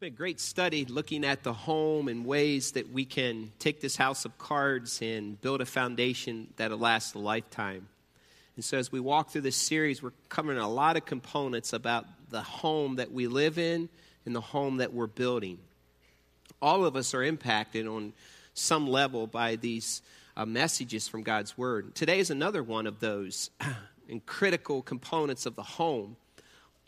been 0.00 0.14
a 0.14 0.16
great 0.16 0.40
study 0.40 0.86
looking 0.86 1.26
at 1.26 1.42
the 1.42 1.52
home 1.52 2.08
and 2.08 2.24
ways 2.24 2.72
that 2.72 2.90
we 2.90 3.04
can 3.04 3.52
take 3.58 3.82
this 3.82 3.96
house 3.96 4.24
of 4.24 4.38
cards 4.38 5.02
and 5.02 5.38
build 5.42 5.60
a 5.60 5.66
foundation 5.66 6.48
that'll 6.56 6.78
last 6.78 7.14
a 7.14 7.18
lifetime. 7.18 7.86
And 8.56 8.64
so, 8.64 8.78
as 8.78 8.90
we 8.90 8.98
walk 8.98 9.28
through 9.28 9.42
this 9.42 9.56
series, 9.56 10.02
we're 10.02 10.14
covering 10.30 10.56
a 10.56 10.66
lot 10.66 10.96
of 10.96 11.04
components 11.04 11.74
about 11.74 12.06
the 12.30 12.40
home 12.40 12.96
that 12.96 13.12
we 13.12 13.26
live 13.26 13.58
in 13.58 13.90
and 14.24 14.34
the 14.34 14.40
home 14.40 14.78
that 14.78 14.94
we're 14.94 15.06
building. 15.06 15.58
All 16.62 16.86
of 16.86 16.96
us 16.96 17.12
are 17.12 17.22
impacted 17.22 17.86
on 17.86 18.14
some 18.54 18.88
level 18.88 19.26
by 19.26 19.56
these 19.56 20.00
uh, 20.34 20.46
messages 20.46 21.08
from 21.08 21.24
God's 21.24 21.58
Word. 21.58 21.94
Today 21.94 22.20
is 22.20 22.30
another 22.30 22.62
one 22.62 22.86
of 22.86 23.00
those 23.00 23.50
and 24.08 24.24
critical 24.24 24.80
components 24.80 25.44
of 25.44 25.56
the 25.56 25.62
home. 25.62 26.16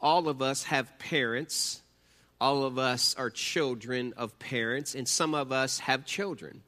All 0.00 0.30
of 0.30 0.40
us 0.40 0.62
have 0.62 0.98
parents 0.98 1.81
all 2.43 2.64
of 2.64 2.77
us 2.77 3.14
are 3.16 3.30
children 3.30 4.14
of 4.16 4.36
parents, 4.40 4.96
and 4.96 5.07
some 5.07 5.32
of 5.32 5.53
us 5.53 5.79
have 5.79 6.04
children. 6.04 6.61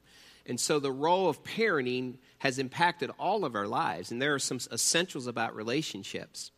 And 0.45 0.57
so 0.57 0.79
the 0.79 0.91
role 0.91 1.27
of 1.27 1.43
parenting 1.43 2.15
has 2.37 2.59
impacted 2.59 3.11
all 3.19 3.43
of 3.43 3.55
our 3.55 3.67
lives, 3.67 4.09
and 4.09 4.21
there 4.21 4.33
are 4.33 4.39
some 4.39 4.59
essentials 4.71 5.27
about 5.27 5.53
relationships. 5.53 6.51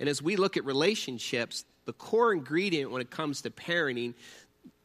And 0.00 0.08
as 0.08 0.20
we 0.20 0.34
look 0.34 0.56
at 0.56 0.64
relationships, 0.64 1.64
the 1.84 1.92
core 1.92 2.32
ingredient 2.32 2.90
when 2.90 3.00
it 3.00 3.10
comes 3.10 3.42
to 3.42 3.50
parenting, 3.50 4.14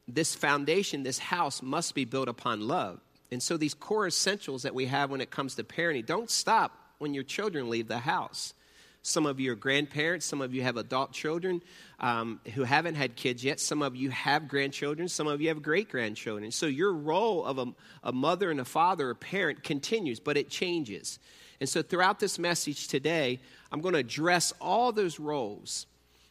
this 0.07 0.35
foundation, 0.35 1.01
this 1.01 1.17
house 1.17 1.63
must 1.63 1.95
be 1.95 2.05
built 2.05 2.27
upon 2.27 2.67
love. 2.67 2.99
And 3.31 3.41
so 3.41 3.57
these 3.57 3.73
core 3.73 4.05
essentials 4.05 4.61
that 4.63 4.75
we 4.75 4.85
have 4.85 5.09
when 5.09 5.19
it 5.19 5.31
comes 5.31 5.55
to 5.55 5.63
parenting 5.63 6.05
don't 6.05 6.29
stop 6.29 6.77
when 6.99 7.15
your 7.15 7.23
children 7.23 7.71
leave 7.71 7.87
the 7.87 7.97
house. 7.97 8.53
Some 9.01 9.25
of 9.25 9.39
you 9.39 9.53
are 9.53 9.55
grandparents. 9.55 10.25
Some 10.25 10.41
of 10.41 10.53
you 10.53 10.61
have 10.63 10.77
adult 10.77 11.13
children 11.13 11.61
um, 11.99 12.41
who 12.53 12.63
haven't 12.63 12.95
had 12.95 13.15
kids 13.15 13.43
yet. 13.43 13.59
Some 13.59 13.81
of 13.81 13.95
you 13.95 14.09
have 14.09 14.47
grandchildren. 14.47 15.07
Some 15.07 15.27
of 15.27 15.41
you 15.41 15.47
have 15.47 15.61
great 15.61 15.89
grandchildren. 15.89 16.51
So 16.51 16.65
your 16.65 16.93
role 16.93 17.45
of 17.45 17.57
a, 17.59 17.67
a 18.03 18.11
mother 18.11 18.51
and 18.51 18.59
a 18.59 18.65
father, 18.65 19.09
a 19.09 19.15
parent, 19.15 19.63
continues, 19.63 20.19
but 20.19 20.35
it 20.35 20.49
changes. 20.49 21.19
And 21.59 21.67
so 21.67 21.81
throughout 21.81 22.19
this 22.19 22.37
message 22.37 22.87
today, 22.87 23.39
I'm 23.71 23.81
going 23.81 23.93
to 23.93 23.99
address 23.99 24.53
all 24.59 24.91
those 24.91 25.19
roles. 25.19 25.85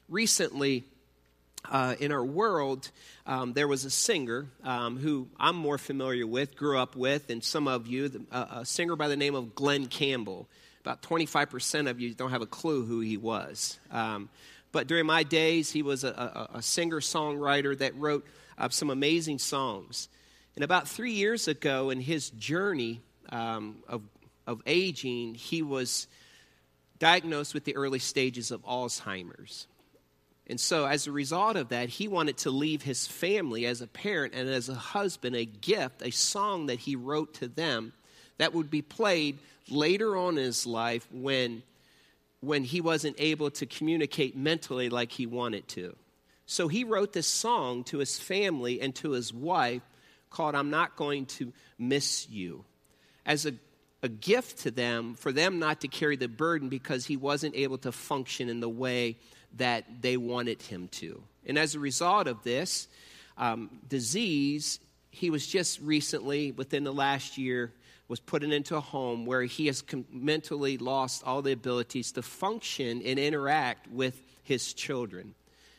Recently, 0.09 0.85
uh, 1.71 1.97
in 2.01 2.13
our 2.13 2.25
world, 2.25 2.91
um, 3.27 3.53
there 3.53 3.69
was 3.69 3.85
a 3.85 3.91
singer 3.91 4.47
um, 4.63 4.99
who 4.99 5.29
I'm 5.39 5.57
more 5.57 5.79
familiar 5.79 6.27
with, 6.27 6.57
grew 6.57 6.79
up 6.79 6.97
with, 6.97 7.31
and 7.31 7.43
some 7.43 7.67
of 7.67 7.87
you, 7.87 8.27
uh, 8.31 8.47
a 8.51 8.65
singer 8.65 8.97
by 8.97 9.09
the 9.09 9.17
name 9.17 9.35
of 9.35 9.55
Glen 9.55 9.87
Campbell 9.87 10.49
about 10.89 11.03
25% 11.03 11.91
of 11.91 12.01
you 12.01 12.15
don't 12.15 12.31
have 12.31 12.41
a 12.41 12.47
clue 12.47 12.83
who 12.87 13.01
he 13.01 13.19
was. 13.19 13.79
Um, 13.91 14.31
but 14.73 14.87
during 14.87 15.05
my 15.05 15.23
days, 15.23 15.71
he 15.71 15.83
was 15.83 16.03
a, 16.03 16.49
a, 16.55 16.59
a 16.59 16.63
singer 16.63 17.01
songwriter 17.01 17.77
that 17.77 17.95
wrote 17.95 18.27
uh, 18.57 18.71
some 18.71 18.89
amazing 18.89 19.39
songs. 19.39 20.09
And 20.55 20.65
about 20.65 20.89
three 20.89 21.13
years 21.13 21.47
ago, 21.47 21.91
in 21.91 22.01
his 22.01 22.31
journey 22.31 23.03
um, 23.29 23.77
of, 23.87 24.01
of 24.47 24.63
aging, 24.67 25.35
he 25.35 25.61
was 25.61 26.07
diagnosed 26.99 27.53
with 27.53 27.65
the 27.65 27.77
early 27.77 27.99
stages 27.99 28.51
of 28.51 28.65
Alzheimer's. 28.65 29.67
And 30.47 30.59
so, 30.59 30.87
as 30.87 31.07
a 31.07 31.13
result 31.13 31.57
of 31.57 31.69
that, 31.69 31.91
he 31.91 32.09
wanted 32.09 32.39
to 32.39 32.51
leave 32.51 32.81
his 32.81 33.07
family 33.07 33.67
as 33.67 33.83
a 33.83 33.87
parent 33.87 34.33
and 34.35 34.49
as 34.49 34.71
a 34.71 34.75
husband 34.75 35.37
a 35.37 35.45
gift, 35.45 36.01
a 36.01 36.11
song 36.11 36.67
that 36.67 36.79
he 36.79 36.97
wrote 36.97 37.35
to 37.35 37.49
them 37.49 37.93
that 38.39 38.55
would 38.55 38.71
be 38.71 38.83
played 38.83 39.39
later 39.69 40.17
on 40.17 40.39
in 40.39 40.45
his 40.45 40.67
life 40.67 41.07
when, 41.13 41.63
when 42.41 42.65
he 42.65 42.81
wasn't 42.81 43.17
able 43.19 43.51
to 43.51 43.67
communicate 43.67 44.37
mentally 44.37 44.89
like 44.89 45.13
he 45.13 45.27
wanted 45.27 45.69
to. 45.69 45.95
So 46.47 46.69
he 46.69 46.85
wrote 46.85 47.13
this 47.13 47.27
song 47.27 47.85
to 47.85 47.99
his 47.99 48.19
family 48.19 48.81
and 48.81 48.95
to 48.97 49.11
his 49.11 49.35
wife 49.35 49.83
called 50.31 50.55
I'm 50.55 50.71
Not 50.71 50.97
Going 50.97 51.27
to 51.27 51.53
Miss 51.79 52.29
You 52.31 52.65
as 53.27 53.45
a, 53.45 53.53
a 54.03 54.09
gift 54.09 54.61
to 54.61 54.71
them 54.71 55.15
for 55.15 55.31
them 55.31 55.59
not 55.59 55.83
to 55.83 55.89
carry 55.89 56.17
the 56.17 56.29
burden 56.29 56.71
because 56.71 57.05
he 57.05 57.17
wasn't 57.17 57.55
able 57.55 57.79
to 57.79 57.93
function 57.93 58.49
in 58.49 58.61
the 58.61 58.69
way 58.69 59.17
that 59.57 59.85
they 60.01 60.17
wanted 60.17 60.63
him 60.63 60.89
to. 60.89 61.23
And 61.47 61.59
as 61.59 61.75
a 61.75 61.79
result 61.79 62.27
of 62.27 62.43
this 62.43 62.89
um, 63.37 63.71
disease, 63.89 64.81
he 65.11 65.31
was 65.31 65.47
just 65.47 65.81
recently, 65.81 66.53
within 66.53 66.85
the 66.85 66.93
last 66.93 67.39
year, 67.39 67.73
was 68.09 68.21
put 68.21 68.43
into 68.43 68.75
a 68.75 68.81
home 68.81 69.27
where 69.27 69.43
he 69.43 69.67
has 69.67 69.85
mentally 70.11 70.79
lost 70.79 71.23
all 71.25 71.43
the 71.43 71.53
abilities 71.53 72.13
to 72.13 72.23
function 72.23 73.03
and 73.05 73.19
interact 73.19 73.87
with 73.91 74.21
his 74.43 74.73
children. 74.73 75.35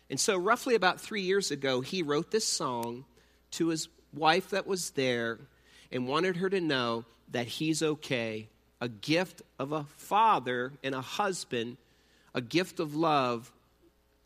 And 0.10 0.20
so, 0.20 0.38
roughly 0.38 0.76
about 0.76 1.02
three 1.02 1.22
years 1.22 1.52
ago, 1.52 1.82
he 1.82 2.04
wrote 2.04 2.32
this 2.32 2.48
song 2.48 3.06
to 3.52 3.68
his 3.68 3.90
wife 4.14 4.52
that 4.52 4.68
was 4.68 4.92
there 4.92 5.40
and 5.92 6.08
wanted 6.08 6.38
her 6.38 6.50
to 6.50 6.62
know 6.62 7.06
that 7.32 7.48
he's 7.48 7.82
okay. 7.84 8.48
A 8.82 8.88
gift 8.88 9.42
of 9.58 9.72
a 9.72 9.84
father 9.98 10.72
and 10.84 10.96
a 10.96 11.02
husband, 11.02 11.78
a 12.34 12.42
gift 12.42 12.80
of 12.80 12.96
love, 12.96 13.52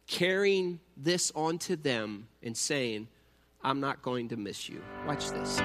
carrying 0.08 0.80
this 0.96 1.31
onto 1.35 1.75
them 1.75 2.28
and 2.44 2.56
saying, 2.56 3.08
I'm 3.64 3.80
not 3.80 4.02
going 4.02 4.30
to 4.30 4.38
miss 4.38 4.70
you. 4.70 4.81
Watch 5.08 5.31
this. 5.31 5.59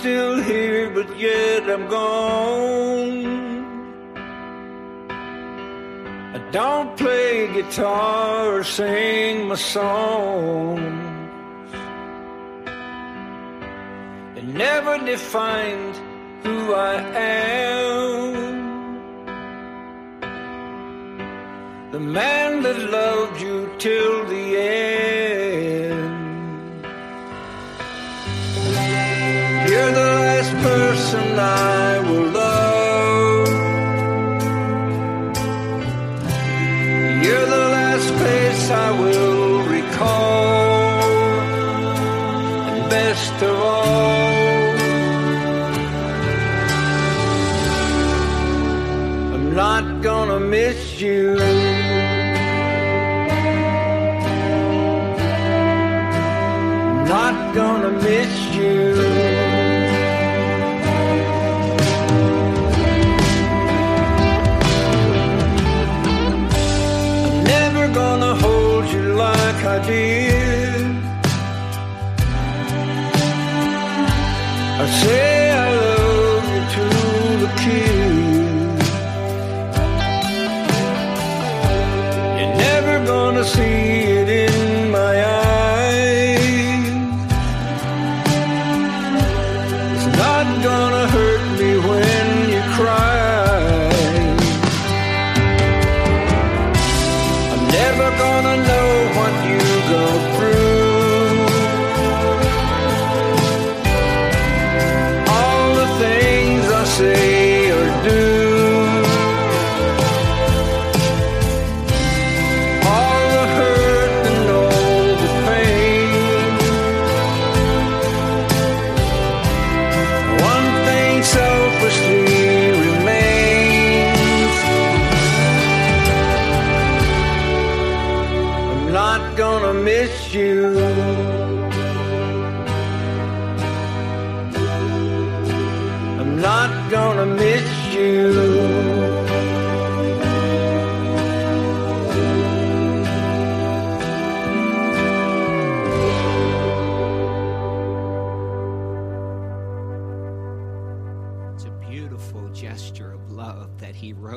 Still 0.00 0.42
here, 0.42 0.90
but 0.90 1.08
yet 1.18 1.62
I'm 1.74 1.86
gone. 1.88 3.26
I 6.36 6.38
don't 6.58 6.90
play 6.96 7.48
guitar 7.58 8.58
or 8.58 8.64
sing 8.64 9.48
my 9.48 9.54
songs. 9.54 11.06
It 14.38 14.46
never 14.66 14.94
defined 15.12 15.96
who 16.44 16.74
I 16.74 16.94
am. 17.16 18.34
The 21.92 22.00
man 22.00 22.62
that 22.64 22.78
loved 22.98 23.40
you 23.40 23.58
till 23.78 24.26
the 24.26 24.44
end. 24.58 24.95
Person 30.66 31.28
I 31.38 32.00
will 32.06 32.28
love. 32.40 33.48
You're 37.24 37.48
the 37.56 37.64
last 37.76 38.10
face 38.22 38.64
I 38.86 38.88
will 39.02 39.62
recall. 39.76 41.02
And 42.70 42.80
best 42.90 43.36
of 43.50 43.56
all, 43.74 44.64
I'm 49.34 49.48
not 49.64 49.84
gonna 50.02 50.40
miss 50.40 51.00
you. 51.00 51.35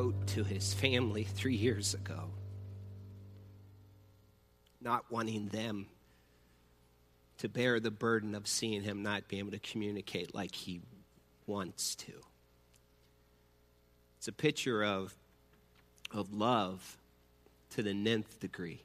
Wrote 0.10 0.28
to 0.28 0.44
his 0.44 0.74
family 0.74 1.24
three 1.24 1.56
years 1.56 1.94
ago. 1.94 2.32
Not 4.82 5.06
wanting 5.12 5.50
them 5.50 5.88
to 7.40 7.50
bear 7.50 7.80
the 7.80 7.92
burden 7.92 8.34
of 8.34 8.48
seeing 8.48 8.82
him 8.82 9.04
not 9.04 9.28
be 9.28 9.40
able 9.40 9.52
to 9.52 9.60
communicate 9.60 10.34
like 10.34 10.56
he 10.56 10.82
wants 11.46 11.96
to. 11.96 12.14
It's 14.18 14.28
a 14.28 14.34
picture 14.34 14.84
of, 14.84 15.16
of 16.12 16.34
love 16.34 16.98
to 17.72 17.84
the 17.84 17.92
nth 17.92 18.40
degree. 18.40 18.82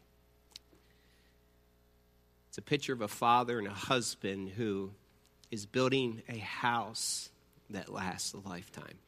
It's 2.49 2.59
a 2.59 2.62
picture 2.62 2.93
of 2.93 3.00
a 3.00 3.09
father 3.09 3.59
and 3.59 3.67
a 3.67 3.73
husband 3.73 4.50
who 4.50 4.91
is 5.50 5.65
building 5.65 6.23
a 6.29 6.38
house 6.38 7.31
that 7.71 7.88
lasts 7.88 8.35
a 8.35 8.49
lifetime. 8.49 8.99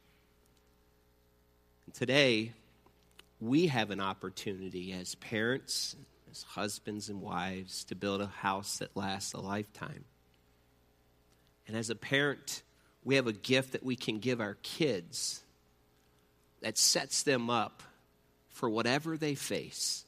Today, 1.97 2.51
we 3.41 3.65
have 3.65 3.89
an 3.89 3.99
opportunity 3.99 4.93
as 4.93 5.15
parents, 5.15 5.95
as 6.29 6.43
husbands 6.43 7.09
and 7.09 7.23
wives, 7.23 7.85
to 7.85 7.95
build 7.95 8.21
a 8.21 8.27
house 8.27 8.77
that 8.77 8.95
lasts 8.95 9.33
a 9.33 9.39
lifetime. 9.39 10.05
And 11.67 11.75
as 11.75 11.89
a 11.89 11.95
parent, 11.95 12.61
we 13.03 13.15
have 13.15 13.25
a 13.25 13.33
gift 13.33 13.71
that 13.71 13.81
we 13.81 13.95
can 13.95 14.19
give 14.19 14.39
our 14.39 14.59
kids 14.61 15.41
that 16.61 16.77
sets 16.77 17.23
them 17.23 17.49
up 17.49 17.81
for 18.49 18.69
whatever 18.69 19.17
they 19.17 19.33
face. 19.33 20.05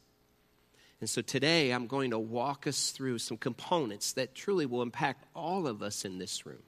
And 1.02 1.10
so 1.10 1.24
today, 1.24 1.72
I'm 1.72 1.88
going 1.88 2.12
to 2.12 2.20
walk 2.20 2.68
us 2.68 2.92
through 2.92 3.18
some 3.18 3.38
components 3.38 4.14
that 4.14 4.36
truly 4.36 4.68
will 4.68 4.84
impact 4.84 5.26
all 5.36 5.66
of 5.66 5.82
us 5.82 6.06
in 6.06 6.20
this 6.20 6.46
room 6.46 6.62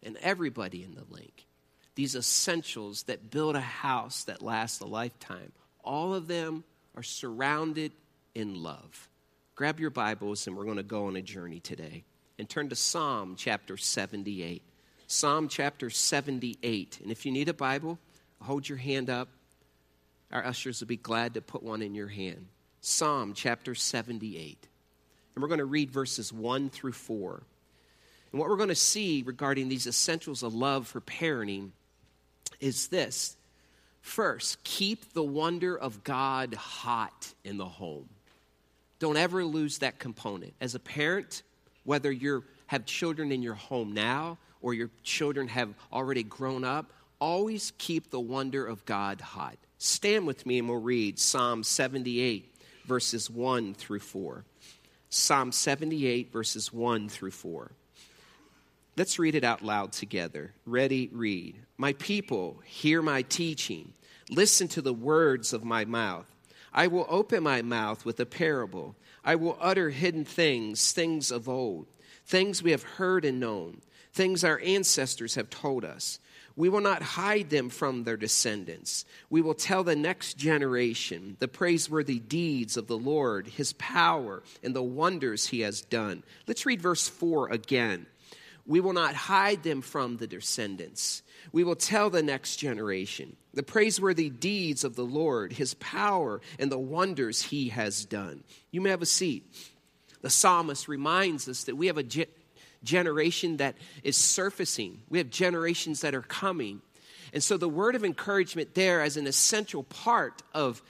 and 0.00 0.16
everybody 0.18 0.84
in 0.84 0.94
the 0.94 1.06
link. 1.10 1.44
These 1.94 2.16
essentials 2.16 3.04
that 3.04 3.30
build 3.30 3.56
a 3.56 3.60
house 3.60 4.24
that 4.24 4.42
lasts 4.42 4.80
a 4.80 4.86
lifetime. 4.86 5.52
All 5.82 6.14
of 6.14 6.26
them 6.26 6.64
are 6.96 7.02
surrounded 7.02 7.92
in 8.34 8.62
love. 8.62 9.08
Grab 9.54 9.78
your 9.78 9.90
Bibles 9.90 10.46
and 10.46 10.56
we're 10.56 10.64
going 10.64 10.76
to 10.76 10.82
go 10.82 11.06
on 11.06 11.16
a 11.16 11.22
journey 11.22 11.60
today. 11.60 12.04
And 12.38 12.48
turn 12.48 12.68
to 12.70 12.76
Psalm 12.76 13.36
chapter 13.36 13.76
78. 13.76 14.62
Psalm 15.06 15.48
chapter 15.48 15.90
78. 15.90 16.98
And 17.02 17.12
if 17.12 17.24
you 17.24 17.30
need 17.30 17.48
a 17.48 17.54
Bible, 17.54 17.98
hold 18.40 18.68
your 18.68 18.78
hand 18.78 19.08
up. 19.08 19.28
Our 20.32 20.44
ushers 20.44 20.80
will 20.80 20.88
be 20.88 20.96
glad 20.96 21.34
to 21.34 21.40
put 21.40 21.62
one 21.62 21.80
in 21.80 21.94
your 21.94 22.08
hand. 22.08 22.46
Psalm 22.80 23.34
chapter 23.34 23.76
78. 23.76 24.66
And 25.34 25.42
we're 25.42 25.48
going 25.48 25.58
to 25.58 25.64
read 25.64 25.92
verses 25.92 26.32
1 26.32 26.70
through 26.70 26.92
4. 26.92 27.42
And 28.32 28.40
what 28.40 28.48
we're 28.48 28.56
going 28.56 28.68
to 28.68 28.74
see 28.74 29.22
regarding 29.24 29.68
these 29.68 29.86
essentials 29.86 30.42
of 30.42 30.54
love 30.54 30.88
for 30.88 31.00
parenting 31.00 31.70
is 32.64 32.88
this. 32.88 33.36
First, 34.00 34.64
keep 34.64 35.12
the 35.12 35.22
wonder 35.22 35.76
of 35.76 36.02
God 36.02 36.54
hot 36.54 37.32
in 37.44 37.58
the 37.58 37.66
home. 37.66 38.08
Don't 38.98 39.18
ever 39.18 39.44
lose 39.44 39.78
that 39.78 39.98
component. 39.98 40.54
As 40.62 40.74
a 40.74 40.78
parent, 40.78 41.42
whether 41.84 42.10
you 42.10 42.42
have 42.66 42.86
children 42.86 43.30
in 43.32 43.42
your 43.42 43.54
home 43.54 43.92
now 43.92 44.38
or 44.62 44.72
your 44.72 44.88
children 45.02 45.46
have 45.48 45.74
already 45.92 46.22
grown 46.22 46.64
up, 46.64 46.90
always 47.18 47.72
keep 47.76 48.10
the 48.10 48.20
wonder 48.20 48.66
of 48.66 48.84
God 48.86 49.20
hot. 49.20 49.58
Stand 49.76 50.26
with 50.26 50.46
me 50.46 50.58
and 50.58 50.68
we'll 50.68 50.78
read 50.78 51.18
Psalm 51.18 51.62
78, 51.62 52.50
verses 52.86 53.28
1 53.28 53.74
through 53.74 54.00
4. 54.00 54.42
Psalm 55.10 55.52
78, 55.52 56.32
verses 56.32 56.72
1 56.72 57.10
through 57.10 57.30
4. 57.30 57.70
Let's 58.96 59.18
read 59.18 59.34
it 59.34 59.44
out 59.44 59.62
loud 59.62 59.92
together. 59.92 60.52
Ready, 60.64 61.08
read. 61.12 61.56
My 61.76 61.94
people, 61.94 62.60
hear 62.64 63.02
my 63.02 63.22
teaching. 63.22 63.92
Listen 64.30 64.68
to 64.68 64.82
the 64.82 64.94
words 64.94 65.52
of 65.52 65.64
my 65.64 65.84
mouth. 65.84 66.26
I 66.72 66.86
will 66.86 67.06
open 67.08 67.42
my 67.42 67.62
mouth 67.62 68.04
with 68.04 68.20
a 68.20 68.26
parable. 68.26 68.94
I 69.24 69.34
will 69.34 69.58
utter 69.60 69.90
hidden 69.90 70.24
things, 70.24 70.92
things 70.92 71.30
of 71.30 71.48
old, 71.48 71.86
things 72.24 72.62
we 72.62 72.70
have 72.70 72.82
heard 72.82 73.24
and 73.24 73.40
known, 73.40 73.80
things 74.12 74.44
our 74.44 74.60
ancestors 74.60 75.34
have 75.34 75.50
told 75.50 75.84
us. 75.84 76.20
We 76.56 76.68
will 76.68 76.80
not 76.80 77.02
hide 77.02 77.50
them 77.50 77.68
from 77.68 78.04
their 78.04 78.16
descendants. 78.16 79.04
We 79.28 79.40
will 79.40 79.54
tell 79.54 79.82
the 79.82 79.96
next 79.96 80.34
generation 80.34 81.36
the 81.40 81.48
praiseworthy 81.48 82.20
deeds 82.20 82.76
of 82.76 82.86
the 82.86 82.98
Lord, 82.98 83.48
his 83.48 83.72
power, 83.72 84.42
and 84.62 84.74
the 84.74 84.82
wonders 84.82 85.48
he 85.48 85.60
has 85.60 85.80
done. 85.80 86.22
Let's 86.46 86.64
read 86.64 86.80
verse 86.80 87.08
4 87.08 87.48
again. 87.48 88.06
We 88.66 88.80
will 88.80 88.92
not 88.92 89.14
hide 89.14 89.62
them 89.62 89.82
from 89.82 90.16
the 90.16 90.26
descendants. 90.26 91.22
We 91.52 91.64
will 91.64 91.76
tell 91.76 92.08
the 92.10 92.22
next 92.22 92.56
generation 92.56 93.36
the 93.52 93.62
praiseworthy 93.62 94.30
deeds 94.30 94.84
of 94.84 94.96
the 94.96 95.04
Lord, 95.04 95.52
his 95.52 95.74
power, 95.74 96.40
and 96.58 96.72
the 96.72 96.78
wonders 96.78 97.42
he 97.42 97.68
has 97.68 98.04
done. 98.04 98.42
You 98.70 98.80
may 98.80 98.90
have 98.90 99.02
a 99.02 99.06
seat. 99.06 99.54
The 100.22 100.30
psalmist 100.30 100.88
reminds 100.88 101.48
us 101.48 101.64
that 101.64 101.76
we 101.76 101.86
have 101.88 101.98
a 101.98 102.02
ge- 102.02 102.26
generation 102.82 103.58
that 103.58 103.76
is 104.02 104.16
surfacing, 104.16 105.02
we 105.08 105.18
have 105.18 105.30
generations 105.30 106.00
that 106.00 106.14
are 106.14 106.22
coming. 106.22 106.80
And 107.32 107.42
so 107.42 107.56
the 107.56 107.68
word 107.68 107.94
of 107.94 108.04
encouragement 108.04 108.74
there 108.74 109.02
as 109.02 109.16
an 109.16 109.26
essential 109.26 109.82
part 109.82 110.42
of 110.52 110.82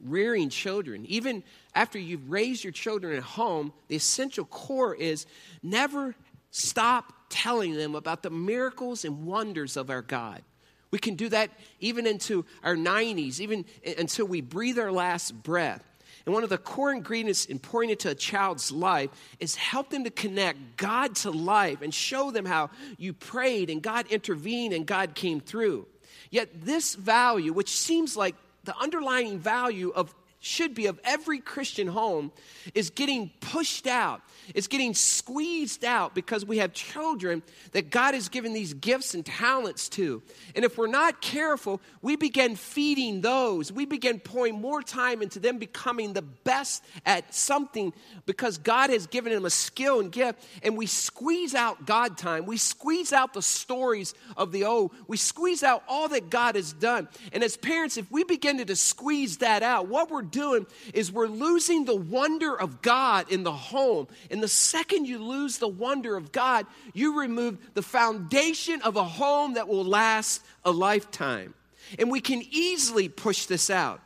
rearing 0.00 0.48
children, 0.48 1.04
even 1.06 1.42
after 1.74 1.98
you've 1.98 2.30
raised 2.30 2.62
your 2.62 2.72
children 2.72 3.16
at 3.16 3.22
home, 3.22 3.72
the 3.88 3.96
essential 3.96 4.44
core 4.44 4.94
is 4.94 5.26
never 5.62 6.14
stop 6.50 7.12
telling 7.28 7.74
them 7.74 7.94
about 7.94 8.22
the 8.22 8.30
miracles 8.30 9.04
and 9.04 9.26
wonders 9.26 9.76
of 9.76 9.90
our 9.90 10.02
God. 10.02 10.42
We 10.90 10.98
can 10.98 11.16
do 11.16 11.28
that 11.28 11.50
even 11.80 12.06
into 12.06 12.44
our 12.62 12.76
90s, 12.76 13.40
even 13.40 13.64
until 13.98 14.26
we 14.26 14.40
breathe 14.40 14.78
our 14.78 14.92
last 14.92 15.42
breath. 15.42 15.84
And 16.24 16.34
one 16.34 16.44
of 16.44 16.50
the 16.50 16.58
core 16.58 16.92
ingredients 16.92 17.46
in 17.46 17.58
pouring 17.58 17.90
into 17.90 18.10
a 18.10 18.14
child's 18.14 18.70
life 18.70 19.10
is 19.40 19.54
help 19.54 19.90
them 19.90 20.04
to 20.04 20.10
connect 20.10 20.76
God 20.76 21.14
to 21.16 21.30
life 21.30 21.80
and 21.82 21.92
show 21.92 22.30
them 22.30 22.44
how 22.44 22.70
you 22.98 23.12
prayed 23.12 23.70
and 23.70 23.82
God 23.82 24.06
intervened 24.08 24.74
and 24.74 24.86
God 24.86 25.14
came 25.14 25.40
through. 25.40 25.86
Yet, 26.30 26.64
this 26.64 26.94
value, 26.94 27.52
which 27.52 27.70
seems 27.70 28.16
like 28.16 28.34
the 28.64 28.76
underlying 28.76 29.38
value 29.38 29.90
of 29.94 30.14
should 30.40 30.74
be 30.74 30.86
of 30.86 31.00
every 31.04 31.40
Christian 31.40 31.88
home 31.88 32.32
is 32.74 32.90
getting 32.90 33.30
pushed 33.40 33.86
out. 33.86 34.22
It's 34.54 34.66
getting 34.68 34.94
squeezed 34.94 35.84
out 35.84 36.14
because 36.14 36.44
we 36.44 36.58
have 36.58 36.72
children 36.72 37.42
that 37.72 37.90
God 37.90 38.14
has 38.14 38.28
given 38.28 38.52
these 38.52 38.72
gifts 38.72 39.14
and 39.14 39.26
talents 39.26 39.88
to. 39.90 40.22
And 40.54 40.64
if 40.64 40.78
we're 40.78 40.86
not 40.86 41.20
careful, 41.20 41.80
we 42.00 42.16
begin 42.16 42.56
feeding 42.56 43.20
those. 43.20 43.70
We 43.70 43.84
begin 43.84 44.20
pouring 44.20 44.60
more 44.60 44.82
time 44.82 45.20
into 45.22 45.38
them 45.38 45.58
becoming 45.58 46.12
the 46.12 46.22
best 46.22 46.84
at 47.04 47.34
something 47.34 47.92
because 48.24 48.58
God 48.58 48.90
has 48.90 49.06
given 49.06 49.32
them 49.32 49.44
a 49.44 49.50
skill 49.50 50.00
and 50.00 50.10
gift. 50.10 50.42
And 50.62 50.76
we 50.76 50.86
squeeze 50.86 51.54
out 51.54 51.84
God 51.84 52.16
time. 52.16 52.46
We 52.46 52.56
squeeze 52.56 53.12
out 53.12 53.34
the 53.34 53.42
stories 53.42 54.14
of 54.36 54.52
the 54.52 54.64
old. 54.64 54.92
We 55.08 55.16
squeeze 55.16 55.62
out 55.62 55.82
all 55.88 56.08
that 56.08 56.30
God 56.30 56.54
has 56.54 56.72
done. 56.72 57.08
And 57.32 57.42
as 57.42 57.56
parents, 57.56 57.96
if 57.96 58.10
we 58.10 58.24
begin 58.24 58.64
to, 58.64 58.78
squeeze 58.78 59.38
that 59.38 59.62
out, 59.62 59.88
what 59.88 60.10
we're 60.10 60.22
doing 60.30 60.66
is 60.94 61.12
we're 61.12 61.26
losing 61.26 61.84
the 61.84 61.96
wonder 61.96 62.58
of 62.58 62.82
God 62.82 63.30
in 63.30 63.42
the 63.42 63.52
home. 63.52 64.08
And 64.30 64.42
the 64.42 64.48
second 64.48 65.06
you 65.06 65.18
lose 65.18 65.58
the 65.58 65.68
wonder 65.68 66.16
of 66.16 66.32
God, 66.32 66.66
you 66.94 67.20
remove 67.20 67.58
the 67.74 67.82
foundation 67.82 68.82
of 68.82 68.96
a 68.96 69.04
home 69.04 69.54
that 69.54 69.68
will 69.68 69.84
last 69.84 70.42
a 70.64 70.70
lifetime. 70.70 71.54
And 71.98 72.10
we 72.10 72.20
can 72.20 72.42
easily 72.50 73.08
push 73.08 73.46
this 73.46 73.70
out 73.70 74.00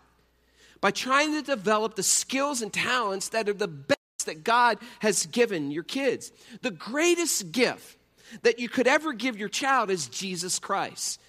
by 0.80 0.90
trying 0.90 1.32
to 1.32 1.42
develop 1.42 1.94
the 1.94 2.02
skills 2.02 2.62
and 2.62 2.72
talents 2.72 3.30
that 3.30 3.48
are 3.48 3.54
the 3.54 3.68
best 3.68 4.26
that 4.26 4.44
God 4.44 4.78
has 5.00 5.26
given 5.26 5.70
your 5.70 5.82
kids. 5.82 6.32
The 6.60 6.70
greatest 6.70 7.52
gift 7.52 7.96
that 8.42 8.58
you 8.58 8.68
could 8.68 8.86
ever 8.86 9.12
give 9.12 9.38
your 9.38 9.48
child 9.48 9.90
is 9.90 10.08
Jesus 10.08 10.58
Christ. 10.58 11.20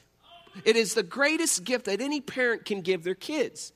It 0.66 0.76
is 0.76 0.94
the 0.94 1.04
greatest 1.04 1.64
gift 1.64 1.86
that 1.86 2.02
any 2.02 2.22
parent 2.22 2.66
can 2.66 2.82
give 2.82 3.04
their 3.04 3.16
kids. 3.16 3.74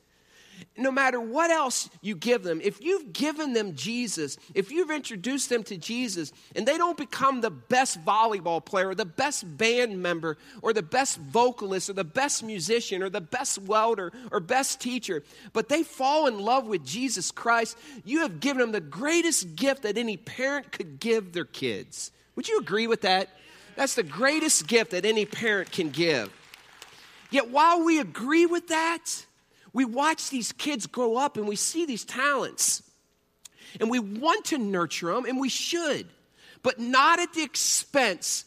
No 0.76 0.90
matter 0.90 1.20
what 1.20 1.50
else 1.50 1.88
you 2.00 2.14
give 2.14 2.42
them, 2.42 2.60
if 2.62 2.82
you've 2.82 3.12
given 3.12 3.52
them 3.52 3.74
Jesus, 3.74 4.36
if 4.54 4.70
you've 4.70 4.90
introduced 4.90 5.48
them 5.48 5.62
to 5.64 5.76
Jesus, 5.76 6.32
and 6.54 6.66
they 6.66 6.76
don't 6.76 6.96
become 6.96 7.40
the 7.40 7.50
best 7.50 8.04
volleyball 8.04 8.64
player, 8.64 8.88
or 8.88 8.94
the 8.94 9.04
best 9.04 9.56
band 9.56 10.00
member, 10.00 10.36
or 10.62 10.72
the 10.72 10.82
best 10.82 11.18
vocalist, 11.18 11.90
or 11.90 11.94
the 11.94 12.04
best 12.04 12.42
musician, 12.42 13.02
or 13.02 13.10
the 13.10 13.20
best 13.20 13.58
welder, 13.62 14.12
or 14.30 14.40
best 14.40 14.80
teacher, 14.80 15.22
but 15.52 15.68
they 15.68 15.82
fall 15.82 16.26
in 16.26 16.38
love 16.38 16.66
with 16.66 16.84
Jesus 16.84 17.30
Christ, 17.30 17.76
you 18.04 18.20
have 18.20 18.40
given 18.40 18.60
them 18.60 18.72
the 18.72 18.80
greatest 18.80 19.56
gift 19.56 19.82
that 19.82 19.98
any 19.98 20.16
parent 20.16 20.72
could 20.72 21.00
give 21.00 21.32
their 21.32 21.44
kids. 21.44 22.12
Would 22.36 22.48
you 22.48 22.58
agree 22.58 22.86
with 22.86 23.02
that? 23.02 23.30
That's 23.76 23.94
the 23.94 24.02
greatest 24.02 24.66
gift 24.66 24.90
that 24.90 25.04
any 25.04 25.24
parent 25.24 25.70
can 25.70 25.90
give. 25.90 26.32
Yet 27.30 27.50
while 27.50 27.84
we 27.84 28.00
agree 28.00 28.46
with 28.46 28.68
that, 28.68 29.26
we 29.78 29.84
watch 29.84 30.30
these 30.30 30.50
kids 30.50 30.88
grow 30.88 31.16
up 31.16 31.36
and 31.36 31.46
we 31.46 31.54
see 31.54 31.86
these 31.86 32.04
talents. 32.04 32.82
And 33.78 33.88
we 33.88 34.00
want 34.00 34.46
to 34.46 34.58
nurture 34.58 35.14
them, 35.14 35.24
and 35.24 35.38
we 35.38 35.48
should, 35.48 36.08
but 36.64 36.80
not 36.80 37.20
at 37.20 37.32
the 37.32 37.44
expense 37.44 38.44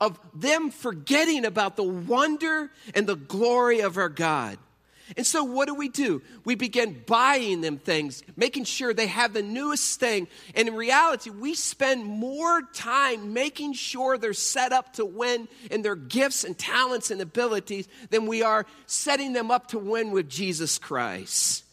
of 0.00 0.18
them 0.32 0.70
forgetting 0.70 1.44
about 1.44 1.76
the 1.76 1.82
wonder 1.82 2.70
and 2.94 3.06
the 3.06 3.16
glory 3.16 3.80
of 3.80 3.98
our 3.98 4.08
God. 4.08 4.56
And 5.16 5.26
so, 5.26 5.42
what 5.44 5.66
do 5.66 5.74
we 5.74 5.88
do? 5.88 6.22
We 6.44 6.54
begin 6.54 7.02
buying 7.06 7.60
them 7.60 7.78
things, 7.78 8.22
making 8.36 8.64
sure 8.64 8.94
they 8.94 9.08
have 9.08 9.32
the 9.32 9.42
newest 9.42 9.98
thing. 9.98 10.28
And 10.54 10.68
in 10.68 10.74
reality, 10.74 11.30
we 11.30 11.54
spend 11.54 12.04
more 12.04 12.62
time 12.72 13.32
making 13.32 13.72
sure 13.72 14.18
they're 14.18 14.32
set 14.32 14.72
up 14.72 14.94
to 14.94 15.04
win 15.04 15.48
in 15.70 15.82
their 15.82 15.96
gifts 15.96 16.44
and 16.44 16.56
talents 16.56 17.10
and 17.10 17.20
abilities 17.20 17.88
than 18.10 18.26
we 18.26 18.42
are 18.42 18.66
setting 18.86 19.32
them 19.32 19.50
up 19.50 19.68
to 19.68 19.78
win 19.78 20.10
with 20.10 20.28
Jesus 20.28 20.78
Christ. 20.78 21.64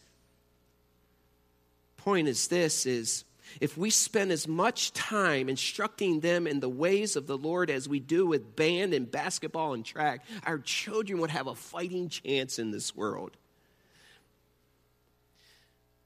Point 1.97 2.27
is 2.27 2.47
this 2.47 2.85
is 2.85 3.25
if 3.59 3.77
we 3.77 3.89
spend 3.89 4.31
as 4.31 4.47
much 4.47 4.93
time 4.93 5.49
instructing 5.49 6.19
them 6.19 6.47
in 6.47 6.59
the 6.59 6.69
ways 6.69 7.15
of 7.15 7.27
the 7.27 7.37
Lord 7.37 7.69
as 7.69 7.87
we 7.87 7.99
do 7.99 8.25
with 8.25 8.55
band 8.55 8.93
and 8.93 9.09
basketball 9.09 9.73
and 9.73 9.85
track, 9.85 10.23
our 10.45 10.59
children 10.59 11.19
would 11.19 11.29
have 11.29 11.47
a 11.47 11.55
fighting 11.55 12.09
chance 12.09 12.59
in 12.59 12.71
this 12.71 12.95
world. 12.95 13.31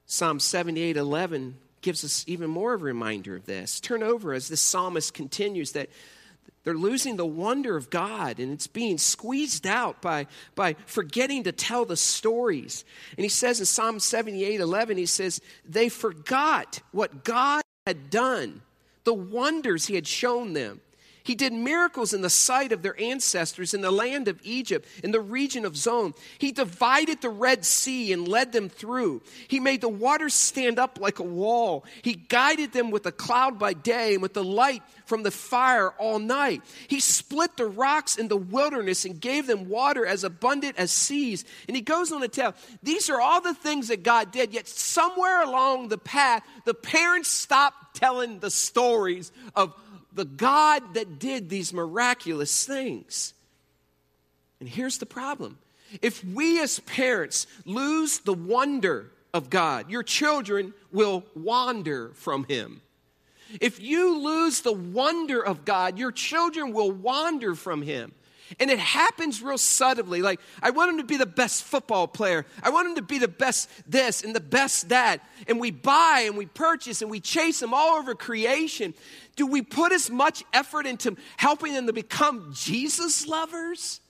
Psalm 0.06 0.40
78 0.40 0.96
11 0.96 1.56
gives 1.80 2.04
us 2.04 2.24
even 2.26 2.48
more 2.48 2.74
of 2.74 2.82
a 2.82 2.84
reminder 2.84 3.36
of 3.36 3.44
this. 3.46 3.80
Turn 3.80 4.02
over 4.02 4.32
as 4.32 4.48
this 4.48 4.60
psalmist 4.60 5.14
continues 5.14 5.72
that 5.72 5.88
they're 6.64 6.74
losing 6.74 7.16
the 7.16 7.26
wonder 7.26 7.76
of 7.76 7.90
God 7.90 8.38
and 8.38 8.52
it's 8.52 8.68
being 8.68 8.96
squeezed 8.96 9.66
out 9.66 10.00
by, 10.00 10.26
by 10.54 10.76
forgetting 10.86 11.42
to 11.44 11.52
tell 11.52 11.84
the 11.84 11.96
stories. 11.96 12.84
And 13.16 13.24
he 13.24 13.28
says 13.28 13.58
in 13.58 13.66
Psalm 13.66 13.98
78 13.98 14.60
11, 14.60 14.96
he 14.96 15.06
says, 15.06 15.40
They 15.68 15.88
forgot 15.88 16.80
what 16.92 17.24
God 17.24 17.62
had 17.86 18.10
done, 18.10 18.62
the 19.04 19.14
wonders 19.14 19.86
he 19.86 19.96
had 19.96 20.06
shown 20.06 20.52
them. 20.52 20.80
He 21.24 21.34
did 21.34 21.52
miracles 21.52 22.12
in 22.12 22.22
the 22.22 22.30
sight 22.30 22.72
of 22.72 22.82
their 22.82 23.00
ancestors 23.00 23.74
in 23.74 23.80
the 23.80 23.90
land 23.90 24.28
of 24.28 24.40
Egypt, 24.42 24.86
in 25.04 25.12
the 25.12 25.20
region 25.20 25.64
of 25.64 25.76
Zoan. 25.76 26.14
He 26.38 26.52
divided 26.52 27.20
the 27.20 27.30
Red 27.30 27.64
Sea 27.64 28.12
and 28.12 28.26
led 28.26 28.52
them 28.52 28.68
through. 28.68 29.22
He 29.48 29.60
made 29.60 29.80
the 29.80 29.88
waters 29.88 30.34
stand 30.34 30.78
up 30.78 30.98
like 31.00 31.18
a 31.18 31.24
wall. 31.24 31.84
He 32.02 32.14
guided 32.14 32.72
them 32.72 32.90
with 32.90 33.06
a 33.06 33.12
cloud 33.12 33.58
by 33.58 33.72
day 33.72 34.14
and 34.14 34.22
with 34.22 34.34
the 34.34 34.44
light 34.44 34.82
from 35.06 35.22
the 35.22 35.30
fire 35.30 35.90
all 35.90 36.18
night. 36.18 36.62
He 36.88 37.00
split 37.00 37.56
the 37.56 37.66
rocks 37.66 38.16
in 38.16 38.28
the 38.28 38.36
wilderness 38.36 39.04
and 39.04 39.20
gave 39.20 39.46
them 39.46 39.68
water 39.68 40.06
as 40.06 40.24
abundant 40.24 40.76
as 40.78 40.90
seas. 40.90 41.44
And 41.68 41.76
he 41.76 41.82
goes 41.82 42.10
on 42.12 42.22
to 42.22 42.28
tell 42.28 42.54
these 42.82 43.10
are 43.10 43.20
all 43.20 43.40
the 43.40 43.54
things 43.54 43.88
that 43.88 44.02
God 44.02 44.32
did, 44.32 44.52
yet 44.52 44.66
somewhere 44.66 45.42
along 45.42 45.88
the 45.88 45.98
path, 45.98 46.42
the 46.64 46.74
parents 46.74 47.28
stopped 47.28 47.94
telling 47.94 48.38
the 48.38 48.50
stories 48.50 49.32
of 49.54 49.74
the 50.14 50.24
God 50.24 50.94
that 50.94 51.18
did 51.18 51.48
these 51.48 51.72
miraculous 51.72 52.64
things. 52.66 53.34
And 54.60 54.68
here's 54.68 54.98
the 54.98 55.06
problem 55.06 55.58
if 56.00 56.24
we 56.24 56.60
as 56.62 56.80
parents 56.80 57.46
lose 57.64 58.18
the 58.20 58.32
wonder 58.32 59.10
of 59.34 59.50
God, 59.50 59.90
your 59.90 60.02
children 60.02 60.72
will 60.92 61.24
wander 61.34 62.10
from 62.14 62.44
Him. 62.44 62.80
If 63.60 63.80
you 63.80 64.18
lose 64.18 64.60
the 64.60 64.72
wonder 64.72 65.44
of 65.44 65.64
God, 65.64 65.98
your 65.98 66.12
children 66.12 66.72
will 66.72 66.90
wander 66.90 67.54
from 67.54 67.82
Him. 67.82 68.12
And 68.58 68.70
it 68.70 68.78
happens 68.78 69.42
real 69.42 69.58
subtly. 69.58 70.22
Like, 70.22 70.40
I 70.62 70.70
want 70.70 70.90
him 70.90 70.98
to 70.98 71.04
be 71.04 71.16
the 71.16 71.26
best 71.26 71.64
football 71.64 72.06
player. 72.06 72.46
I 72.62 72.70
want 72.70 72.88
him 72.88 72.94
to 72.96 73.02
be 73.02 73.18
the 73.18 73.28
best 73.28 73.68
this 73.90 74.22
and 74.22 74.34
the 74.34 74.40
best 74.40 74.88
that. 74.88 75.20
And 75.48 75.60
we 75.60 75.70
buy 75.70 76.24
and 76.26 76.36
we 76.36 76.46
purchase 76.46 77.02
and 77.02 77.10
we 77.10 77.20
chase 77.20 77.62
him 77.62 77.74
all 77.74 77.98
over 77.98 78.14
creation. 78.14 78.94
Do 79.36 79.46
we 79.46 79.62
put 79.62 79.92
as 79.92 80.10
much 80.10 80.44
effort 80.52 80.86
into 80.86 81.16
helping 81.36 81.74
them 81.74 81.86
to 81.86 81.92
become 81.92 82.52
Jesus 82.54 83.26
lovers? 83.26 84.00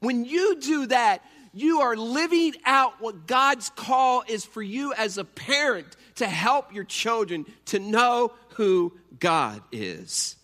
When 0.00 0.24
you 0.24 0.60
do 0.60 0.86
that, 0.86 1.22
you 1.52 1.80
are 1.80 1.96
living 1.96 2.54
out 2.64 3.00
what 3.00 3.26
God's 3.26 3.70
call 3.70 4.24
is 4.26 4.44
for 4.44 4.62
you 4.62 4.92
as 4.92 5.18
a 5.18 5.24
parent 5.24 5.96
to 6.16 6.26
help 6.26 6.74
your 6.74 6.84
children 6.84 7.46
to 7.66 7.78
know 7.78 8.32
who 8.50 8.92
God 9.20 9.62
is. 9.70 10.36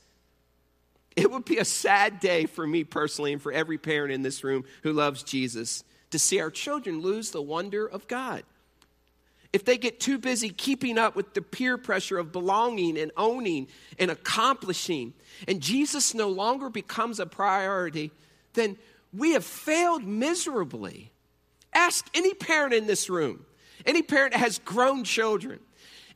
It 1.17 1.31
would 1.31 1.45
be 1.45 1.59
a 1.59 1.65
sad 1.65 2.21
day 2.21 2.47
for 2.47 2.67
me 2.67 2.85
personally 2.85 3.33
and 3.33 3.43
for 3.43 3.53
every 3.53 3.79
parent 3.79 4.13
in 4.13 4.23
this 4.23 4.45
room 4.45 4.65
who 4.83 4.93
loves 4.93 5.23
Jesus 5.23 5.85
to 6.11 6.19
see 6.19 6.41
our 6.41 6.51
children 6.51 7.01
lose 7.01 7.31
the 7.31 7.43
wonder 7.43 7.87
of 7.87 8.07
God. 8.09 8.45
If 9.53 9.65
they 9.65 9.79
get 9.79 9.99
too 9.99 10.19
busy 10.19 10.51
keeping 10.51 10.97
up 10.97 11.17
with 11.17 11.35
the 11.35 11.43
peer 11.43 11.77
pressure 11.77 12.19
of 12.19 12.31
belonging 12.31 12.97
and 12.99 13.11
owning 13.17 13.67
and 13.99 14.11
accomplishing, 14.11 15.13
and 15.49 15.61
Jesus 15.61 16.15
no 16.15 16.29
longer 16.29 16.71
becomes 16.71 17.19
a 17.19 17.27
priority, 17.27 18.13
then 18.55 18.77
we 19.13 19.33
have 19.33 19.45
failed 19.45 20.05
miserably. 20.05 21.11
Ask 21.73 22.07
any 22.15 22.33
parent 22.35 22.75
in 22.75 22.87
this 22.87 23.11
room, 23.11 23.45
any 23.85 24.03
parent 24.03 24.35
that 24.35 24.39
has 24.39 24.61
grown 24.61 25.03
children. 25.03 25.59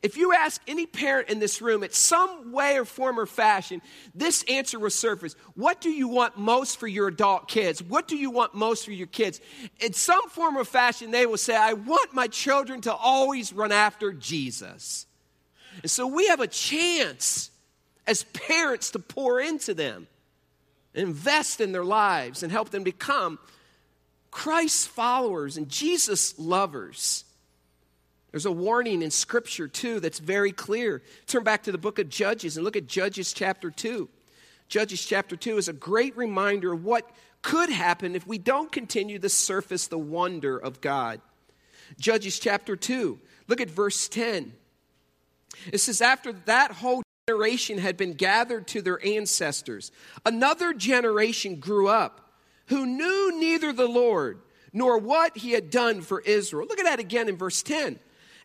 If 0.05 0.17
you 0.17 0.33
ask 0.33 0.61
any 0.67 0.85
parent 0.85 1.29
in 1.29 1.39
this 1.39 1.63
room, 1.63 1.83
at 1.83 1.95
some 1.95 2.51
way 2.51 2.77
or 2.77 2.85
form 2.85 3.19
or 3.19 3.25
fashion, 3.25 3.81
this 4.13 4.43
answer 4.43 4.77
will 4.77 4.91
surface. 4.91 5.35
What 5.55 5.81
do 5.81 5.89
you 5.89 6.07
want 6.07 6.37
most 6.37 6.79
for 6.79 6.85
your 6.85 7.07
adult 7.07 7.47
kids? 7.47 7.81
What 7.81 8.07
do 8.07 8.15
you 8.15 8.29
want 8.29 8.53
most 8.53 8.85
for 8.85 8.91
your 8.91 9.07
kids? 9.07 9.41
In 9.79 9.93
some 9.93 10.29
form 10.29 10.57
or 10.57 10.63
fashion, 10.63 11.09
they 11.09 11.25
will 11.25 11.39
say, 11.39 11.55
I 11.55 11.73
want 11.73 12.13
my 12.13 12.27
children 12.27 12.81
to 12.81 12.93
always 12.93 13.51
run 13.51 13.71
after 13.71 14.13
Jesus. 14.13 15.07
And 15.81 15.89
so 15.89 16.05
we 16.05 16.27
have 16.27 16.39
a 16.39 16.45
chance 16.45 17.49
as 18.05 18.25
parents 18.25 18.91
to 18.91 18.99
pour 18.99 19.39
into 19.39 19.73
them, 19.73 20.05
invest 20.93 21.59
in 21.59 21.71
their 21.71 21.83
lives, 21.83 22.43
and 22.43 22.51
help 22.51 22.69
them 22.69 22.83
become 22.83 23.39
Christ's 24.29 24.85
followers 24.85 25.57
and 25.57 25.67
Jesus 25.67 26.37
lovers. 26.37 27.23
There's 28.35 28.45
a 28.45 28.51
warning 28.51 29.01
in 29.01 29.11
Scripture, 29.11 29.69
too, 29.69 30.01
that's 30.01 30.19
very 30.19 30.51
clear. 30.51 31.01
Turn 31.25 31.45
back 31.45 31.63
to 31.63 31.71
the 31.71 31.77
book 31.77 31.99
of 31.99 32.09
Judges 32.09 32.57
and 32.57 32.65
look 32.65 32.75
at 32.75 32.85
Judges 32.85 33.31
chapter 33.31 33.71
2. 33.71 34.09
Judges 34.67 35.05
chapter 35.05 35.37
2 35.37 35.57
is 35.57 35.69
a 35.69 35.73
great 35.73 36.17
reminder 36.17 36.73
of 36.73 36.83
what 36.83 37.09
could 37.41 37.69
happen 37.69 38.13
if 38.13 38.27
we 38.27 38.37
don't 38.37 38.73
continue 38.73 39.19
to 39.19 39.29
surface 39.29 39.87
the 39.87 39.97
wonder 39.97 40.57
of 40.57 40.81
God. 40.81 41.21
Judges 41.97 42.37
chapter 42.37 42.75
2, 42.75 43.17
look 43.47 43.61
at 43.61 43.69
verse 43.69 44.09
10. 44.09 44.51
It 45.71 45.77
says, 45.77 46.01
After 46.01 46.33
that 46.33 46.73
whole 46.73 47.03
generation 47.29 47.77
had 47.77 47.95
been 47.95 48.15
gathered 48.15 48.67
to 48.67 48.81
their 48.81 48.99
ancestors, 49.07 49.93
another 50.25 50.73
generation 50.73 51.61
grew 51.61 51.87
up 51.87 52.33
who 52.65 52.85
knew 52.85 53.39
neither 53.39 53.71
the 53.71 53.87
Lord 53.87 54.41
nor 54.73 54.97
what 54.97 55.37
he 55.37 55.51
had 55.51 55.69
done 55.69 56.01
for 56.01 56.19
Israel. 56.19 56.67
Look 56.67 56.79
at 56.79 56.85
that 56.85 56.99
again 56.99 57.29
in 57.29 57.37
verse 57.37 57.63
10. 57.63 57.97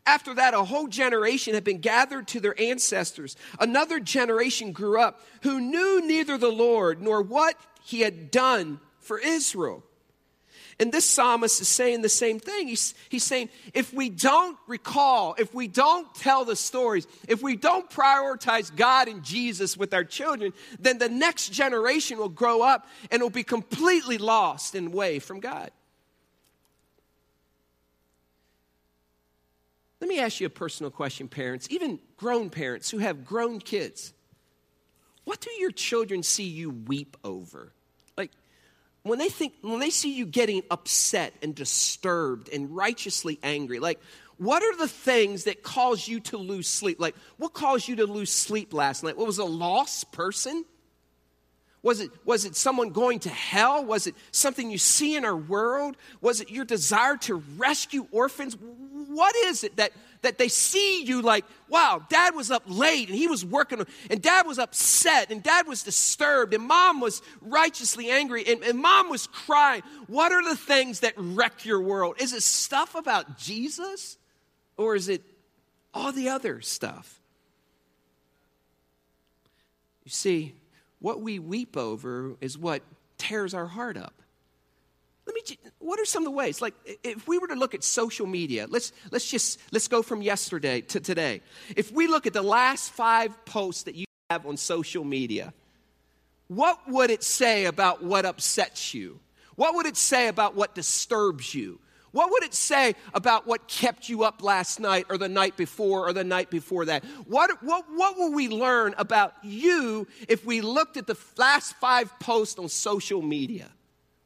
After 0.07 0.35
that, 0.35 0.55
a 0.55 0.65
whole 0.65 0.89
generation 0.89 1.55
had 1.55 1.65
been 1.65 1.81
gathered 1.81 2.29
to 2.29 2.41
their 2.41 2.59
ancestors. 2.61 3.37
Another 3.59 4.01
generation 4.01 4.73
grew 4.73 5.01
up 5.01 5.21
who 5.43 5.61
knew 5.61 6.07
neither 6.07 6.39
the 6.39 6.51
Lord 6.51 7.03
nor 7.03 7.23
what 7.23 7.57
he 7.83 8.01
had 8.01 8.31
done 8.31 8.81
for 9.01 9.19
Israel. 9.19 9.85
And 10.81 10.91
this 10.91 11.05
psalmist 11.05 11.61
is 11.61 11.69
saying 11.69 12.01
the 12.01 12.09
same 12.09 12.41
thing. 12.41 12.67
He's, 12.67 12.95
he's 13.11 13.23
saying, 13.23 13.51
if 13.75 13.93
we 13.93 14.09
don't 14.09 14.57
recall, 14.67 15.35
if 15.39 15.53
we 15.53 15.69
don't 15.69 16.13
tell 16.15 16.47
the 16.47 16.57
stories, 16.57 17.07
if 17.29 17.43
we 17.43 17.55
don't 17.55 17.91
prioritize 17.91 18.75
God 18.75 19.07
and 19.07 19.23
Jesus 19.23 19.77
with 19.77 19.93
our 19.93 20.05
children, 20.05 20.55
then 20.79 20.97
the 20.97 21.11
next 21.11 21.53
generation 21.53 22.17
will 22.17 22.31
grow 22.31 22.63
up 22.63 22.89
and 23.11 23.21
will 23.21 23.29
be 23.29 23.43
completely 23.43 24.17
lost 24.17 24.75
and 24.75 24.87
away 24.87 25.19
from 25.19 25.41
God. 25.41 25.71
Let 30.01 30.09
me 30.09 30.19
ask 30.19 30.41
you 30.41 30.47
a 30.47 30.51
personal 30.51 30.91
question, 30.91 31.29
parents, 31.29 31.69
even 31.71 31.99
grown 32.17 32.51
parents 32.51 32.91
who 32.91 32.99
have 32.99 33.25
grown 33.25 33.61
kids. 33.61 34.13
What 35.25 35.41
do 35.41 35.51
your 35.59 35.71
children 35.71 36.23
see 36.23 36.49
you 36.49 36.71
weep 36.71 37.17
over? 37.23 37.73
Like, 38.17 38.31
when 39.03 39.19
they 39.19 39.29
think 39.29 39.55
when 39.63 39.81
they 39.81 39.91
see 39.91 40.15
you 40.15 40.27
getting 40.27 40.63
upset 40.71 41.35
and 41.43 41.55
disturbed 41.55 42.49
and 42.49 42.75
righteously 42.75 43.39
angry 43.43 43.79
like 43.79 44.01
what 44.37 44.63
are 44.63 44.77
the 44.77 44.89
things 44.89 45.45
that 45.45 45.63
cause 45.63 46.07
you 46.07 46.21
to 46.21 46.37
lose 46.37 46.69
sleep 46.69 47.01
like 47.01 47.15
what 47.39 47.53
caused 47.53 47.89
you 47.89 47.97
to 47.97 48.07
lose 48.07 48.33
sleep 48.33 48.73
last 48.73 49.03
night 49.03 49.17
what 49.17 49.27
was 49.27 49.39
a 49.39 49.45
lost 49.45 50.13
person 50.13 50.65
was 51.83 52.01
it, 52.01 52.11
was 52.27 52.45
it 52.45 52.57
someone 52.57 52.91
going 52.91 53.21
to 53.21 53.31
hell? 53.31 53.85
Was 53.85 54.07
it 54.07 54.15
something 54.33 54.71
you 54.71 54.77
see 54.77 55.17
in 55.17 55.25
our 55.25 55.37
world? 55.37 55.97
Was 56.21 56.41
it 56.41 56.51
your 56.51 56.67
desire 56.67 57.17
to 57.19 57.43
rescue 57.57 58.07
orphans? 58.13 58.57
What 59.09 59.35
is 59.47 59.65
it 59.65 59.77
that, 59.77 59.93
that 60.21 60.37
they 60.37 60.49
see 60.49 61.05
you 61.05 61.23
like, 61.23 61.47
wow, 61.71 62.05
dad 62.11 62.35
was 62.35 62.51
up 62.51 62.65
late 62.67 63.09
and 63.09 63.17
he 63.17 63.27
was 63.27 63.47
working, 63.47 63.85
and 64.11 64.21
dad 64.21 64.47
was 64.47 64.59
upset, 64.59 65.31
and 65.31 65.43
dad 65.43 65.67
was 65.67 65.83
disturbed, 65.83 66.53
and 66.53 66.65
mom 66.65 67.01
was 67.01 67.23
righteously 67.41 68.11
angry, 68.11 68.45
and, 68.47 68.63
and 68.63 68.79
mom 68.79 69.09
was 69.09 69.27
crying? 69.27 69.83
What 70.07 70.33
are 70.33 70.45
the 70.45 70.57
things 70.57 71.01
that 71.01 71.15
wreck 71.17 71.65
your 71.65 71.81
world? 71.81 72.17
Is 72.21 72.35
it 72.35 72.43
stuff 72.43 72.95
about 72.95 73.39
Jesus, 73.39 74.19
or 74.77 74.97
is 74.97 75.09
it 75.09 75.23
all 75.95 76.13
the 76.13 76.29
other 76.29 76.61
stuff? 76.61 77.21
You 80.05 80.11
see, 80.11 80.55
what 81.01 81.21
we 81.21 81.39
weep 81.39 81.77
over 81.77 82.37
is 82.41 82.57
what 82.57 82.83
tears 83.19 83.55
our 83.55 83.67
heart 83.67 83.97
up. 83.97 84.15
Let 85.27 85.35
me, 85.35 85.59
what 85.79 86.01
are 86.01 86.05
some 86.05 86.23
of 86.23 86.25
the 86.25 86.37
ways? 86.37 86.61
Like, 86.61 86.75
if 87.05 87.29
we 87.29 87.39
were 87.39 87.49
to 87.49 87.55
look 87.55 87.75
at 87.75 87.85
social 87.85 88.27
media, 88.27 88.67
let's, 88.69 88.93
let's 89.11 89.31
just, 89.31 89.61
let's 89.71 89.87
go 89.87 90.03
from 90.03 90.23
yesterday 90.23 90.81
to 90.83 91.01
today. 91.01 91.43
If 91.77 91.93
we 91.93 92.07
look 92.07 92.27
at 92.27 92.33
the 92.33 92.43
last 92.43 92.93
five 92.93 93.45
posts 93.45 93.85
that 93.85 93.95
you 93.95 94.07
have 94.29 94.47
on 94.47 94.57
social 94.57 95.05
media, 95.05 95.53
what 96.49 96.81
would 96.89 97.11
it 97.11 97.23
say 97.23 97.67
about 97.67 98.03
what 98.03 98.25
upsets 98.25 98.93
you? 98.93 99.21
What 99.55 99.75
would 99.77 99.87
it 99.87 99.97
say 99.97 100.27
about 100.29 100.57
what 100.57 100.75
disturbs 100.75 101.55
you? 101.55 101.79
What 102.13 102.31
would 102.33 102.43
it 102.43 102.55
say 102.55 102.95
about 103.15 103.47
what 103.47 103.69
kept 103.69 104.09
you 104.09 104.25
up 104.25 104.43
last 104.43 104.81
night 104.81 105.07
or 105.09 105.17
the 105.17 105.29
night 105.29 105.57
before 105.57 106.09
or 106.09 106.13
the 106.13 106.25
night 106.25 106.51
before 106.51 106.87
that? 106.87 107.05
What, 107.27 107.63
what, 107.63 107.85
what 107.95 108.17
will 108.19 108.33
we 108.33 108.49
learn 108.49 108.95
about 108.99 109.35
you 109.43 110.09
if 110.29 110.45
we 110.45 110.61
looked 110.61 110.97
at 110.97 111.07
the 111.07 111.17
last 111.37 111.75
five 111.77 112.19
posts 112.19 112.59
on 112.59 112.69
social 112.69 113.23
media? 113.23 113.69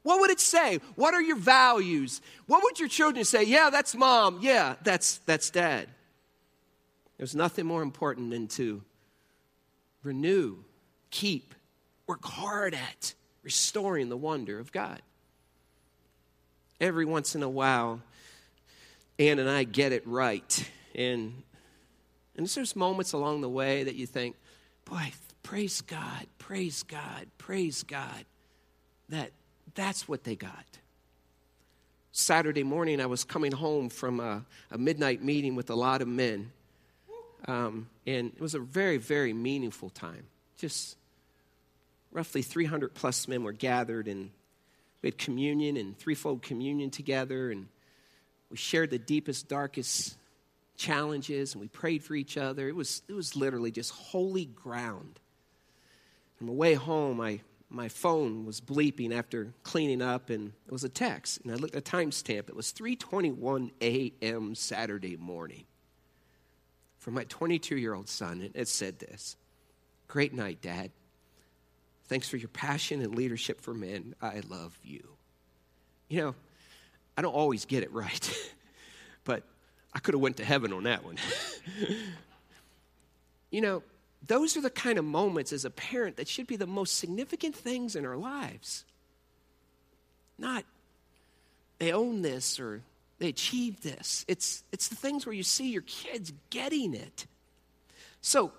What 0.02 0.20
would 0.20 0.30
it 0.30 0.40
say? 0.40 0.80
What 0.96 1.14
are 1.14 1.20
your 1.20 1.36
values? 1.36 2.22
What 2.46 2.62
would 2.62 2.78
your 2.78 2.88
children 2.88 3.24
say? 3.24 3.44
Yeah, 3.44 3.70
that's 3.70 3.94
mom. 3.94 4.38
Yeah, 4.40 4.76
that's, 4.82 5.18
that's 5.18 5.50
dad. 5.50 5.88
There's 7.18 7.34
nothing 7.34 7.66
more 7.66 7.82
important 7.82 8.30
than 8.30 8.48
to 8.48 8.82
renew, 10.02 10.56
keep, 11.10 11.54
work 12.06 12.24
hard 12.24 12.74
at 12.74 13.14
restoring 13.42 14.08
the 14.08 14.16
wonder 14.16 14.58
of 14.58 14.72
God 14.72 15.00
every 16.80 17.04
once 17.04 17.34
in 17.34 17.42
a 17.42 17.48
while, 17.48 18.00
Ann 19.18 19.38
and 19.38 19.48
I 19.48 19.64
get 19.64 19.92
it 19.92 20.06
right. 20.06 20.70
And, 20.94 21.42
and 22.36 22.46
there's 22.46 22.76
moments 22.76 23.12
along 23.12 23.40
the 23.40 23.48
way 23.48 23.84
that 23.84 23.94
you 23.94 24.06
think, 24.06 24.36
boy, 24.84 25.12
praise 25.42 25.80
God, 25.80 26.26
praise 26.38 26.82
God, 26.82 27.26
praise 27.38 27.82
God. 27.82 28.24
That, 29.08 29.30
that's 29.74 30.08
what 30.08 30.24
they 30.24 30.36
got. 30.36 30.64
Saturday 32.12 32.62
morning, 32.62 33.00
I 33.00 33.06
was 33.06 33.24
coming 33.24 33.52
home 33.52 33.88
from 33.88 34.20
a, 34.20 34.44
a 34.70 34.78
midnight 34.78 35.22
meeting 35.22 35.56
with 35.56 35.70
a 35.70 35.74
lot 35.74 36.00
of 36.00 36.08
men. 36.08 36.52
Um, 37.46 37.88
and 38.06 38.32
it 38.34 38.40
was 38.40 38.54
a 38.54 38.60
very, 38.60 38.98
very 38.98 39.32
meaningful 39.32 39.90
time. 39.90 40.24
Just 40.56 40.96
roughly 42.12 42.42
300 42.42 42.94
plus 42.94 43.28
men 43.28 43.42
were 43.42 43.52
gathered, 43.52 44.06
and 44.06 44.30
we 45.04 45.08
had 45.08 45.18
communion 45.18 45.76
and 45.76 45.98
threefold 45.98 46.40
communion 46.40 46.88
together, 46.88 47.50
and 47.50 47.66
we 48.48 48.56
shared 48.56 48.88
the 48.88 48.98
deepest, 48.98 49.48
darkest 49.48 50.16
challenges, 50.78 51.52
and 51.52 51.60
we 51.60 51.68
prayed 51.68 52.02
for 52.02 52.14
each 52.14 52.38
other. 52.38 52.70
It 52.70 52.74
was, 52.74 53.02
it 53.06 53.12
was 53.12 53.36
literally 53.36 53.70
just 53.70 53.90
holy 53.90 54.46
ground. 54.46 55.20
On 56.40 56.46
the 56.46 56.54
way 56.54 56.72
home, 56.72 57.20
I, 57.20 57.40
my 57.68 57.90
phone 57.90 58.46
was 58.46 58.62
bleeping 58.62 59.12
after 59.12 59.52
cleaning 59.62 60.00
up, 60.00 60.30
and 60.30 60.54
it 60.66 60.72
was 60.72 60.84
a 60.84 60.88
text. 60.88 61.42
And 61.42 61.52
I 61.52 61.56
looked 61.56 61.76
at 61.76 61.84
the 61.84 61.90
timestamp. 61.90 62.48
It 62.48 62.56
was 62.56 62.72
3:21 62.72 63.72
a.m. 63.82 64.54
Saturday 64.54 65.18
morning 65.18 65.64
from 66.96 67.12
my 67.12 67.26
22-year-old 67.26 68.08
son, 68.08 68.40
and 68.40 68.56
it 68.56 68.68
said 68.68 69.00
this: 69.00 69.36
"Great 70.08 70.32
night, 70.32 70.62
Dad. 70.62 70.92
Thanks 72.06 72.28
for 72.28 72.36
your 72.36 72.48
passion 72.48 73.00
and 73.00 73.14
leadership 73.14 73.60
for 73.60 73.74
men. 73.74 74.14
I 74.20 74.42
love 74.48 74.78
you. 74.82 75.08
You 76.08 76.20
know, 76.20 76.34
I 77.16 77.22
don't 77.22 77.32
always 77.34 77.64
get 77.64 77.82
it 77.82 77.92
right, 77.92 78.52
but 79.24 79.42
I 79.92 79.98
could 80.00 80.14
have 80.14 80.20
went 80.20 80.36
to 80.38 80.44
heaven 80.44 80.72
on 80.72 80.84
that 80.84 81.04
one. 81.04 81.16
you 83.50 83.60
know, 83.60 83.82
those 84.26 84.56
are 84.56 84.60
the 84.60 84.70
kind 84.70 84.98
of 84.98 85.04
moments 85.04 85.52
as 85.52 85.64
a 85.64 85.70
parent 85.70 86.16
that 86.16 86.28
should 86.28 86.46
be 86.46 86.56
the 86.56 86.66
most 86.66 86.98
significant 86.98 87.54
things 87.54 87.96
in 87.96 88.04
our 88.04 88.16
lives. 88.16 88.84
Not 90.38 90.64
they 91.78 91.92
own 91.92 92.22
this 92.22 92.58
or 92.58 92.82
they 93.18 93.28
achieved 93.28 93.82
this. 93.82 94.24
It's, 94.28 94.64
it's 94.72 94.88
the 94.88 94.94
things 94.94 95.26
where 95.26 95.34
you 95.34 95.42
see 95.42 95.70
your 95.70 95.82
kids 95.82 96.32
getting 96.50 96.94
it. 96.94 97.26
So, 98.20 98.52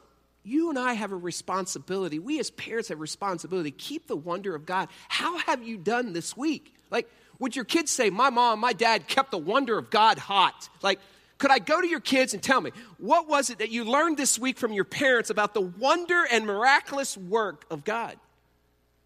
you 0.45 0.69
and 0.69 0.77
I 0.77 0.93
have 0.93 1.11
a 1.11 1.17
responsibility. 1.17 2.19
We 2.19 2.39
as 2.39 2.51
parents 2.51 2.89
have 2.89 2.99
a 2.99 3.01
responsibility. 3.01 3.71
Keep 3.71 4.07
the 4.07 4.15
wonder 4.15 4.55
of 4.55 4.65
God. 4.65 4.89
How 5.09 5.37
have 5.39 5.63
you 5.63 5.77
done 5.77 6.13
this 6.13 6.37
week? 6.37 6.73
Like, 6.91 7.09
would 7.39 7.55
your 7.55 7.65
kids 7.65 7.91
say, 7.91 8.09
My 8.09 8.29
mom, 8.29 8.59
my 8.59 8.73
dad 8.73 9.07
kept 9.07 9.31
the 9.31 9.37
wonder 9.37 9.77
of 9.77 9.89
God 9.89 10.17
hot? 10.17 10.69
Like, 10.81 10.99
could 11.37 11.51
I 11.51 11.59
go 11.59 11.81
to 11.81 11.87
your 11.87 11.99
kids 11.99 12.33
and 12.33 12.41
tell 12.41 12.61
me, 12.61 12.71
what 12.97 13.27
was 13.27 13.49
it 13.49 13.59
that 13.59 13.69
you 13.69 13.83
learned 13.83 14.17
this 14.17 14.39
week 14.39 14.57
from 14.57 14.71
your 14.71 14.85
parents 14.85 15.29
about 15.29 15.53
the 15.53 15.61
wonder 15.61 16.25
and 16.31 16.45
miraculous 16.45 17.17
work 17.17 17.65
of 17.69 17.83
God? 17.83 18.15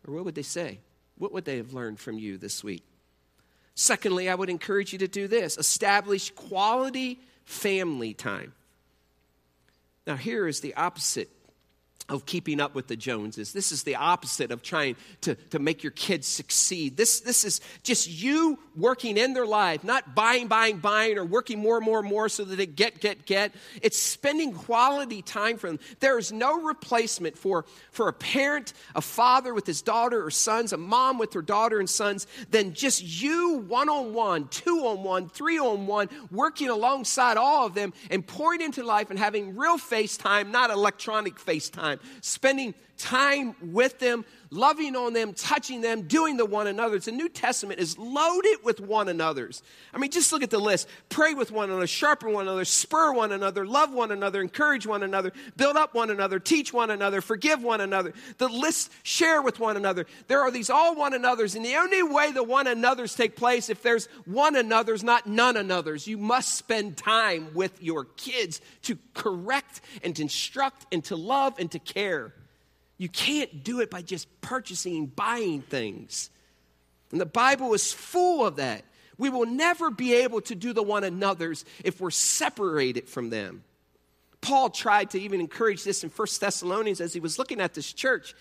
Or 0.08 0.14
what 0.14 0.26
would 0.26 0.36
they 0.36 0.44
say? 0.44 0.80
What 1.18 1.34
would 1.34 1.46
they 1.46 1.58
have 1.58 1.74
learned 1.74 2.00
from 2.00 2.20
you 2.20 2.38
this 2.38 2.64
week? 2.64 2.84
Secondly, 3.74 4.30
I 4.30 4.36
would 4.36 4.50
encourage 4.50 4.94
you 4.94 5.00
to 5.00 5.08
do 5.08 5.28
this 5.28 5.58
establish 5.58 6.32
quality 6.32 7.20
family 7.46 8.14
time. 8.14 8.54
Now, 10.08 10.16
here 10.16 10.48
is 10.48 10.62
the 10.62 10.74
opposite 10.76 11.30
of 12.10 12.26
keeping 12.26 12.60
up 12.60 12.74
with 12.76 12.88
the 12.88 12.96
Joneses. 12.96 13.54
This 13.54 13.72
is 13.72 13.84
the 13.84 13.96
opposite 13.96 14.52
of 14.52 14.64
trying 14.64 14.96
to, 15.22 15.36
to 15.36 15.60
make 15.60 15.84
your 15.84 15.92
kids 15.92 16.28
succeed. 16.28 16.98
This, 16.98 17.20
this 17.20 17.46
is 17.46 17.62
just 17.84 18.10
you 18.10 18.58
working 18.76 19.18
in 19.18 19.34
their 19.34 19.46
life, 19.46 19.84
not 19.84 20.16
buying, 20.16 20.48
buying, 20.48 20.78
buying, 20.78 21.18
or 21.18 21.26
working 21.26 21.60
more, 21.60 21.80
more, 21.80 22.02
more 22.02 22.30
so 22.30 22.44
that 22.44 22.56
they 22.56 22.66
get, 22.66 23.00
get, 23.00 23.26
get. 23.26 23.54
It's 23.82 23.98
spending 23.98 24.54
quality 24.54 25.22
time 25.22 25.58
for 25.58 25.68
them. 25.68 25.80
There 26.00 26.18
is 26.18 26.32
no 26.32 26.62
replacement 26.62 27.38
for, 27.38 27.66
for 27.92 28.08
a 28.08 28.14
parent, 28.14 28.74
a 28.96 29.02
father 29.02 29.54
with 29.54 29.68
his 29.68 29.82
daughter 29.82 30.26
or 30.26 30.32
sons, 30.32 30.74
a 30.74 30.78
mom 30.78 31.20
with 31.20 31.34
her 31.34 31.42
daughter 31.42 31.80
and 31.80 31.90
sons, 31.90 32.26
than 32.50 32.74
just 32.74 33.04
you 33.22 33.58
one 33.68 33.90
on 33.90 34.14
one, 34.14 34.48
two 34.48 34.80
on 34.86 35.04
one, 35.04 35.30
three 35.30 35.60
on 35.60 35.86
one, 35.86 36.10
working 36.32 36.70
alongside 36.70 37.38
all 37.38 37.66
of 37.66 37.76
them 37.76 37.94
and 38.10 38.26
pouring 38.26 38.62
into 38.62 38.84
life 38.84 39.10
and 39.10 39.20
having 39.20 39.56
real 39.56 39.78
face 39.78 40.18
time, 40.18 40.52
not 40.52 40.72
electronic 40.72 41.38
face 41.38 41.70
time 41.70 41.99
spending 42.22 42.74
time 43.00 43.56
with 43.72 43.98
them, 44.00 44.26
loving 44.52 44.96
on 44.96 45.14
them, 45.14 45.34
touching 45.34 45.82
them, 45.82 46.04
doing 46.04 46.38
the 46.38 46.46
one 46.46 46.68
another's. 46.68 47.06
The 47.06 47.12
New 47.12 47.30
Testament 47.30 47.80
is 47.80 47.98
loaded 47.98 48.58
with 48.64 48.80
one 48.80 49.08
another's. 49.08 49.64
I 49.94 49.98
mean, 49.98 50.12
just 50.12 50.32
look 50.32 50.44
at 50.44 50.50
the 50.50 50.60
list. 50.60 50.88
Pray 51.08 51.34
with 51.34 51.52
one 51.52 51.70
another, 51.70 51.88
sharpen 51.88 52.34
one 52.34 52.48
another, 52.48 52.66
spur 52.66 53.14
one 53.14 53.32
another, 53.32 53.66
love 53.66 53.92
one 53.94 54.12
another, 54.12 54.42
encourage 54.42 54.86
one 54.86 55.02
another, 55.02 55.32
build 55.56 55.78
up 55.78 55.94
one 55.94 56.10
another, 56.10 56.40
teach 56.40 56.74
one 56.74 56.92
another, 56.92 57.22
forgive 57.22 57.64
one 57.64 57.82
another. 57.82 58.14
The 58.38 58.50
list, 58.50 58.92
share 59.04 59.42
with 59.42 59.60
one 59.60 59.78
another. 59.78 60.06
There 60.28 60.42
are 60.42 60.52
these 60.52 60.70
all 60.70 60.96
one 60.96 61.14
another's, 61.14 61.56
and 61.56 61.66
the 61.66 61.76
only 61.76 62.04
way 62.04 62.32
the 62.32 62.44
one 62.44 62.68
another's 62.68 63.16
take 63.16 63.36
place 63.36 63.70
if 63.70 63.82
there's 63.82 64.08
one 64.26 64.56
another's, 64.56 65.04
not 65.04 65.26
none 65.26 65.58
another's. 65.58 66.06
You 66.08 66.18
must 66.18 66.56
spend 66.56 66.98
time 66.98 67.54
with 67.54 67.82
your 67.82 68.06
kids 68.06 68.62
to 68.84 68.98
correct 69.14 69.82
and 70.04 70.16
to 70.16 70.22
instruct 70.22 70.86
and 70.92 71.04
to 71.06 71.16
love 71.16 71.58
and 71.60 71.72
to 71.72 71.80
care. 71.80 72.34
You 73.00 73.10
can't 73.10 73.64
do 73.64 73.80
it 73.80 73.90
by 73.90 74.04
just 74.04 74.28
purchasing, 74.42 75.08
buying 75.08 75.62
things. 75.62 76.30
And 77.12 77.20
the 77.20 77.26
Bible 77.26 77.74
is 77.74 77.92
full 77.92 78.46
of 78.46 78.58
that. 78.58 78.84
We 79.18 79.30
will 79.30 79.46
never 79.46 79.90
be 79.90 80.14
able 80.14 80.42
to 80.42 80.54
do 80.54 80.74
the 80.74 80.84
one 80.84 81.04
another's 81.04 81.66
if 81.84 82.00
we're 82.00 82.12
separated 82.12 83.10
from 83.10 83.30
them. 83.32 83.64
Paul 84.42 84.70
tried 84.70 85.10
to 85.12 85.20
even 85.20 85.40
encourage 85.40 85.84
this 85.84 86.04
in 86.04 86.10
1 86.10 86.28
Thessalonians 86.40 87.02
as 87.02 87.14
he 87.14 87.20
was 87.20 87.40
looking 87.40 87.60
at 87.60 87.74
this 87.74 87.92
church. 87.92 88.36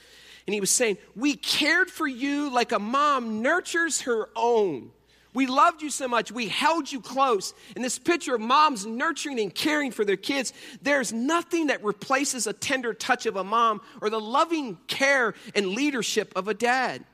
And 0.46 0.54
he 0.54 0.60
was 0.60 0.70
saying, 0.70 0.98
We 1.16 1.34
cared 1.34 1.90
for 1.90 2.06
you 2.06 2.50
like 2.50 2.72
a 2.72 2.78
mom 2.78 3.42
nurtures 3.42 4.02
her 4.02 4.28
own. 4.36 4.90
We 5.38 5.46
loved 5.46 5.82
you 5.82 5.90
so 5.90 6.08
much. 6.08 6.32
We 6.32 6.48
held 6.48 6.90
you 6.90 7.00
close. 7.00 7.54
In 7.76 7.82
this 7.82 7.96
picture 7.96 8.34
of 8.34 8.40
moms 8.40 8.84
nurturing 8.84 9.38
and 9.38 9.54
caring 9.54 9.92
for 9.92 10.04
their 10.04 10.16
kids, 10.16 10.52
there's 10.82 11.12
nothing 11.12 11.68
that 11.68 11.84
replaces 11.84 12.48
a 12.48 12.52
tender 12.52 12.92
touch 12.92 13.24
of 13.24 13.36
a 13.36 13.44
mom 13.44 13.80
or 14.02 14.10
the 14.10 14.18
loving 14.18 14.78
care 14.88 15.34
and 15.54 15.68
leadership 15.68 16.32
of 16.34 16.48
a 16.48 16.54
dad. 16.54 17.04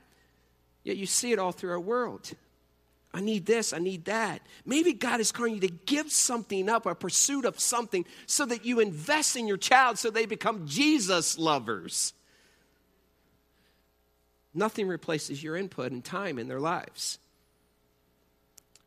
Yet 0.85 0.97
you 0.97 1.05
see 1.05 1.33
it 1.33 1.39
all 1.39 1.53
through 1.53 1.73
our 1.73 1.79
world. 1.79 2.33
I 3.13 3.21
need 3.21 3.45
this, 3.45 3.75
I 3.75 3.79
need 3.79 4.07
that. 4.07 4.41
Maybe 4.65 4.95
God 4.95 5.21
is 5.21 5.31
calling 5.31 5.57
you 5.57 5.61
to 5.61 5.69
give 5.69 6.11
something 6.11 6.71
up, 6.71 6.87
a 6.87 6.95
pursuit 6.95 7.45
of 7.45 7.61
something, 7.61 8.07
so 8.25 8.47
that 8.47 8.65
you 8.65 8.81
invest 8.81 9.37
in 9.37 9.47
your 9.47 9.59
child 9.59 9.99
so 9.99 10.09
they 10.09 10.25
become 10.25 10.67
Jesus 10.67 11.39
lovers. 11.39 12.15
Nothing 14.55 14.89
replaces 14.89 15.43
your 15.43 15.59
input 15.59 15.93
and 15.93 16.03
time 16.03 16.39
in 16.39 16.49
their 16.49 16.61
lives. 16.61 17.19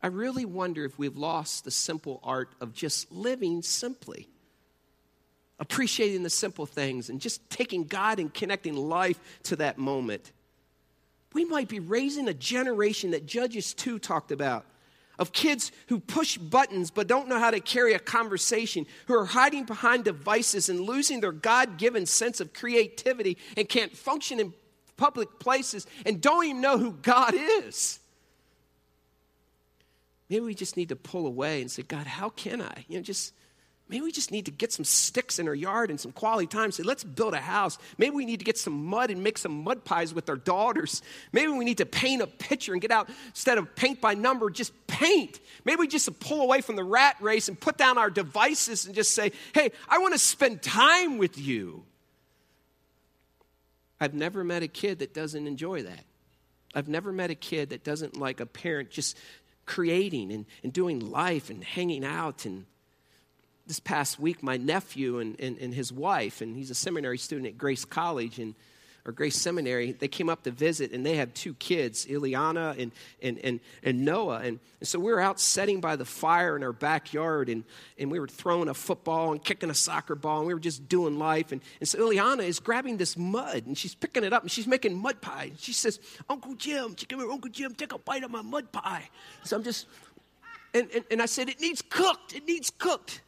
I 0.08 0.10
really 0.10 0.46
wonder 0.46 0.86
if 0.86 0.98
we've 0.98 1.18
lost 1.18 1.66
the 1.66 1.72
simple 1.72 2.22
art 2.24 2.56
of 2.62 2.72
just 2.72 3.12
living 3.12 3.62
simply, 3.62 4.30
appreciating 5.60 6.24
the 6.24 6.30
simple 6.30 6.66
things, 6.66 7.10
and 7.10 7.20
just 7.20 7.50
taking 7.50 7.84
God 7.84 8.18
and 8.18 8.34
connecting 8.34 8.74
life 8.74 9.20
to 9.44 9.58
that 9.58 9.78
moment. 9.78 10.32
We 11.34 11.44
might 11.44 11.68
be 11.68 11.82
raising 11.82 12.30
a 12.30 12.34
generation 12.34 13.12
that 13.12 13.26
Judges 13.26 13.74
2 13.74 14.00
talked 14.00 14.32
about 14.32 14.66
of 15.20 15.34
kids 15.34 15.74
who 15.90 16.00
push 16.00 16.38
buttons 16.38 16.90
but 16.90 17.08
don't 17.08 17.28
know 17.28 17.38
how 17.38 17.52
to 17.52 17.60
carry 17.60 17.94
a 17.94 18.00
conversation, 18.00 18.86
who 19.08 19.14
are 19.14 19.26
hiding 19.26 19.66
behind 19.66 20.06
devices 20.06 20.70
and 20.70 20.80
losing 20.80 21.20
their 21.20 21.34
God 21.34 21.78
given 21.78 22.06
sense 22.06 22.40
of 22.40 22.54
creativity 22.54 23.38
and 23.58 23.68
can't 23.68 23.92
function 23.92 24.40
in 24.40 24.54
public 24.96 25.38
places 25.38 25.86
and 26.06 26.22
don't 26.22 26.46
even 26.46 26.62
know 26.62 26.78
who 26.78 26.94
God 26.94 27.34
is. 27.36 28.00
Maybe 30.30 30.42
we 30.42 30.56
just 30.56 30.76
need 30.76 30.90
to 30.90 30.96
pull 30.96 31.26
away 31.26 31.62
and 31.62 31.72
say, 31.72 31.84
God, 31.84 32.06
how 32.06 32.30
can 32.30 32.62
I? 32.62 32.86
You 32.90 32.98
know, 32.98 33.04
just 33.04 33.34
maybe 33.88 34.04
we 34.04 34.12
just 34.12 34.32
need 34.32 34.46
to 34.46 34.52
get 34.52 34.74
some 34.74 34.84
sticks 34.84 35.40
in 35.40 35.48
our 35.48 35.56
yard 35.56 35.90
and 35.90 36.00
some 36.00 36.12
quality 36.12 36.48
time. 36.48 36.72
Say, 36.72 36.84
let's 36.84 37.06
build 37.06 37.34
a 37.34 37.40
house. 37.40 37.78
Maybe 37.98 38.14
we 38.14 38.26
need 38.26 38.40
to 38.40 38.46
get 38.46 38.58
some 38.58 38.86
mud 38.88 39.10
and 39.10 39.24
make 39.24 39.38
some 39.38 39.64
mud 39.64 39.86
pies 39.86 40.14
with 40.14 40.30
our 40.30 40.36
daughters. 40.36 41.02
Maybe 41.32 41.52
we 41.52 41.64
need 41.64 41.78
to 41.78 41.86
paint 41.86 42.22
a 42.22 42.28
picture 42.28 42.74
and 42.74 42.82
get 42.82 42.92
out 42.92 43.10
instead 43.28 43.58
of 43.58 43.74
paint 43.76 44.02
by 44.02 44.16
number, 44.16 44.50
just 44.50 44.74
paint. 44.88 45.40
Maybe 45.64 45.80
we 45.80 45.88
just 45.88 46.20
pull 46.20 46.42
away 46.42 46.60
from 46.60 46.76
the 46.76 46.84
rat 46.84 47.16
race 47.22 47.48
and 47.48 47.58
put 47.58 47.78
down 47.78 47.98
our 47.98 48.10
devices 48.10 48.86
and 48.86 48.94
just 48.94 49.12
say, 49.12 49.32
hey, 49.54 49.72
I 49.88 50.00
want 50.00 50.14
to 50.14 50.20
spend 50.20 50.62
time 50.62 51.18
with 51.18 51.38
you. 51.38 51.84
I've 54.00 54.14
never 54.14 54.44
met 54.44 54.62
a 54.62 54.68
kid 54.68 55.00
that 55.00 55.14
doesn't 55.14 55.48
enjoy 55.48 55.84
that. 55.84 56.04
I've 56.76 56.88
never 56.88 57.12
met 57.12 57.32
a 57.32 57.36
kid 57.36 57.70
that 57.70 57.84
doesn't 57.84 58.18
like 58.18 58.40
a 58.42 58.46
parent 58.46 58.92
just 58.92 59.18
creating 59.68 60.32
and, 60.32 60.46
and 60.64 60.74
doing 60.74 61.00
life 61.00 61.52
and 61.52 61.64
hanging 61.64 62.04
out. 62.04 62.46
And 62.46 62.66
this 63.68 63.80
past 63.80 64.20
week, 64.20 64.42
my 64.42 64.58
nephew 64.58 65.20
and, 65.20 65.40
and, 65.40 65.60
and 65.60 65.76
his 65.76 65.94
wife, 65.94 66.42
and 66.42 66.56
he's 66.56 66.72
a 66.72 66.76
seminary 66.76 67.20
student 67.20 67.48
at 67.48 67.58
Grace 67.58 67.86
College, 67.86 68.40
and 68.40 68.56
or 69.08 69.14
Grace 69.14 69.38
Seminary, 69.38 69.94
they 69.94 70.10
came 70.10 70.28
up 70.28 70.44
to 70.44 70.52
visit 70.52 70.92
and 70.92 71.06
they 71.06 71.16
have 71.16 71.34
two 71.34 71.54
kids, 71.54 72.06
Ileana 72.06 72.78
and, 72.78 72.92
and, 73.22 73.40
and, 73.40 73.62
and 73.82 74.04
Noah. 74.04 74.40
And, 74.40 74.60
and 74.82 74.88
so 74.88 75.00
we 75.00 75.14
were 75.14 75.22
out 75.22 75.40
sitting 75.40 75.80
by 75.80 75.96
the 75.96 76.04
fire 76.04 76.58
in 76.58 76.64
our 76.64 76.74
backyard 76.74 77.48
and, 77.48 77.64
and 77.98 78.12
we 78.12 78.20
were 78.20 78.28
throwing 78.28 78.68
a 78.68 78.74
football 78.74 79.32
and 79.32 79.42
kicking 79.42 79.70
a 79.70 79.74
soccer 79.74 80.14
ball 80.14 80.40
and 80.40 80.48
we 80.48 80.54
were 80.54 80.60
just 80.60 80.90
doing 80.90 81.18
life. 81.18 81.54
And, 81.54 81.62
and 81.80 81.88
so 81.88 82.00
Ileana 82.00 82.44
is 82.44 82.60
grabbing 82.60 82.98
this 82.98 83.16
mud 83.16 83.66
and 83.66 83.78
she's 83.78 83.96
picking 83.96 84.26
it 84.26 84.34
up 84.34 84.42
and 84.42 84.52
she's 84.52 84.68
making 84.68 84.94
mud 84.94 85.22
pie. 85.22 85.46
And 85.46 85.60
she 85.60 85.72
says, 85.72 86.02
Uncle 86.30 86.56
Jim, 86.56 86.94
come 87.08 87.20
here, 87.20 87.32
Uncle 87.32 87.50
Jim, 87.50 87.74
take 87.76 87.94
a 87.94 87.98
bite 87.98 88.24
of 88.24 88.32
my 88.32 88.42
mud 88.42 88.74
pie. 88.74 89.10
So 89.46 89.56
I'm 89.56 89.64
just, 89.64 89.88
and, 90.74 90.90
and, 90.94 91.06
and 91.10 91.22
I 91.22 91.28
said, 91.28 91.48
it 91.48 91.62
needs 91.62 91.82
cooked, 91.82 92.36
it 92.36 92.46
needs 92.46 92.70
cooked. 92.78 93.22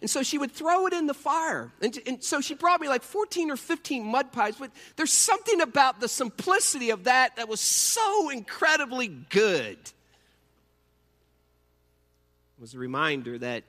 And 0.00 0.08
so 0.08 0.22
she 0.22 0.38
would 0.38 0.52
throw 0.52 0.86
it 0.86 0.92
in 0.94 1.06
the 1.06 1.14
fire. 1.14 1.72
And, 1.82 1.98
and, 2.06 2.24
so 2.24 2.40
she 2.40 2.54
brought 2.54 2.80
me 2.80 2.88
like 2.88 3.02
14 3.02 3.50
or 3.50 3.56
15 3.56 4.04
mud 4.04 4.32
pies. 4.32 4.56
But 4.58 4.70
there's 4.96 5.12
something 5.12 5.60
about 5.60 6.00
the 6.00 6.08
simplicity 6.08 6.90
of 6.90 7.04
that 7.04 7.36
that 7.36 7.48
was 7.48 7.60
so 7.60 8.30
incredibly 8.30 9.08
good. 9.08 9.76
It 9.76 9.92
was 12.60 12.74
a 12.74 12.78
reminder 12.78 13.38
that 13.38 13.64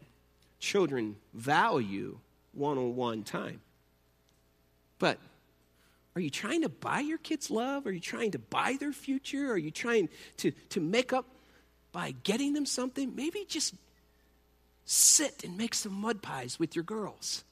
children 0.59 1.17
value 1.33 2.17
one 2.53 2.77
on 2.77 2.95
one 2.95 3.23
time. 3.23 3.59
But 4.99 5.17
are 6.15 6.21
you 6.21 6.29
trying 6.29 6.61
to 6.61 6.69
buy 6.69 6.99
your 7.01 7.17
kids 7.17 7.49
love? 7.49 7.85
Are 7.85 7.91
you 7.91 7.99
trying 7.99 8.31
to 8.31 8.39
buy 8.39 8.77
their 8.79 8.93
future? 8.93 9.51
Are 9.51 9.57
you 9.57 9.71
trying 9.71 10.09
to, 10.37 10.51
to 10.69 10.79
make 10.79 11.11
up 11.11 11.25
by 11.91 12.13
getting 12.23 12.53
them 12.53 12.65
something? 12.65 13.15
Maybe 13.15 13.45
just 13.47 13.73
Sit 14.93 15.45
and 15.45 15.57
make 15.57 15.73
some 15.73 15.93
mud 15.93 16.21
pies 16.21 16.59
with 16.59 16.75
your 16.75 16.83
girls. 16.83 17.45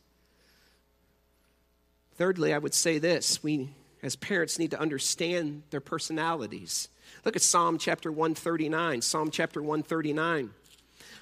Thirdly, 2.16 2.54
I 2.54 2.58
would 2.58 2.74
say 2.74 2.98
this 2.98 3.42
we, 3.42 3.70
as 4.04 4.18
parents, 4.18 4.60
need 4.60 4.72
to 4.72 4.80
understand 4.80 5.64
their 5.70 5.80
personalities. 5.80 6.90
Look 7.24 7.38
at 7.38 7.42
Psalm 7.42 7.78
chapter 7.78 8.12
139. 8.12 9.02
Psalm 9.02 9.32
chapter 9.32 9.62
139. 9.62 10.50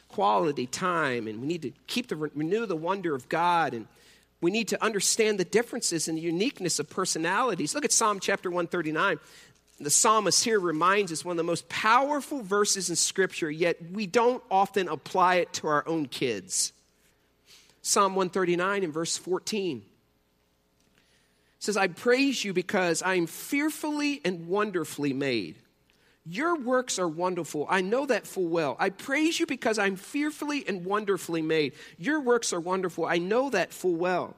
Quality 0.08 0.65
time, 0.65 1.27
and 1.27 1.39
we 1.39 1.45
need 1.45 1.62
to 1.62 1.71
keep 1.86 2.08
the 2.08 2.15
renew 2.15 2.65
the 2.65 2.75
wonder 2.75 3.13
of 3.13 3.30
God, 3.30 3.75
and 3.75 3.86
we 4.41 4.49
need 4.49 4.69
to 4.69 4.84
understand 4.84 5.39
the 5.39 5.45
differences 5.45 6.08
and 6.08 6.17
the 6.17 6.23
uniqueness 6.23 6.80
of 6.80 6.89
personalities. 6.89 7.75
Look 7.75 7.86
at 7.86 7.91
Psalm 7.91 8.19
chapter 8.19 8.49
139 8.49 9.19
the 9.79 9.89
psalmist 9.91 10.43
here 10.43 10.59
reminds 10.59 11.11
us 11.11 11.23
one 11.23 11.33
of 11.33 11.37
the 11.37 11.43
most 11.43 11.69
powerful 11.69 12.41
verses 12.41 12.89
in 12.89 12.95
Scripture, 12.95 13.51
yet 13.51 13.77
we 13.91 14.07
don't 14.07 14.43
often 14.49 14.87
apply 14.87 15.35
it 15.35 15.53
to 15.53 15.67
our 15.67 15.87
own 15.87 16.07
kids. 16.07 16.73
Psalm 17.83 18.15
139 18.15 18.83
and 18.83 18.93
verse 18.93 19.17
14 19.17 19.83
says, 21.59 21.77
I 21.77 21.87
praise 21.87 22.43
you 22.43 22.53
because 22.53 23.01
I 23.01 23.15
am 23.15 23.27
fearfully 23.27 24.21
and 24.25 24.47
wonderfully 24.47 25.13
made. 25.13 25.57
Your 26.25 26.57
works 26.57 26.99
are 26.99 27.07
wonderful. 27.07 27.65
I 27.69 27.81
know 27.81 28.05
that 28.05 28.27
full 28.27 28.47
well. 28.47 28.75
I 28.79 28.89
praise 28.89 29.39
you 29.39 29.45
because 29.45 29.79
I'm 29.79 29.95
fearfully 29.95 30.65
and 30.67 30.83
wonderfully 30.85 31.41
made. 31.41 31.73
Your 31.97 32.19
works 32.19 32.51
are 32.51 32.59
wonderful. 32.59 33.05
I 33.05 33.17
know 33.17 33.49
that 33.51 33.71
full 33.71 33.95
well. 33.95 34.35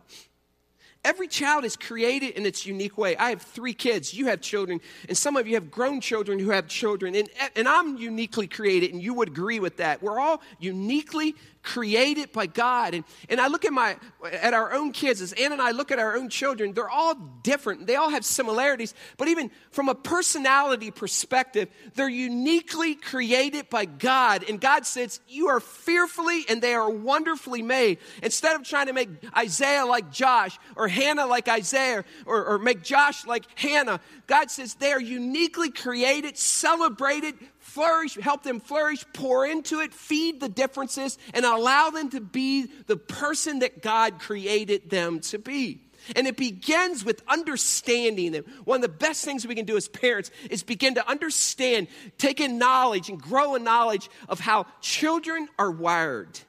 Every 1.05 1.29
child 1.29 1.63
is 1.63 1.77
created 1.77 2.31
in 2.31 2.45
its 2.45 2.65
unique 2.65 2.97
way. 2.97 3.15
I 3.15 3.29
have 3.29 3.41
three 3.41 3.73
kids. 3.73 4.13
You 4.13 4.27
have 4.27 4.41
children. 4.41 4.81
And 5.07 5.17
some 5.17 5.37
of 5.37 5.47
you 5.47 5.53
have 5.53 5.71
grown 5.71 6.01
children 6.01 6.39
who 6.39 6.49
have 6.49 6.67
children. 6.67 7.15
And, 7.15 7.29
and 7.55 7.69
I'm 7.69 7.97
uniquely 7.97 8.47
created, 8.47 8.91
and 8.91 9.01
you 9.01 9.13
would 9.13 9.29
agree 9.29 9.61
with 9.61 9.77
that. 9.77 10.03
We're 10.03 10.19
all 10.19 10.41
uniquely 10.59 11.35
created 11.61 12.31
by 12.31 12.45
God. 12.45 12.93
And, 12.93 13.03
and 13.27 13.39
I 13.39 13.47
look 13.47 13.65
at 13.65 13.73
my 13.73 13.97
at 14.23 14.53
our 14.53 14.73
own 14.73 14.91
kids, 14.91 15.21
as 15.21 15.33
Ann 15.33 15.51
and 15.51 15.61
I 15.61 15.71
look 15.71 15.91
at 15.91 15.99
our 15.99 16.15
own 16.15 16.29
children, 16.29 16.73
they're 16.73 16.89
all 16.89 17.15
different. 17.43 17.87
They 17.87 17.95
all 17.95 18.09
have 18.09 18.25
similarities, 18.25 18.93
but 19.17 19.27
even 19.27 19.51
from 19.71 19.89
a 19.89 19.95
personality 19.95 20.91
perspective, 20.91 21.69
they're 21.95 22.09
uniquely 22.09 22.95
created 22.95 23.69
by 23.69 23.85
God. 23.85 24.45
And 24.47 24.59
God 24.59 24.85
says, 24.85 25.19
You 25.27 25.49
are 25.49 25.59
fearfully 25.59 26.45
and 26.49 26.61
they 26.61 26.73
are 26.73 26.89
wonderfully 26.89 27.61
made. 27.61 27.99
Instead 28.23 28.55
of 28.55 28.63
trying 28.63 28.87
to 28.87 28.93
make 28.93 29.09
Isaiah 29.35 29.85
like 29.85 30.11
Josh 30.11 30.57
or 30.75 30.87
Hannah 30.87 31.25
like 31.25 31.47
Isaiah 31.47 32.03
or, 32.25 32.45
or 32.45 32.59
make 32.59 32.83
Josh 32.83 33.25
like 33.25 33.45
Hannah, 33.55 33.99
God 34.27 34.49
says 34.51 34.75
they 34.75 34.91
are 34.91 35.01
uniquely 35.01 35.71
created, 35.71 36.37
celebrated, 36.37 37.35
flourish, 37.69 38.15
help 38.15 38.43
them 38.43 38.59
flourish, 38.59 39.05
pour 39.13 39.45
into 39.45 39.79
it, 39.79 39.93
feed 39.93 40.39
the 40.39 40.49
differences, 40.49 41.17
and 41.33 41.45
allow 41.45 41.89
them 41.89 42.09
to 42.09 42.19
be 42.19 42.65
the 42.87 42.97
person 42.97 43.59
that 43.59 43.81
God 43.81 44.19
created 44.19 44.89
them 44.89 45.19
to 45.21 45.37
be. 45.37 45.81
And 46.15 46.27
it 46.27 46.37
begins 46.37 47.05
with 47.05 47.21
understanding 47.27 48.31
them. 48.31 48.45
One 48.65 48.77
of 48.77 48.81
the 48.81 48.89
best 48.89 49.23
things 49.23 49.45
we 49.45 49.55
can 49.55 49.65
do 49.65 49.77
as 49.77 49.87
parents 49.87 50.31
is 50.49 50.63
begin 50.63 50.95
to 50.95 51.07
understand, 51.07 51.87
take 52.17 52.39
in 52.39 52.57
knowledge, 52.57 53.09
and 53.09 53.21
grow 53.21 53.55
a 53.55 53.59
knowledge 53.59 54.09
of 54.27 54.39
how 54.39 54.65
children 54.81 55.47
are 55.59 55.69
wired. 55.69 56.39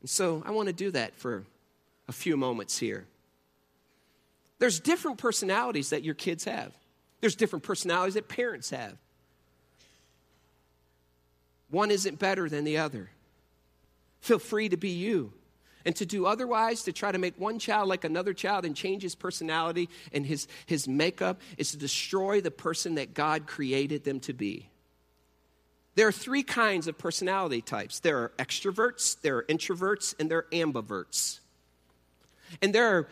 And 0.00 0.10
so 0.10 0.42
I 0.46 0.52
want 0.52 0.68
to 0.68 0.74
do 0.74 0.90
that 0.92 1.16
for 1.16 1.44
a 2.06 2.12
few 2.12 2.36
moments 2.36 2.78
here. 2.78 3.06
There's 4.58 4.78
different 4.78 5.18
personalities 5.18 5.90
that 5.90 6.04
your 6.04 6.14
kids 6.14 6.44
have. 6.44 6.72
There's 7.26 7.34
different 7.34 7.64
personalities 7.64 8.14
that 8.14 8.28
parents 8.28 8.70
have. 8.70 8.96
One 11.70 11.90
isn't 11.90 12.20
better 12.20 12.48
than 12.48 12.62
the 12.62 12.78
other. 12.78 13.10
Feel 14.20 14.38
free 14.38 14.68
to 14.68 14.76
be 14.76 14.90
you. 14.90 15.32
And 15.84 15.96
to 15.96 16.06
do 16.06 16.26
otherwise, 16.26 16.84
to 16.84 16.92
try 16.92 17.10
to 17.10 17.18
make 17.18 17.36
one 17.36 17.58
child 17.58 17.88
like 17.88 18.04
another 18.04 18.32
child 18.32 18.64
and 18.64 18.76
change 18.76 19.02
his 19.02 19.16
personality 19.16 19.88
and 20.12 20.24
his, 20.24 20.46
his 20.66 20.86
makeup, 20.86 21.40
is 21.58 21.72
to 21.72 21.76
destroy 21.76 22.40
the 22.40 22.52
person 22.52 22.94
that 22.94 23.12
God 23.12 23.48
created 23.48 24.04
them 24.04 24.20
to 24.20 24.32
be. 24.32 24.68
There 25.96 26.06
are 26.06 26.12
three 26.12 26.44
kinds 26.44 26.86
of 26.86 26.96
personality 26.96 27.60
types 27.60 27.98
there 27.98 28.18
are 28.18 28.32
extroverts, 28.38 29.20
there 29.20 29.38
are 29.38 29.44
introverts, 29.46 30.14
and 30.20 30.30
there 30.30 30.38
are 30.38 30.46
ambiverts. 30.52 31.40
And 32.62 32.72
there 32.72 32.86
are 32.96 33.08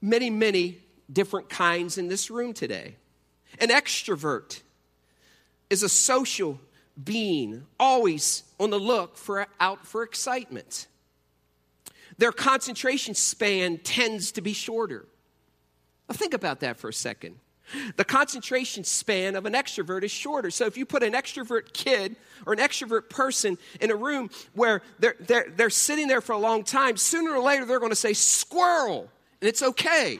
many, 0.00 0.30
many 0.30 0.78
different 1.12 1.50
kinds 1.50 1.98
in 1.98 2.08
this 2.08 2.30
room 2.30 2.54
today. 2.54 2.94
An 3.58 3.68
extrovert 3.68 4.60
is 5.68 5.82
a 5.82 5.88
social 5.88 6.60
being, 7.02 7.66
always 7.78 8.44
on 8.58 8.70
the 8.70 8.78
look 8.78 9.16
for 9.16 9.46
out 9.58 9.86
for 9.86 10.02
excitement. 10.02 10.86
Their 12.18 12.32
concentration 12.32 13.14
span 13.14 13.78
tends 13.78 14.32
to 14.32 14.42
be 14.42 14.52
shorter. 14.52 15.06
Now 16.08 16.14
think 16.14 16.34
about 16.34 16.60
that 16.60 16.76
for 16.76 16.88
a 16.88 16.92
second. 16.92 17.36
The 17.96 18.04
concentration 18.04 18.84
span 18.84 19.36
of 19.36 19.46
an 19.46 19.52
extrovert 19.52 20.02
is 20.02 20.10
shorter. 20.10 20.50
So 20.50 20.66
if 20.66 20.76
you 20.76 20.84
put 20.84 21.02
an 21.02 21.12
extrovert 21.12 21.72
kid 21.72 22.16
or 22.44 22.52
an 22.52 22.58
extrovert 22.58 23.08
person 23.08 23.58
in 23.80 23.90
a 23.90 23.96
room 23.96 24.30
where 24.54 24.82
they're, 24.98 25.14
they're, 25.20 25.46
they're 25.54 25.70
sitting 25.70 26.08
there 26.08 26.20
for 26.20 26.32
a 26.32 26.38
long 26.38 26.64
time, 26.64 26.96
sooner 26.96 27.32
or 27.32 27.40
later 27.40 27.64
they're 27.64 27.78
going 27.78 27.90
to 27.90 27.96
say 27.96 28.12
squirrel, 28.12 29.08
and 29.40 29.48
it's 29.48 29.62
okay. 29.62 30.18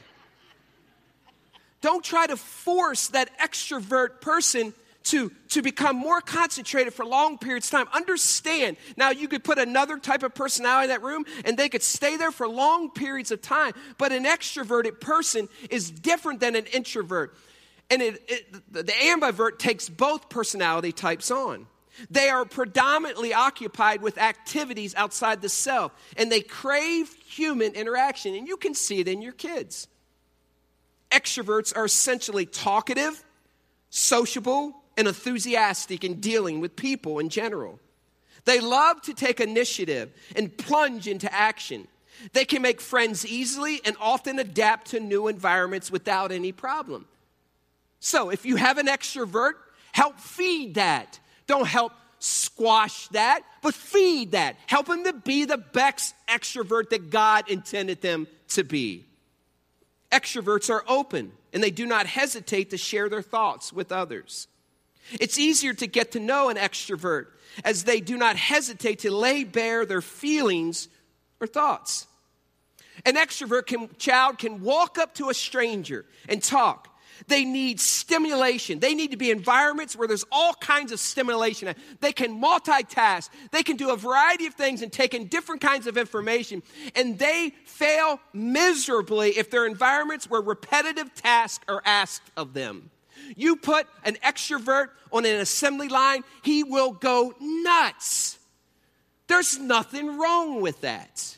Don't 1.81 2.03
try 2.03 2.27
to 2.27 2.37
force 2.37 3.07
that 3.09 3.37
extrovert 3.39 4.21
person 4.21 4.73
to, 5.03 5.31
to 5.49 5.61
become 5.61 5.95
more 5.95 6.21
concentrated 6.21 6.93
for 6.93 7.05
long 7.05 7.37
periods 7.37 7.67
of 7.67 7.71
time. 7.71 7.87
Understand, 7.93 8.77
now 8.97 9.09
you 9.09 9.27
could 9.27 9.43
put 9.43 9.57
another 9.57 9.97
type 9.97 10.23
of 10.23 10.35
personality 10.35 10.85
in 10.85 10.89
that 10.89 11.01
room 11.01 11.25
and 11.43 11.57
they 11.57 11.69
could 11.69 11.81
stay 11.81 12.17
there 12.17 12.31
for 12.31 12.47
long 12.47 12.91
periods 12.91 13.31
of 13.31 13.41
time. 13.41 13.73
But 13.97 14.11
an 14.11 14.25
extroverted 14.25 14.99
person 14.99 15.49
is 15.69 15.89
different 15.89 16.39
than 16.39 16.55
an 16.55 16.65
introvert. 16.65 17.35
And 17.89 18.01
it, 18.01 18.23
it, 18.27 18.73
the 18.73 18.83
ambivert 18.83 19.59
takes 19.59 19.89
both 19.89 20.29
personality 20.29 20.91
types 20.91 21.31
on. 21.31 21.67
They 22.09 22.29
are 22.29 22.45
predominantly 22.45 23.33
occupied 23.33 24.01
with 24.01 24.17
activities 24.17 24.95
outside 24.95 25.41
the 25.41 25.49
self, 25.49 25.91
and 26.15 26.31
they 26.31 26.39
crave 26.39 27.13
human 27.27 27.73
interaction. 27.73 28.33
And 28.33 28.47
you 28.47 28.55
can 28.55 28.73
see 28.73 28.99
it 28.99 29.09
in 29.09 29.21
your 29.21 29.33
kids. 29.33 29.87
Extroverts 31.11 31.75
are 31.75 31.85
essentially 31.85 32.45
talkative, 32.45 33.23
sociable, 33.89 34.75
and 34.97 35.07
enthusiastic 35.07 36.03
in 36.03 36.19
dealing 36.19 36.61
with 36.61 36.75
people 36.75 37.19
in 37.19 37.29
general. 37.29 37.79
They 38.45 38.59
love 38.59 39.01
to 39.03 39.13
take 39.13 39.39
initiative 39.39 40.11
and 40.35 40.55
plunge 40.57 41.07
into 41.07 41.31
action. 41.33 41.87
They 42.33 42.45
can 42.45 42.61
make 42.61 42.81
friends 42.81 43.25
easily 43.25 43.81
and 43.85 43.95
often 43.99 44.39
adapt 44.39 44.91
to 44.91 44.99
new 44.99 45.27
environments 45.27 45.91
without 45.91 46.31
any 46.31 46.51
problem. 46.51 47.07
So, 47.99 48.29
if 48.29 48.45
you 48.45 48.55
have 48.55 48.77
an 48.77 48.87
extrovert, 48.87 49.53
help 49.91 50.19
feed 50.19 50.75
that. 50.75 51.19
Don't 51.45 51.67
help 51.67 51.93
squash 52.19 53.07
that, 53.09 53.41
but 53.61 53.73
feed 53.73 54.31
that. 54.31 54.55
Help 54.67 54.87
them 54.87 55.03
to 55.03 55.13
be 55.13 55.45
the 55.45 55.57
best 55.57 56.15
extrovert 56.27 56.89
that 56.89 57.09
God 57.09 57.49
intended 57.49 58.01
them 58.01 58.27
to 58.49 58.63
be. 58.63 59.05
Extroverts 60.11 60.69
are 60.69 60.83
open 60.87 61.31
and 61.53 61.63
they 61.63 61.71
do 61.71 61.85
not 61.85 62.05
hesitate 62.05 62.69
to 62.71 62.77
share 62.77 63.09
their 63.09 63.21
thoughts 63.21 63.71
with 63.71 63.91
others. 63.91 64.47
It's 65.19 65.37
easier 65.37 65.73
to 65.73 65.87
get 65.87 66.11
to 66.11 66.19
know 66.19 66.49
an 66.49 66.57
extrovert 66.57 67.27
as 67.65 67.83
they 67.83 67.99
do 67.99 68.17
not 68.17 68.35
hesitate 68.35 68.99
to 68.99 69.11
lay 69.11 69.43
bare 69.43 69.85
their 69.85 70.01
feelings 70.01 70.87
or 71.39 71.47
thoughts. 71.47 72.07
An 73.05 73.15
extrovert 73.15 73.65
can, 73.65 73.89
child 73.97 74.37
can 74.37 74.61
walk 74.61 74.97
up 74.97 75.15
to 75.15 75.29
a 75.29 75.33
stranger 75.33 76.05
and 76.29 76.41
talk. 76.41 76.87
They 77.27 77.45
need 77.45 77.79
stimulation. 77.79 78.79
They 78.79 78.93
need 78.93 79.11
to 79.11 79.17
be 79.17 79.31
environments 79.31 79.95
where 79.95 80.07
there's 80.07 80.25
all 80.31 80.53
kinds 80.53 80.91
of 80.91 80.99
stimulation. 80.99 81.73
They 81.99 82.11
can 82.13 82.41
multitask. 82.41 83.29
They 83.51 83.63
can 83.63 83.77
do 83.77 83.91
a 83.91 83.97
variety 83.97 84.45
of 84.47 84.53
things 84.55 84.81
and 84.81 84.91
take 84.91 85.13
in 85.13 85.27
different 85.27 85.61
kinds 85.61 85.87
of 85.87 85.97
information. 85.97 86.63
And 86.95 87.17
they 87.19 87.53
fail 87.65 88.19
miserably 88.33 89.37
if 89.37 89.49
they're 89.49 89.65
environments 89.65 90.29
where 90.29 90.41
repetitive 90.41 91.13
tasks 91.15 91.63
are 91.67 91.81
asked 91.85 92.31
of 92.35 92.53
them. 92.53 92.89
You 93.35 93.55
put 93.55 93.87
an 94.03 94.15
extrovert 94.23 94.87
on 95.11 95.25
an 95.25 95.35
assembly 95.35 95.87
line, 95.87 96.23
he 96.41 96.63
will 96.63 96.91
go 96.91 97.33
nuts. 97.39 98.39
There's 99.27 99.57
nothing 99.57 100.17
wrong 100.17 100.61
with 100.61 100.81
that. 100.81 101.37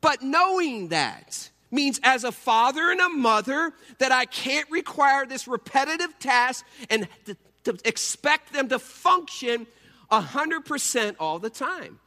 But 0.00 0.22
knowing 0.22 0.88
that 0.88 1.50
means, 1.70 2.00
as 2.02 2.24
a 2.24 2.32
father 2.32 2.90
and 2.90 3.00
a 3.00 3.08
mother, 3.08 3.72
that 3.98 4.12
I 4.12 4.24
can't 4.24 4.70
require 4.70 5.26
this 5.26 5.46
repetitive 5.46 6.18
task 6.18 6.66
and 6.88 7.08
to, 7.26 7.36
to 7.64 7.78
expect 7.84 8.52
them 8.52 8.68
to 8.68 8.78
function 8.78 9.66
100% 10.10 11.16
all 11.18 11.38
the 11.38 11.50
time. 11.50 11.98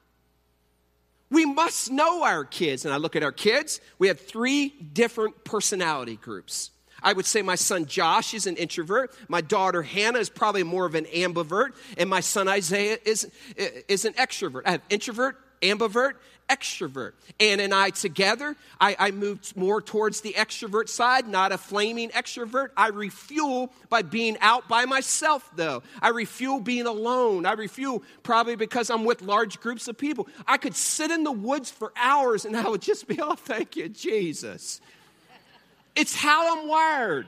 We 1.29 1.45
must 1.45 1.91
know 1.91 2.23
our 2.23 2.45
kids. 2.45 2.85
And 2.85 2.93
I 2.93 2.97
look 2.97 3.15
at 3.15 3.23
our 3.23 3.31
kids, 3.31 3.81
we 3.97 4.07
have 4.07 4.19
three 4.19 4.69
different 4.69 5.43
personality 5.43 6.15
groups. 6.15 6.69
I 7.01 7.13
would 7.13 7.25
say 7.25 7.41
my 7.41 7.55
son 7.55 7.85
Josh 7.85 8.33
is 8.33 8.47
an 8.47 8.55
introvert. 8.55 9.13
My 9.27 9.41
daughter 9.41 9.81
Hannah 9.81 10.19
is 10.19 10.29
probably 10.29 10.63
more 10.63 10.85
of 10.85 10.95
an 10.95 11.05
ambivert. 11.05 11.71
And 11.97 12.09
my 12.09 12.21
son 12.21 12.47
Isaiah 12.47 12.97
is, 13.03 13.29
is 13.55 14.05
an 14.05 14.13
extrovert. 14.13 14.61
I 14.65 14.71
have 14.71 14.81
introvert, 14.89 15.37
ambivert, 15.61 16.13
extrovert. 16.49 17.13
Ann 17.39 17.59
and 17.59 17.73
I 17.73 17.89
together, 17.89 18.55
I, 18.79 18.95
I, 18.99 19.11
moved 19.11 19.55
more 19.55 19.81
towards 19.81 20.21
the 20.21 20.33
extrovert 20.33 20.89
side, 20.89 21.27
not 21.27 21.51
a 21.51 21.57
flaming 21.57 22.09
extrovert. 22.09 22.69
I 22.75 22.89
refuel 22.89 23.71
by 23.89 24.01
being 24.01 24.37
out 24.39 24.67
by 24.67 24.85
myself, 24.85 25.49
though. 25.55 25.83
I 26.01 26.09
refuel 26.09 26.59
being 26.59 26.85
alone. 26.85 27.45
I 27.45 27.53
refuel 27.53 28.03
probably 28.23 28.55
because 28.55 28.89
I'm 28.89 29.05
with 29.05 29.21
large 29.21 29.59
groups 29.59 29.87
of 29.87 29.97
people. 29.97 30.27
I 30.47 30.57
could 30.57 30.75
sit 30.75 31.11
in 31.11 31.23
the 31.23 31.31
woods 31.31 31.71
for 31.71 31.93
hours 31.95 32.45
and 32.45 32.55
I 32.55 32.67
would 32.67 32.81
just 32.81 33.07
be, 33.07 33.19
oh, 33.21 33.35
thank 33.35 33.75
you, 33.75 33.89
Jesus. 33.89 34.81
It's 35.95 36.15
how 36.15 36.57
I'm 36.57 36.67
wired. 36.67 37.27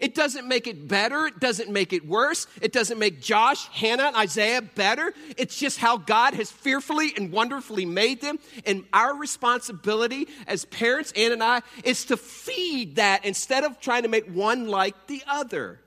It 0.00 0.14
doesn't 0.14 0.48
make 0.48 0.66
it 0.66 0.88
better. 0.88 1.26
It 1.26 1.38
doesn't 1.38 1.70
make 1.70 1.92
it 1.92 2.06
worse. 2.06 2.46
It 2.60 2.72
doesn't 2.72 2.98
make 2.98 3.20
Josh, 3.20 3.66
Hannah, 3.68 4.04
and 4.04 4.16
Isaiah 4.16 4.62
better. 4.62 5.12
It's 5.36 5.58
just 5.58 5.78
how 5.78 5.98
God 5.98 6.34
has 6.34 6.50
fearfully 6.50 7.12
and 7.16 7.30
wonderfully 7.30 7.84
made 7.84 8.20
them. 8.20 8.38
And 8.66 8.84
our 8.92 9.14
responsibility 9.16 10.28
as 10.46 10.64
parents, 10.64 11.12
Ann 11.12 11.32
and 11.32 11.42
I, 11.42 11.62
is 11.84 12.06
to 12.06 12.16
feed 12.16 12.96
that 12.96 13.24
instead 13.24 13.64
of 13.64 13.80
trying 13.80 14.02
to 14.02 14.08
make 14.08 14.26
one 14.26 14.68
like 14.68 15.06
the 15.06 15.22
other. 15.26 15.78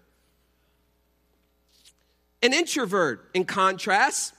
An 2.44 2.54
introvert, 2.54 3.30
in 3.34 3.46
contrast, 3.46 4.34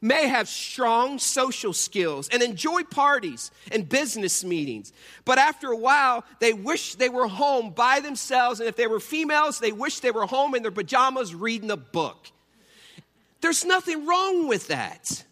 may 0.00 0.28
have 0.28 0.48
strong 0.48 1.18
social 1.18 1.72
skills 1.72 2.28
and 2.30 2.42
enjoy 2.42 2.82
parties 2.84 3.50
and 3.72 3.88
business 3.88 4.44
meetings. 4.44 4.92
But 5.24 5.38
after 5.38 5.70
a 5.70 5.76
while, 5.76 6.24
they 6.40 6.52
wish 6.52 6.94
they 6.94 7.08
were 7.08 7.28
home 7.28 7.70
by 7.70 8.00
themselves. 8.00 8.60
And 8.60 8.68
if 8.68 8.76
they 8.76 8.86
were 8.86 9.00
females, 9.00 9.58
they 9.58 9.72
wish 9.72 10.00
they 10.00 10.10
were 10.10 10.26
home 10.26 10.54
in 10.54 10.62
their 10.62 10.70
pajamas 10.70 11.34
reading 11.34 11.70
a 11.70 11.76
book. 11.76 12.30
There's 13.40 13.64
nothing 13.64 14.06
wrong 14.06 14.48
with 14.48 14.68
that. 14.68 15.24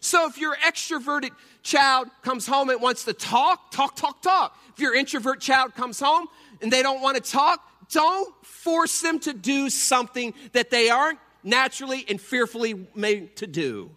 So 0.00 0.28
if 0.28 0.38
your 0.38 0.56
extroverted 0.56 1.30
child 1.62 2.08
comes 2.22 2.46
home 2.46 2.70
and 2.70 2.80
wants 2.80 3.04
to 3.04 3.12
talk, 3.12 3.70
talk, 3.70 3.96
talk, 3.96 4.22
talk. 4.22 4.58
If 4.72 4.80
your 4.80 4.94
introvert 4.94 5.40
child 5.40 5.74
comes 5.74 6.00
home 6.00 6.28
and 6.62 6.72
they 6.72 6.82
don't 6.82 7.00
want 7.00 7.16
to 7.16 7.30
talk, 7.30 7.60
don't 7.90 8.34
force 8.44 9.00
them 9.00 9.18
to 9.20 9.32
do 9.32 9.70
something 9.70 10.34
that 10.52 10.70
they 10.70 10.88
aren't 10.90 11.18
naturally 11.42 12.04
and 12.08 12.20
fearfully 12.20 12.86
made 12.94 13.36
to 13.36 13.46
do. 13.46 13.90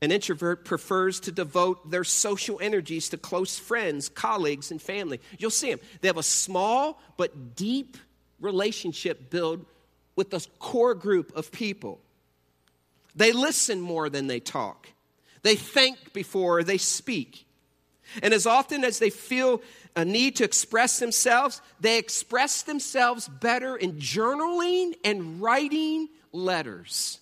An 0.00 0.12
introvert 0.12 0.64
prefers 0.64 1.18
to 1.20 1.32
devote 1.32 1.90
their 1.90 2.04
social 2.04 2.60
energies 2.60 3.08
to 3.08 3.16
close 3.16 3.58
friends, 3.58 4.08
colleagues, 4.08 4.70
and 4.70 4.80
family. 4.80 5.20
You'll 5.38 5.50
see 5.50 5.70
them. 5.70 5.80
They 6.00 6.08
have 6.08 6.18
a 6.18 6.22
small 6.22 7.00
but 7.16 7.56
deep 7.56 7.96
relationship 8.40 9.28
built 9.28 9.66
with 10.14 10.32
a 10.34 10.46
core 10.60 10.94
group 10.94 11.34
of 11.36 11.50
people. 11.50 12.00
They 13.16 13.32
listen 13.32 13.80
more 13.80 14.08
than 14.08 14.28
they 14.28 14.38
talk. 14.38 14.88
They 15.42 15.56
think 15.56 16.12
before 16.12 16.62
they 16.62 16.78
speak. 16.78 17.47
And 18.22 18.32
as 18.34 18.46
often 18.46 18.84
as 18.84 18.98
they 18.98 19.10
feel 19.10 19.62
a 19.96 20.04
need 20.04 20.36
to 20.36 20.44
express 20.44 20.98
themselves, 20.98 21.60
they 21.80 21.98
express 21.98 22.62
themselves 22.62 23.28
better 23.28 23.76
in 23.76 23.94
journaling 23.94 24.94
and 25.04 25.40
writing 25.40 26.08
letters 26.32 27.20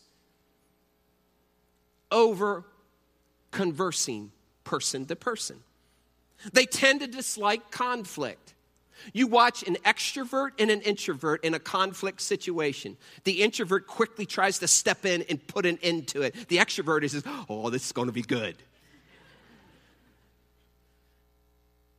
over 2.10 2.64
conversing 3.50 4.30
person 4.64 5.06
to 5.06 5.16
person. 5.16 5.58
They 6.52 6.66
tend 6.66 7.00
to 7.00 7.06
dislike 7.06 7.70
conflict. 7.70 8.54
You 9.12 9.26
watch 9.26 9.62
an 9.62 9.76
extrovert 9.84 10.50
and 10.58 10.70
an 10.70 10.80
introvert 10.80 11.44
in 11.44 11.54
a 11.54 11.58
conflict 11.58 12.20
situation. 12.20 12.96
The 13.24 13.42
introvert 13.42 13.86
quickly 13.86 14.26
tries 14.26 14.58
to 14.60 14.68
step 14.68 15.04
in 15.04 15.22
and 15.28 15.44
put 15.46 15.66
an 15.66 15.78
end 15.82 16.08
to 16.08 16.22
it. 16.22 16.48
The 16.48 16.58
extrovert 16.58 17.02
is, 17.02 17.22
oh, 17.48 17.70
this 17.70 17.86
is 17.86 17.92
going 17.92 18.06
to 18.06 18.12
be 18.12 18.22
good. 18.22 18.56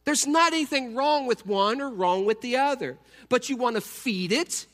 There's 0.08 0.26
not 0.26 0.54
anything 0.54 0.96
wrong 0.96 1.28
with 1.28 1.46
one 1.46 1.82
or 1.82 1.90
wrong 1.90 2.24
with 2.24 2.40
the 2.40 2.56
other, 2.56 2.98
but 3.28 3.50
you 3.50 3.58
want 3.58 3.76
to 3.76 3.82
feed 3.82 4.32
it, 4.32 4.66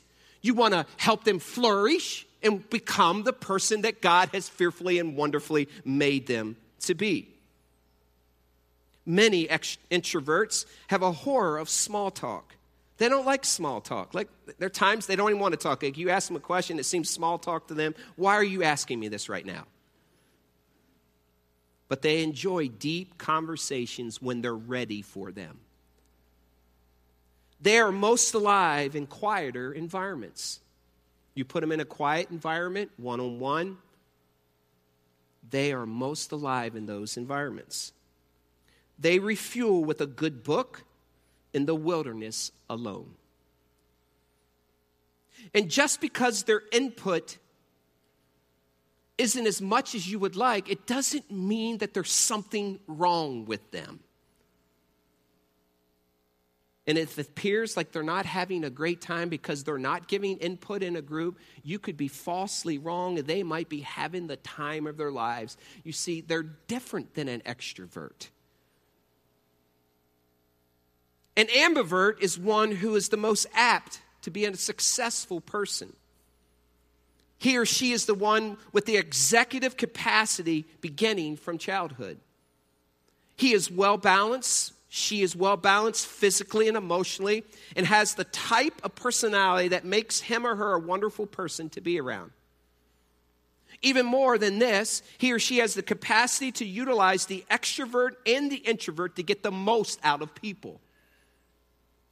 you 0.42 0.54
want 0.54 0.74
to 0.74 0.86
help 0.96 1.24
them 1.24 1.40
flourish 1.40 2.24
and 2.40 2.70
become 2.70 3.24
the 3.24 3.32
person 3.32 3.80
that 3.80 4.00
God 4.00 4.28
has 4.32 4.48
fearfully 4.48 5.00
and 5.00 5.16
wonderfully 5.16 5.68
made 5.84 6.28
them 6.28 6.54
to 6.82 6.94
be. 6.94 7.30
Many 9.04 9.48
introverts 9.48 10.66
have 10.86 11.02
a 11.02 11.10
horror 11.10 11.58
of 11.58 11.68
small 11.68 12.12
talk. 12.12 12.54
They 12.98 13.08
don't 13.08 13.26
like 13.26 13.44
small 13.44 13.80
talk. 13.80 14.14
Like 14.14 14.28
there 14.58 14.66
are 14.66 14.70
times 14.70 15.06
they 15.06 15.16
don't 15.16 15.30
even 15.30 15.40
want 15.40 15.50
to 15.54 15.58
talk. 15.58 15.82
Like 15.82 15.98
you 15.98 16.10
ask 16.10 16.28
them 16.28 16.36
a 16.36 16.40
question, 16.40 16.78
it 16.78 16.86
seems 16.86 17.10
small 17.10 17.38
talk 17.40 17.66
to 17.66 17.74
them. 17.74 17.96
Why 18.14 18.34
are 18.34 18.44
you 18.44 18.62
asking 18.62 19.00
me 19.00 19.08
this 19.08 19.28
right 19.28 19.44
now? 19.44 19.64
But 21.94 22.02
they 22.02 22.24
enjoy 22.24 22.66
deep 22.66 23.18
conversations 23.18 24.20
when 24.20 24.42
they're 24.42 24.52
ready 24.52 25.00
for 25.00 25.30
them. 25.30 25.60
They 27.60 27.78
are 27.78 27.92
most 27.92 28.34
alive 28.34 28.96
in 28.96 29.06
quieter 29.06 29.72
environments. 29.72 30.58
You 31.36 31.44
put 31.44 31.60
them 31.60 31.70
in 31.70 31.78
a 31.78 31.84
quiet 31.84 32.32
environment, 32.32 32.90
one 32.96 33.20
on 33.20 33.38
one, 33.38 33.78
they 35.48 35.72
are 35.72 35.86
most 35.86 36.32
alive 36.32 36.74
in 36.74 36.86
those 36.86 37.16
environments. 37.16 37.92
They 38.98 39.20
refuel 39.20 39.84
with 39.84 40.00
a 40.00 40.06
good 40.06 40.42
book 40.42 40.82
in 41.52 41.64
the 41.64 41.76
wilderness 41.76 42.50
alone. 42.68 43.14
And 45.54 45.70
just 45.70 46.00
because 46.00 46.42
their 46.42 46.62
input 46.72 47.38
isn't 49.16 49.46
as 49.46 49.62
much 49.62 49.94
as 49.94 50.10
you 50.10 50.18
would 50.18 50.36
like, 50.36 50.70
it 50.70 50.86
doesn't 50.86 51.30
mean 51.30 51.78
that 51.78 51.94
there's 51.94 52.12
something 52.12 52.80
wrong 52.86 53.44
with 53.44 53.70
them. 53.70 54.00
And 56.86 56.98
if 56.98 57.18
it 57.18 57.28
appears 57.28 57.76
like 57.76 57.92
they're 57.92 58.02
not 58.02 58.26
having 58.26 58.62
a 58.62 58.70
great 58.70 59.00
time 59.00 59.30
because 59.30 59.64
they're 59.64 59.78
not 59.78 60.06
giving 60.06 60.36
input 60.38 60.82
in 60.82 60.96
a 60.96 61.02
group, 61.02 61.38
you 61.62 61.78
could 61.78 61.96
be 61.96 62.08
falsely 62.08 62.76
wrong 62.76 63.14
they 63.14 63.42
might 63.42 63.70
be 63.70 63.80
having 63.80 64.26
the 64.26 64.36
time 64.36 64.86
of 64.86 64.98
their 64.98 65.10
lives. 65.10 65.56
You 65.82 65.92
see, 65.92 66.20
they're 66.20 66.42
different 66.42 67.14
than 67.14 67.28
an 67.28 67.40
extrovert. 67.46 68.28
An 71.36 71.46
ambivert 71.46 72.20
is 72.22 72.38
one 72.38 72.70
who 72.70 72.94
is 72.96 73.08
the 73.08 73.16
most 73.16 73.46
apt 73.54 74.00
to 74.22 74.30
be 74.30 74.44
a 74.44 74.54
successful 74.54 75.40
person. 75.40 75.94
He 77.38 77.56
or 77.58 77.66
she 77.66 77.92
is 77.92 78.06
the 78.06 78.14
one 78.14 78.56
with 78.72 78.86
the 78.86 78.96
executive 78.96 79.76
capacity 79.76 80.64
beginning 80.80 81.36
from 81.36 81.58
childhood. 81.58 82.18
He 83.36 83.52
is 83.52 83.70
well 83.70 83.96
balanced, 83.96 84.72
she 84.88 85.22
is 85.22 85.34
well 85.34 85.56
balanced 85.56 86.06
physically 86.06 86.68
and 86.68 86.76
emotionally, 86.76 87.44
and 87.74 87.86
has 87.86 88.14
the 88.14 88.24
type 88.24 88.80
of 88.84 88.94
personality 88.94 89.68
that 89.68 89.84
makes 89.84 90.20
him 90.20 90.46
or 90.46 90.54
her 90.54 90.74
a 90.74 90.78
wonderful 90.78 91.26
person 91.26 91.68
to 91.70 91.80
be 91.80 92.00
around. 92.00 92.30
Even 93.82 94.06
more 94.06 94.38
than 94.38 94.60
this, 94.60 95.02
he 95.18 95.32
or 95.32 95.38
she 95.38 95.58
has 95.58 95.74
the 95.74 95.82
capacity 95.82 96.50
to 96.52 96.64
utilize 96.64 97.26
the 97.26 97.44
extrovert 97.50 98.12
and 98.24 98.50
the 98.50 98.56
introvert 98.56 99.16
to 99.16 99.22
get 99.22 99.42
the 99.42 99.50
most 99.50 99.98
out 100.02 100.22
of 100.22 100.34
people. 100.34 100.80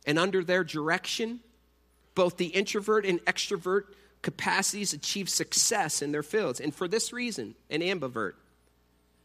And 0.04 0.18
under 0.18 0.44
their 0.44 0.64
direction, 0.64 1.40
both 2.14 2.37
the 2.37 2.46
introvert 2.46 3.06
and 3.06 3.24
extrovert 3.24 3.85
capacities 4.22 4.92
achieve 4.92 5.28
success 5.28 6.00
in 6.00 6.12
their 6.12 6.22
fields. 6.22 6.61
And 6.61 6.74
for 6.74 6.88
this 6.88 7.12
reason, 7.12 7.54
an 7.70 7.80
ambivert 7.80 8.35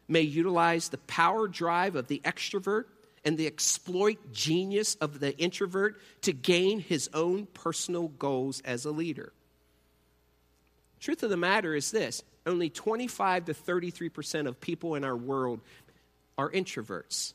may 0.08 0.22
utilize 0.22 0.88
the 0.88 0.98
power 0.98 1.46
drive 1.48 1.94
of 1.96 2.08
the 2.08 2.20
extrovert 2.24 2.84
and 3.24 3.36
the 3.36 3.46
exploit 3.46 4.32
genius 4.32 4.94
of 4.96 5.20
the 5.20 5.36
introvert 5.38 6.00
to 6.22 6.32
gain 6.32 6.80
his 6.80 7.10
own 7.12 7.46
personal 7.46 8.08
goals 8.08 8.60
as 8.64 8.84
a 8.84 8.90
leader. 8.90 9.32
Truth 11.00 11.22
of 11.22 11.30
the 11.30 11.36
matter 11.36 11.74
is 11.74 11.90
this 11.90 12.22
only 12.46 12.70
25 12.70 13.46
to 13.46 13.54
33% 13.54 14.48
of 14.48 14.60
people 14.60 14.94
in 14.94 15.04
our 15.04 15.16
world 15.16 15.60
are 16.36 16.50
introverts. 16.50 17.34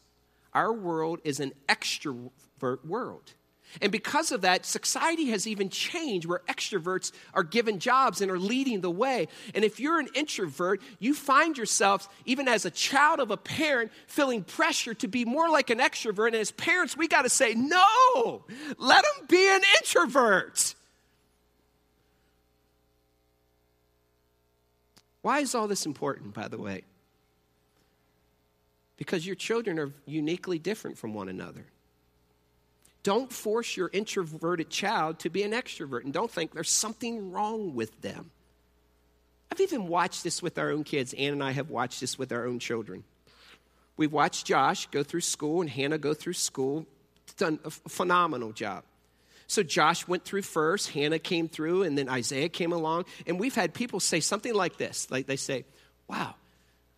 Our 0.54 0.74
world 0.74 1.20
is 1.24 1.40
an 1.40 1.54
extrovert 1.68 2.86
world. 2.86 3.34
And 3.82 3.92
because 3.92 4.32
of 4.32 4.42
that, 4.42 4.66
society 4.66 5.26
has 5.32 5.48
even 5.48 5.70
changed 5.70 6.26
where 6.26 6.42
extroverts 6.48 7.12
are 7.34 7.44
given 7.44 7.80
jobs 7.80 8.22
and 8.22 8.32
are 8.32 8.40
leading 8.40 8.82
the 8.82 8.92
way. 8.92 9.28
And 9.56 9.64
if 9.64 9.80
you're 9.80 10.00
an 10.00 10.10
introvert, 10.14 10.82
you 11.00 11.14
find 11.14 11.58
yourself, 11.58 12.08
even 12.26 12.48
as 12.48 12.66
a 12.66 12.72
child 12.72 13.20
of 13.20 13.32
a 13.32 13.38
parent, 13.38 13.92
feeling 14.08 14.44
pressure 14.44 14.94
to 14.96 15.08
be 15.08 15.26
more 15.26 15.50
like 15.50 15.70
an 15.70 15.80
extrovert. 15.80 16.28
And 16.28 16.36
as 16.36 16.52
parents, 16.52 16.96
we 16.96 17.08
got 17.08 17.24
to 17.24 17.30
say, 17.30 17.54
no, 17.56 18.46
let 18.78 19.04
them 19.04 19.28
be 19.28 19.48
an 19.50 19.62
introvert. 19.80 20.76
Why 25.22 25.40
is 25.40 25.56
all 25.56 25.68
this 25.68 25.86
important, 25.86 26.34
by 26.34 26.48
the 26.50 26.58
way? 26.58 26.84
Because 28.98 29.26
your 29.26 29.36
children 29.36 29.80
are 29.80 29.92
uniquely 30.06 30.60
different 30.60 30.98
from 30.98 31.14
one 31.14 31.30
another. 31.30 31.66
Don't 33.04 33.32
force 33.32 33.76
your 33.76 33.90
introverted 33.92 34.70
child 34.70 35.20
to 35.20 35.30
be 35.30 35.44
an 35.44 35.52
extrovert 35.52 36.06
and 36.06 36.14
don't 36.14 36.32
think 36.32 36.54
there's 36.54 36.70
something 36.70 37.32
wrong 37.32 37.76
with 37.76 38.02
them. 38.02 38.32
I've 39.52 39.60
even 39.60 39.88
watched 39.88 40.24
this 40.24 40.42
with 40.42 40.58
our 40.58 40.72
own 40.72 40.84
kids. 40.84 41.14
Ann 41.14 41.34
and 41.34 41.44
I 41.44 41.52
have 41.52 41.70
watched 41.70 42.00
this 42.00 42.18
with 42.18 42.32
our 42.32 42.48
own 42.48 42.60
children. 42.60 43.04
We've 43.98 44.12
watched 44.12 44.48
Josh 44.48 44.88
go 44.88 45.04
through 45.04 45.22
school 45.22 45.62
and 45.62 45.70
Hannah 45.70 45.98
go 45.98 46.14
through 46.14 46.34
school. 46.34 46.88
It's 47.26 47.36
Done 47.36 47.60
a 47.64 47.70
phenomenal 47.70 48.52
job. 48.52 48.84
So 49.48 49.62
Josh 49.62 50.08
went 50.08 50.24
through 50.24 50.42
first, 50.42 50.90
Hannah 50.90 51.20
came 51.20 51.48
through, 51.48 51.84
and 51.84 51.98
then 51.98 52.10
Isaiah 52.10 52.50
came 52.50 52.72
along. 52.72 53.06
And 53.28 53.40
we've 53.40 53.54
had 53.54 53.74
people 53.74 54.00
say 54.00 54.20
something 54.20 54.54
like 54.54 54.78
this 54.78 55.12
like 55.12 55.28
they 55.28 55.36
say, 55.36 55.66
Wow, 56.08 56.36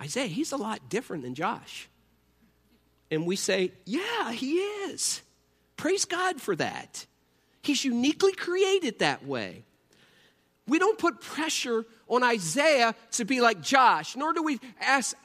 Isaiah, 0.02 0.28
he's 0.28 0.52
a 0.52 0.58
lot 0.58 0.88
different 0.88 1.24
than 1.24 1.36
Josh. 1.36 1.90
And 3.12 3.26
we 3.26 3.36
say, 3.36 3.72
Yeah, 3.86 4.32
he 4.32 4.54
is. 4.54 5.22
Praise 5.78 6.06
God 6.06 6.42
for 6.42 6.56
that. 6.56 7.06
He's 7.62 7.84
uniquely 7.84 8.34
created 8.34 9.00
that 9.00 9.26
way. 9.26 9.64
We 10.68 10.80
don't 10.80 10.98
put 10.98 11.22
pressure 11.22 11.86
on 12.08 12.24
Isaiah 12.24 12.96
to 13.14 13.26
be 13.26 13.42
like 13.42 13.62
Josh, 13.62 14.16
nor 14.16 14.34
do 14.34 14.42
we 14.42 14.60
ask 14.80 15.16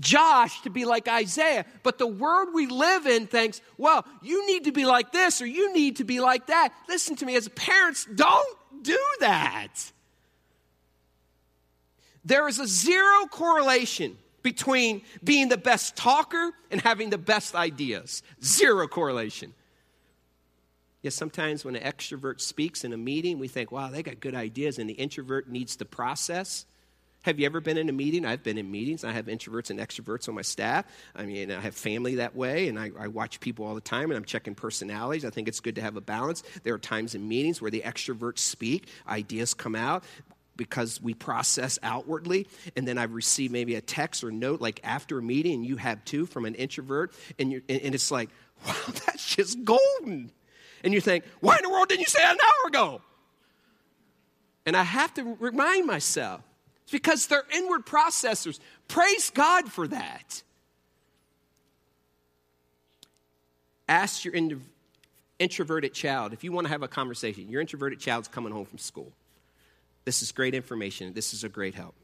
Josh 0.00 0.62
to 0.62 0.70
be 0.70 0.84
like 0.84 1.08
Isaiah. 1.08 1.64
But 1.82 1.98
the 1.98 2.06
world 2.06 2.48
we 2.54 2.66
live 2.66 3.06
in 3.06 3.26
thinks, 3.26 3.60
well, 3.76 4.04
you 4.22 4.46
need 4.46 4.64
to 4.64 4.72
be 4.72 4.84
like 4.84 5.12
this 5.12 5.42
or 5.42 5.46
you 5.46 5.72
need 5.72 5.96
to 5.96 6.04
be 6.04 6.20
like 6.20 6.46
that. 6.46 6.72
Listen 6.88 7.16
to 7.16 7.26
me, 7.26 7.36
as 7.36 7.48
parents, 7.48 8.06
don't 8.14 8.58
do 8.82 8.98
that. 9.20 9.92
There 12.24 12.46
is 12.48 12.58
a 12.58 12.66
zero 12.66 13.26
correlation 13.30 14.18
between 14.42 15.02
being 15.22 15.48
the 15.48 15.56
best 15.56 15.96
talker 15.96 16.52
and 16.70 16.80
having 16.80 17.10
the 17.10 17.18
best 17.18 17.54
ideas. 17.54 18.22
Zero 18.42 18.86
correlation. 18.86 19.54
Yes, 21.02 21.14
sometimes 21.14 21.64
when 21.64 21.76
an 21.76 21.82
extrovert 21.82 22.40
speaks 22.40 22.82
in 22.82 22.92
a 22.92 22.96
meeting, 22.96 23.38
we 23.38 23.46
think, 23.46 23.70
wow, 23.70 23.88
they 23.88 24.02
got 24.02 24.18
good 24.18 24.34
ideas, 24.34 24.78
and 24.78 24.90
the 24.90 24.94
introvert 24.94 25.48
needs 25.48 25.76
to 25.76 25.84
process. 25.84 26.66
Have 27.22 27.38
you 27.38 27.46
ever 27.46 27.60
been 27.60 27.76
in 27.76 27.88
a 27.88 27.92
meeting? 27.92 28.24
I've 28.24 28.42
been 28.42 28.58
in 28.58 28.70
meetings. 28.70 29.04
I 29.04 29.12
have 29.12 29.26
introverts 29.26 29.70
and 29.70 29.78
extroverts 29.78 30.28
on 30.28 30.34
my 30.34 30.42
staff. 30.42 30.86
I 31.14 31.24
mean, 31.24 31.52
I 31.52 31.60
have 31.60 31.74
family 31.74 32.16
that 32.16 32.34
way, 32.34 32.68
and 32.68 32.78
I, 32.78 32.90
I, 32.98 33.08
watch 33.08 33.38
people 33.38 33.64
all 33.64 33.74
the 33.74 33.80
time, 33.80 34.10
and 34.10 34.16
I'm 34.16 34.24
checking 34.24 34.54
personalities. 34.54 35.24
I 35.24 35.30
think 35.30 35.46
it's 35.46 35.60
good 35.60 35.76
to 35.76 35.82
have 35.82 35.96
a 35.96 36.00
balance. 36.00 36.42
There 36.62 36.74
are 36.74 36.78
times 36.78 37.14
in 37.14 37.28
meetings 37.28 37.60
where 37.60 37.70
the 37.70 37.82
extroverts 37.82 38.38
speak, 38.38 38.88
ideas 39.06 39.54
come 39.54 39.74
out 39.74 40.04
because 40.56 41.00
we 41.00 41.14
process 41.14 41.78
outwardly. 41.84 42.48
And 42.76 42.88
then 42.88 42.98
I 42.98 43.04
receive 43.04 43.52
maybe 43.52 43.76
a 43.76 43.80
text 43.80 44.24
or 44.24 44.32
note 44.32 44.60
like 44.60 44.80
after 44.82 45.18
a 45.18 45.22
meeting, 45.22 45.54
and 45.54 45.66
you 45.66 45.76
have 45.76 46.04
two 46.04 46.26
from 46.26 46.44
an 46.44 46.54
introvert, 46.54 47.12
and, 47.38 47.52
and 47.68 47.94
it's 47.94 48.10
like, 48.10 48.30
wow, 48.66 48.74
that's 49.06 49.36
just 49.36 49.64
golden 49.64 50.32
and 50.84 50.94
you 50.94 51.00
think, 51.00 51.24
why 51.40 51.56
in 51.56 51.62
the 51.62 51.70
world 51.70 51.88
didn't 51.88 52.00
you 52.00 52.06
say 52.06 52.20
that 52.20 52.34
an 52.34 52.40
hour 52.42 52.68
ago? 52.68 53.02
And 54.66 54.76
I 54.76 54.82
have 54.82 55.14
to 55.14 55.36
remind 55.40 55.86
myself, 55.86 56.42
it's 56.82 56.92
because 56.92 57.26
they're 57.26 57.44
inward 57.54 57.86
processors. 57.86 58.58
Praise 58.86 59.30
God 59.30 59.70
for 59.70 59.88
that. 59.88 60.42
Ask 63.88 64.24
your 64.24 64.34
introverted 65.38 65.94
child 65.94 66.32
if 66.32 66.44
you 66.44 66.52
want 66.52 66.66
to 66.66 66.70
have 66.70 66.82
a 66.82 66.88
conversation. 66.88 67.48
Your 67.48 67.60
introverted 67.60 68.00
child's 68.00 68.28
coming 68.28 68.52
home 68.52 68.66
from 68.66 68.78
school. 68.78 69.12
This 70.04 70.22
is 70.22 70.32
great 70.32 70.54
information. 70.54 71.12
This 71.14 71.32
is 71.32 71.44
a 71.44 71.48
great 71.48 71.74
help. 71.74 71.94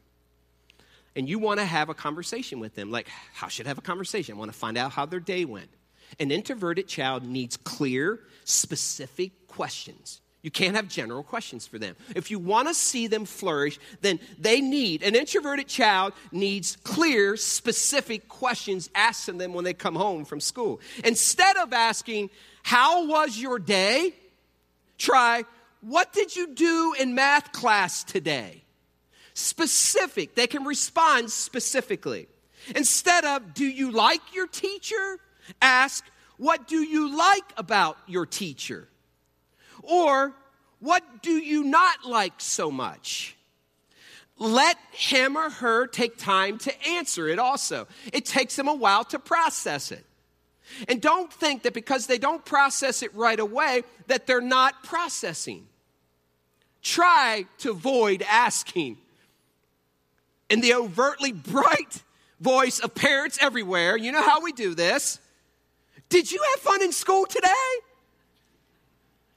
And 1.15 1.29
you 1.29 1.39
want 1.39 1.59
to 1.59 1.65
have 1.65 1.89
a 1.89 1.93
conversation 1.93 2.59
with 2.59 2.75
them. 2.75 2.91
Like, 2.91 3.07
how 3.33 3.47
should 3.47 3.67
I 3.67 3.69
have 3.69 3.77
a 3.77 3.81
conversation? 3.81 4.35
I 4.35 4.37
want 4.37 4.51
to 4.51 4.57
find 4.57 4.77
out 4.77 4.91
how 4.91 5.05
their 5.05 5.19
day 5.19 5.45
went. 5.45 5.69
An 6.19 6.31
introverted 6.31 6.87
child 6.87 7.23
needs 7.23 7.57
clear, 7.57 8.19
specific 8.43 9.47
questions. 9.47 10.21
You 10.45 10.51
can't 10.51 10.75
have 10.75 10.87
general 10.87 11.23
questions 11.23 11.65
for 11.65 11.79
them. 11.79 11.95
If 12.15 12.29
you 12.29 12.37
want 12.37 12.67
to 12.67 12.75
see 12.75 13.07
them 13.07 13.25
flourish, 13.25 13.79
then 14.01 14.19
they 14.37 14.61
need, 14.61 15.01
an 15.01 15.15
introverted 15.15 15.67
child 15.67 16.13
needs 16.31 16.75
clear, 16.83 17.35
specific 17.35 18.29
questions 18.29 18.91
asked 18.93 19.27
of 19.27 19.39
them 19.39 19.53
when 19.55 19.65
they 19.65 19.73
come 19.73 19.95
home 19.95 20.23
from 20.23 20.39
school. 20.39 20.81
Instead 21.03 21.57
of 21.57 21.73
asking, 21.73 22.29
How 22.61 23.07
was 23.07 23.39
your 23.39 23.57
day? 23.57 24.13
Try, 24.99 25.45
What 25.81 26.13
did 26.13 26.35
you 26.35 26.53
do 26.53 26.93
in 26.99 27.15
math 27.15 27.51
class 27.51 28.03
today? 28.03 28.61
Specific. 29.33 30.35
They 30.35 30.45
can 30.45 30.63
respond 30.63 31.31
specifically. 31.31 32.27
Instead 32.75 33.25
of, 33.25 33.55
Do 33.55 33.65
you 33.65 33.89
like 33.89 34.21
your 34.35 34.45
teacher? 34.45 35.19
Ask, 35.61 36.05
What 36.37 36.67
do 36.67 36.77
you 36.81 37.15
like 37.15 37.53
about 37.57 37.97
your 38.07 38.25
teacher? 38.25 38.87
Or, 39.81 40.33
What 40.79 41.21
do 41.21 41.31
you 41.31 41.63
not 41.63 42.05
like 42.05 42.33
so 42.37 42.71
much? 42.71 43.35
Let 44.37 44.77
him 44.91 45.37
or 45.37 45.49
her 45.49 45.87
take 45.87 46.17
time 46.17 46.57
to 46.59 46.87
answer 46.87 47.29
it 47.29 47.39
also. 47.39 47.87
It 48.11 48.25
takes 48.25 48.55
them 48.55 48.67
a 48.67 48.73
while 48.73 49.05
to 49.05 49.19
process 49.19 49.91
it. 49.91 50.05
And 50.89 51.01
don't 51.01 51.31
think 51.31 51.63
that 51.63 51.73
because 51.73 52.07
they 52.07 52.17
don't 52.17 52.43
process 52.43 53.01
it 53.01 53.13
right 53.15 53.39
away 53.39 53.83
that 54.07 54.27
they're 54.27 54.41
not 54.41 54.83
processing. 54.83 55.67
Try 56.81 57.45
to 57.59 57.71
avoid 57.71 58.23
asking. 58.29 58.97
In 60.49 60.61
the 60.61 60.73
overtly 60.73 61.31
bright 61.31 62.03
voice 62.39 62.79
of 62.79 62.93
parents 62.93 63.39
everywhere, 63.41 63.97
you 63.97 64.11
know 64.11 64.21
how 64.21 64.41
we 64.41 64.51
do 64.51 64.75
this. 64.75 65.19
Did 66.09 66.31
you 66.31 66.41
have 66.51 66.61
fun 66.61 66.81
in 66.81 66.91
school 66.91 67.25
today? 67.25 67.49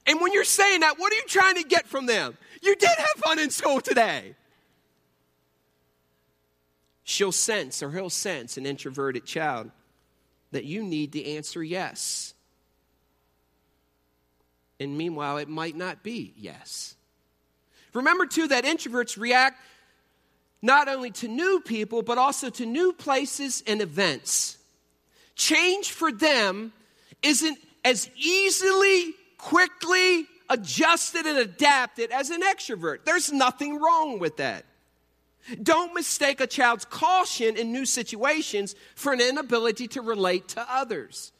And 0.07 0.21
when 0.21 0.33
you're 0.33 0.43
saying 0.43 0.81
that, 0.81 0.97
what 0.97 1.11
are 1.11 1.15
you 1.15 1.25
trying 1.27 1.55
to 1.55 1.63
get 1.63 1.87
from 1.87 2.05
them? 2.05 2.37
You 2.61 2.75
did 2.75 2.89
have 2.89 3.23
fun 3.23 3.39
in 3.39 3.49
school 3.49 3.79
today. 3.81 4.35
She'll 7.03 7.31
sense 7.31 7.81
or 7.81 7.91
he'll 7.91 8.09
sense 8.09 8.57
an 8.57 8.65
introverted 8.65 9.25
child 9.25 9.71
that 10.51 10.65
you 10.65 10.83
need 10.83 11.13
to 11.13 11.25
answer 11.25 11.63
yes. 11.63 12.33
And 14.79 14.97
meanwhile, 14.97 15.37
it 15.37 15.49
might 15.49 15.75
not 15.75 16.03
be 16.03 16.33
yes. 16.37 16.95
Remember, 17.93 18.25
too, 18.25 18.47
that 18.47 18.63
introverts 18.63 19.17
react 19.17 19.59
not 20.61 20.87
only 20.87 21.11
to 21.11 21.27
new 21.27 21.61
people, 21.61 22.01
but 22.01 22.17
also 22.17 22.49
to 22.51 22.65
new 22.65 22.93
places 22.93 23.63
and 23.65 23.81
events. 23.81 24.58
Change 25.39 25.93
for 25.93 26.11
them 26.11 26.73
isn't 27.23 27.57
as 27.85 28.09
easily, 28.17 29.13
quickly 29.37 30.27
adjusted 30.49 31.25
and 31.25 31.37
adapted 31.37 32.11
as 32.11 32.29
an 32.29 32.41
extrovert. 32.41 33.05
There's 33.05 33.31
nothing 33.31 33.79
wrong 33.79 34.19
with 34.19 34.35
that. 34.35 34.65
Don't 35.63 35.93
mistake 35.93 36.41
a 36.41 36.45
child's 36.45 36.83
caution 36.83 37.55
in 37.55 37.71
new 37.71 37.85
situations 37.85 38.75
for 38.95 39.13
an 39.13 39.21
inability 39.21 39.87
to 39.87 40.01
relate 40.01 40.49
to 40.49 40.65
others. 40.69 41.31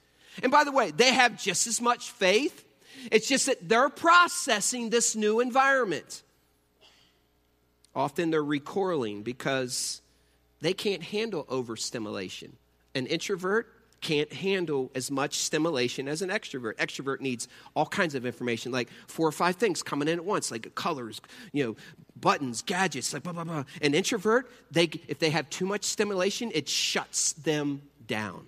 And 0.42 0.50
by 0.50 0.64
the 0.64 0.72
way, 0.72 0.92
they 0.92 1.14
have 1.14 1.38
just 1.38 1.68
as 1.68 1.82
much 1.82 2.10
faith. 2.10 2.64
It's 3.12 3.28
just 3.28 3.48
that 3.48 3.68
they're 3.68 3.90
processing 3.90 4.92
this 4.92 5.14
new 5.14 5.42
environment. 5.42 6.24
Often 7.94 8.32
they're 8.32 8.42
recoiling 8.42 9.24
because 9.24 10.02
they 10.62 10.74
can't 10.74 11.04
handle 11.04 11.46
overstimulation. 11.50 12.56
An 12.96 13.06
introvert 13.06 13.68
can't 14.02 14.32
handle 14.32 14.92
as 14.96 15.12
much 15.12 15.36
stimulation 15.36 16.08
as 16.08 16.22
an 16.22 16.30
extrovert. 16.30 16.76
Extrovert 16.76 17.22
needs 17.22 17.48
all 17.76 17.86
kinds 17.86 18.16
of 18.16 18.26
information, 18.26 18.72
like 18.72 18.90
four 19.08 19.28
or 19.28 19.32
five 19.32 19.56
things 19.56 19.84
coming 19.84 20.08
in 20.08 20.20
at 20.20 20.26
once, 20.26 20.52
like 20.52 20.74
colors, 20.76 21.22
you 21.52 21.64
know, 21.64 21.76
buttons, 22.16 22.62
gadgets, 22.62 23.14
like 23.14 23.24
blah 23.24 23.34
blah 23.34 23.44
blah. 23.44 23.64
An 23.82 23.94
introvert, 23.94 24.50
they 24.72 24.90
if 25.08 25.20
they 25.20 25.30
have 25.30 25.50
too 25.50 25.66
much 25.66 25.84
stimulation, 25.84 26.52
it 26.54 26.68
shuts 26.68 27.34
them 27.34 27.82
down. 28.08 28.46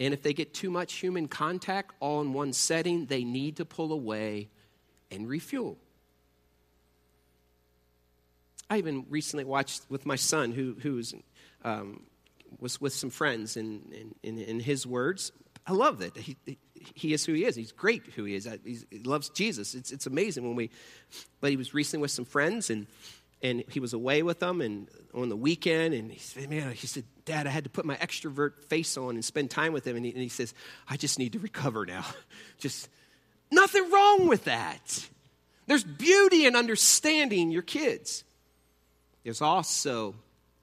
And 0.00 0.12
if 0.12 0.22
they 0.22 0.32
get 0.32 0.52
too 0.52 0.70
much 0.70 0.94
human 0.94 1.28
contact 1.28 1.92
all 2.00 2.20
in 2.22 2.32
one 2.32 2.52
setting, 2.52 3.06
they 3.06 3.22
need 3.22 3.56
to 3.58 3.64
pull 3.64 3.92
away 3.92 4.48
and 5.12 5.28
refuel. 5.28 5.78
I 8.70 8.78
even 8.78 9.06
recently 9.08 9.44
watched 9.44 9.82
with 9.88 10.06
my 10.06 10.16
son, 10.16 10.52
who, 10.52 10.76
who 10.80 10.94
was, 10.94 11.14
um, 11.64 12.04
was 12.58 12.80
with 12.80 12.92
some 12.92 13.10
friends, 13.10 13.56
in, 13.56 14.14
in, 14.22 14.38
in, 14.38 14.60
his 14.60 14.86
words, 14.86 15.32
I 15.66 15.72
love 15.72 15.98
that. 15.98 16.16
He, 16.16 16.36
he 16.94 17.12
is 17.12 17.24
who 17.24 17.34
he 17.34 17.44
is. 17.44 17.54
He's 17.54 17.72
great 17.72 18.04
who 18.16 18.24
he 18.24 18.34
is. 18.34 18.48
He's, 18.64 18.86
he 18.90 18.98
loves 19.00 19.28
Jesus. 19.28 19.74
It's, 19.74 19.92
it's 19.92 20.06
amazing 20.06 20.44
when 20.44 20.56
we, 20.56 20.70
but 21.40 21.50
he 21.50 21.56
was 21.56 21.74
recently 21.74 22.02
with 22.02 22.10
some 22.10 22.24
friends, 22.24 22.70
and, 22.70 22.86
and 23.42 23.64
he 23.68 23.80
was 23.80 23.92
away 23.92 24.22
with 24.22 24.40
them 24.40 24.60
and 24.60 24.88
on 25.14 25.28
the 25.28 25.36
weekend, 25.36 25.94
and 25.94 26.10
he 26.10 26.18
said, 26.18 26.48
man, 26.48 26.72
he 26.72 26.86
said, 26.86 27.04
Dad, 27.24 27.46
I 27.46 27.50
had 27.50 27.64
to 27.64 27.70
put 27.70 27.84
my 27.84 27.96
extrovert 27.96 28.64
face 28.64 28.96
on 28.96 29.10
and 29.14 29.24
spend 29.24 29.50
time 29.50 29.72
with 29.72 29.86
him. 29.86 29.96
And 29.96 30.04
he, 30.04 30.12
and 30.12 30.20
he 30.20 30.28
says, 30.28 30.54
I 30.88 30.96
just 30.96 31.18
need 31.18 31.34
to 31.34 31.38
recover 31.38 31.84
now. 31.84 32.04
just 32.58 32.88
nothing 33.50 33.90
wrong 33.90 34.28
with 34.28 34.44
that. 34.44 35.08
There's 35.66 35.84
beauty 35.84 36.46
in 36.46 36.56
understanding 36.56 37.50
your 37.50 37.62
kids. 37.62 38.24
There's 39.24 39.40
also 39.40 40.14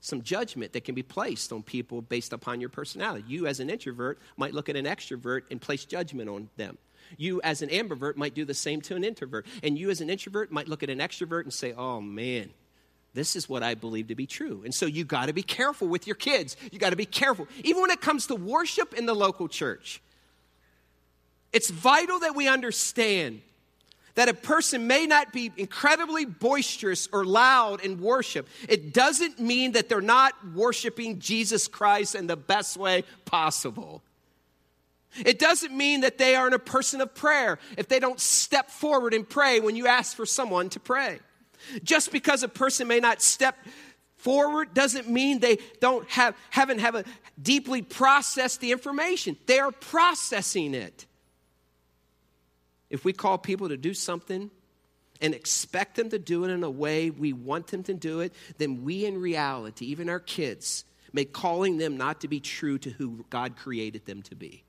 some 0.01 0.21
judgment 0.21 0.73
that 0.73 0.85
can 0.85 0.95
be 0.95 1.03
placed 1.03 1.51
on 1.51 1.61
people 1.63 2.01
based 2.01 2.33
upon 2.33 2.61
your 2.61 2.69
personality. 2.69 3.25
You, 3.27 3.47
as 3.47 3.59
an 3.59 3.69
introvert, 3.69 4.19
might 4.37 4.53
look 4.53 4.69
at 4.69 4.75
an 4.75 4.85
extrovert 4.85 5.43
and 5.51 5.59
place 5.59 5.85
judgment 5.85 6.29
on 6.29 6.49
them. 6.55 6.77
You, 7.17 7.41
as 7.41 7.61
an 7.61 7.69
ambivert, 7.69 8.15
might 8.15 8.33
do 8.33 8.45
the 8.45 8.53
same 8.53 8.81
to 8.81 8.95
an 8.95 9.03
introvert. 9.03 9.45
And 9.63 9.77
you, 9.77 9.89
as 9.89 9.99
an 9.99 10.09
introvert, 10.09 10.51
might 10.51 10.67
look 10.67 10.83
at 10.83 10.89
an 10.89 10.99
extrovert 10.99 11.43
and 11.43 11.53
say, 11.53 11.73
oh 11.73 11.99
man, 11.99 12.49
this 13.13 13.35
is 13.35 13.49
what 13.49 13.63
I 13.63 13.75
believe 13.75 14.07
to 14.07 14.15
be 14.15 14.27
true. 14.27 14.61
And 14.63 14.73
so 14.73 14.85
you 14.85 15.03
got 15.03 15.25
to 15.25 15.33
be 15.33 15.41
careful 15.41 15.87
with 15.87 16.05
your 16.05 16.15
kids. 16.15 16.55
You 16.71 16.79
got 16.79 16.91
to 16.91 16.95
be 16.95 17.05
careful. 17.05 17.47
Even 17.63 17.81
when 17.81 17.91
it 17.91 18.01
comes 18.01 18.27
to 18.27 18.35
worship 18.35 18.93
in 18.93 19.05
the 19.05 19.15
local 19.15 19.47
church, 19.47 20.01
it's 21.51 21.69
vital 21.69 22.19
that 22.19 22.35
we 22.35 22.47
understand 22.47 23.41
that 24.15 24.29
a 24.29 24.33
person 24.33 24.87
may 24.87 25.05
not 25.05 25.31
be 25.31 25.51
incredibly 25.57 26.25
boisterous 26.25 27.07
or 27.11 27.25
loud 27.25 27.81
in 27.81 28.01
worship, 28.01 28.47
it 28.67 28.93
doesn't 28.93 29.39
mean 29.39 29.73
that 29.73 29.89
they're 29.89 30.01
not 30.01 30.33
worshiping 30.53 31.19
Jesus 31.19 31.67
Christ 31.67 32.15
in 32.15 32.27
the 32.27 32.37
best 32.37 32.77
way 32.77 33.03
possible. 33.25 34.03
It 35.25 35.39
doesn't 35.39 35.75
mean 35.75 36.01
that 36.01 36.17
they 36.17 36.35
aren't 36.35 36.53
a 36.53 36.59
person 36.59 37.01
of 37.01 37.15
prayer 37.15 37.59
if 37.77 37.87
they 37.87 37.99
don't 37.99 38.19
step 38.19 38.69
forward 38.69 39.13
and 39.13 39.27
pray 39.27 39.59
when 39.59 39.75
you 39.75 39.87
ask 39.87 40.15
for 40.15 40.25
someone 40.25 40.69
to 40.69 40.79
pray. 40.79 41.19
Just 41.83 42.11
because 42.11 42.43
a 42.43 42.47
person 42.47 42.87
may 42.87 42.99
not 42.99 43.21
step 43.21 43.57
forward 44.17 44.73
doesn't 44.73 45.09
mean 45.09 45.39
they 45.39 45.57
don't 45.79 46.07
have 46.09 46.35
haven't 46.49 46.79
have 46.79 46.95
a 46.95 47.03
deeply 47.41 47.81
processed 47.81 48.61
the 48.61 48.71
information. 48.71 49.37
They 49.45 49.59
are 49.59 49.71
processing 49.71 50.73
it. 50.73 51.05
If 52.89 53.05
we 53.05 53.13
call 53.13 53.37
people 53.37 53.69
to 53.69 53.77
do 53.77 53.93
something 53.93 54.49
and 55.21 55.33
expect 55.33 55.95
them 55.95 56.09
to 56.09 56.19
do 56.19 56.43
it 56.45 56.49
in 56.49 56.63
a 56.63 56.69
way 56.69 57.09
we 57.09 57.33
want 57.33 57.67
them 57.67 57.83
to 57.83 57.93
do 57.93 58.21
it, 58.21 58.33
then 58.57 58.83
we 58.83 59.05
in 59.05 59.19
reality, 59.19 59.85
even 59.87 60.09
our 60.09 60.19
kids, 60.19 60.85
make 61.13 61.33
calling 61.33 61.77
them 61.77 61.97
not 61.97 62.21
to 62.21 62.27
be 62.27 62.39
true 62.39 62.77
to 62.79 62.89
who 62.89 63.25
God 63.29 63.55
created 63.57 64.05
them 64.05 64.21
to 64.23 64.35
be. 64.35 64.63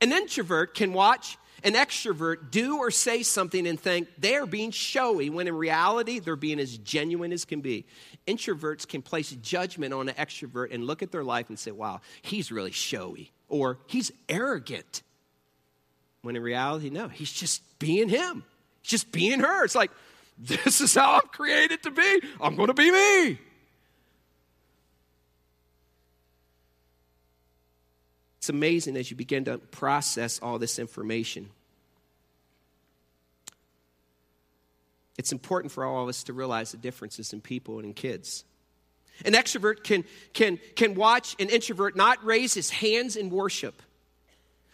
An 0.00 0.12
introvert 0.12 0.74
can 0.74 0.92
watch 0.92 1.36
an 1.62 1.74
extrovert 1.74 2.50
do 2.50 2.78
or 2.78 2.90
say 2.90 3.22
something 3.22 3.66
and 3.66 3.78
think 3.78 4.08
they're 4.18 4.46
being 4.46 4.70
showy 4.70 5.28
when 5.28 5.46
in 5.46 5.54
reality 5.54 6.18
they're 6.18 6.36
being 6.36 6.58
as 6.58 6.78
genuine 6.78 7.32
as 7.32 7.44
can 7.44 7.60
be. 7.60 7.84
Introverts 8.26 8.88
can 8.88 9.02
place 9.02 9.30
judgment 9.42 9.92
on 9.92 10.08
an 10.08 10.14
extrovert 10.14 10.72
and 10.72 10.84
look 10.84 11.02
at 11.02 11.12
their 11.12 11.24
life 11.24 11.50
and 11.50 11.58
say, 11.58 11.70
wow, 11.70 12.00
he's 12.22 12.50
really 12.50 12.70
showy 12.70 13.30
or 13.48 13.78
he's 13.86 14.10
arrogant. 14.28 15.02
When 16.22 16.36
in 16.36 16.42
reality, 16.42 16.90
no, 16.90 17.08
he's 17.08 17.32
just 17.32 17.62
being 17.78 18.08
him. 18.08 18.44
He's 18.82 18.90
just 18.90 19.12
being 19.12 19.40
her. 19.40 19.64
It's 19.64 19.74
like, 19.74 19.90
this 20.38 20.80
is 20.80 20.94
how 20.94 21.14
I'm 21.14 21.28
created 21.28 21.82
to 21.84 21.90
be. 21.90 22.20
I'm 22.40 22.56
going 22.56 22.68
to 22.68 22.74
be 22.74 22.90
me. 22.90 23.38
It's 28.38 28.48
amazing 28.48 28.96
as 28.96 29.10
you 29.10 29.16
begin 29.16 29.44
to 29.44 29.58
process 29.58 30.38
all 30.40 30.58
this 30.58 30.78
information. 30.78 31.50
It's 35.18 35.32
important 35.32 35.72
for 35.72 35.84
all 35.84 36.02
of 36.02 36.08
us 36.08 36.22
to 36.24 36.32
realize 36.32 36.72
the 36.72 36.78
differences 36.78 37.34
in 37.34 37.42
people 37.42 37.76
and 37.76 37.84
in 37.84 37.92
kids. 37.92 38.44
An 39.26 39.34
extrovert 39.34 39.84
can, 39.84 40.04
can, 40.32 40.58
can 40.76 40.94
watch 40.94 41.36
an 41.38 41.50
introvert 41.50 41.94
not 41.94 42.24
raise 42.24 42.54
his 42.54 42.70
hands 42.70 43.16
in 43.16 43.28
worship 43.28 43.82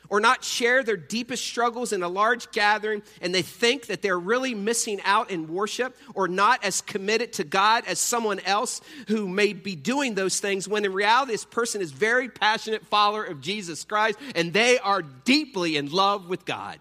or 0.08 0.20
not 0.20 0.44
share 0.44 0.82
their 0.82 0.96
deepest 0.96 1.44
struggles 1.44 1.92
in 1.92 2.02
a 2.02 2.08
large 2.08 2.50
gathering 2.52 3.02
and 3.20 3.34
they 3.34 3.42
think 3.42 3.86
that 3.86 4.02
they're 4.02 4.18
really 4.18 4.54
missing 4.54 5.00
out 5.04 5.30
in 5.30 5.52
worship 5.52 5.96
or 6.14 6.28
not 6.28 6.64
as 6.64 6.80
committed 6.80 7.32
to 7.34 7.44
God 7.44 7.84
as 7.86 7.98
someone 7.98 8.40
else 8.40 8.80
who 9.08 9.28
may 9.28 9.52
be 9.52 9.76
doing 9.76 10.14
those 10.14 10.40
things 10.40 10.68
when 10.68 10.84
in 10.84 10.92
reality 10.92 11.32
this 11.32 11.44
person 11.44 11.80
is 11.80 11.92
very 11.92 12.28
passionate 12.28 12.86
follower 12.86 13.24
of 13.24 13.40
Jesus 13.40 13.84
Christ 13.84 14.18
and 14.34 14.52
they 14.52 14.78
are 14.78 15.02
deeply 15.02 15.76
in 15.76 15.90
love 15.90 16.28
with 16.28 16.44
God. 16.44 16.78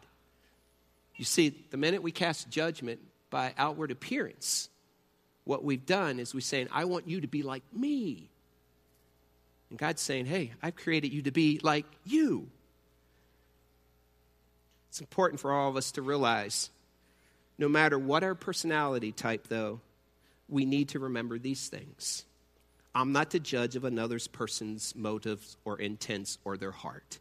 You 1.16 1.26
see, 1.26 1.50
the 1.70 1.78
minute 1.78 2.02
we 2.02 2.12
cast 2.12 2.50
judgment 2.50 3.00
by 3.30 3.54
outward 3.58 3.92
appearance, 3.92 4.70
what 5.46 5.64
we've 5.64 5.86
done 5.86 6.20
is 6.20 6.34
we're 6.34 6.42
saying, 6.42 6.68
I 6.72 6.86
want 6.86 7.08
you 7.08 7.22
to 7.22 7.28
be 7.28 7.44
like 7.44 7.64
me. 7.74 8.30
And 9.70 9.80
God's 9.80 10.02
saying, 10.02 10.26
Hey, 10.26 10.54
I've 10.62 10.76
created 10.76 11.14
you 11.14 11.24
to 11.24 11.32
be 11.32 11.60
like 11.64 11.86
you. 12.04 12.50
It's 14.96 15.02
important 15.02 15.42
for 15.42 15.52
all 15.52 15.68
of 15.68 15.76
us 15.76 15.92
to 15.92 16.02
realize 16.02 16.70
no 17.58 17.68
matter 17.68 18.00
what 18.00 18.24
our 18.24 18.34
personality 18.34 19.12
type, 19.12 19.48
though, 19.50 19.82
we 20.48 20.64
need 20.64 20.88
to 20.90 21.00
remember 21.00 21.38
these 21.38 21.68
things. 21.68 22.24
I'm 22.96 23.12
not 23.12 23.30
the 23.30 23.42
judge 23.42 23.76
of 23.76 23.84
another's 23.84 24.30
person's 24.30 24.96
motives 24.96 25.58
or 25.66 25.78
intents 25.78 26.38
or 26.46 26.56
their 26.56 26.72
heart. 26.72 27.20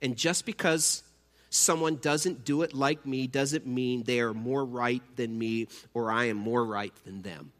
And 0.00 0.16
just 0.16 0.46
because 0.46 1.02
someone 1.50 1.96
doesn't 1.96 2.46
do 2.46 2.62
it 2.62 2.72
like 2.72 3.04
me 3.04 3.26
doesn't 3.26 3.66
mean 3.66 4.02
they 4.02 4.20
are 4.20 4.32
more 4.32 4.64
right 4.64 5.02
than 5.16 5.38
me 5.38 5.68
or 5.92 6.10
I 6.10 6.24
am 6.28 6.38
more 6.38 6.64
right 6.64 6.94
than 7.04 7.20
them. 7.20 7.52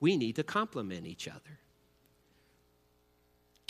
we 0.00 0.18
need 0.18 0.36
to 0.36 0.42
complement 0.42 1.06
each 1.06 1.26
other. 1.28 1.60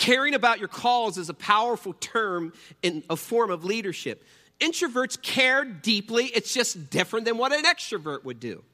Caring 0.00 0.32
about 0.32 0.60
your 0.60 0.68
calls 0.68 1.18
is 1.18 1.28
a 1.28 1.34
powerful 1.34 1.92
term 1.92 2.54
in 2.80 3.04
a 3.10 3.16
form 3.16 3.50
of 3.50 3.66
leadership. 3.66 4.24
Introverts 4.58 5.20
care 5.20 5.62
deeply, 5.62 6.24
it's 6.24 6.54
just 6.54 6.88
different 6.88 7.26
than 7.26 7.36
what 7.36 7.52
an 7.52 7.64
extrovert 7.64 8.24
would 8.24 8.40
do. 8.40 8.64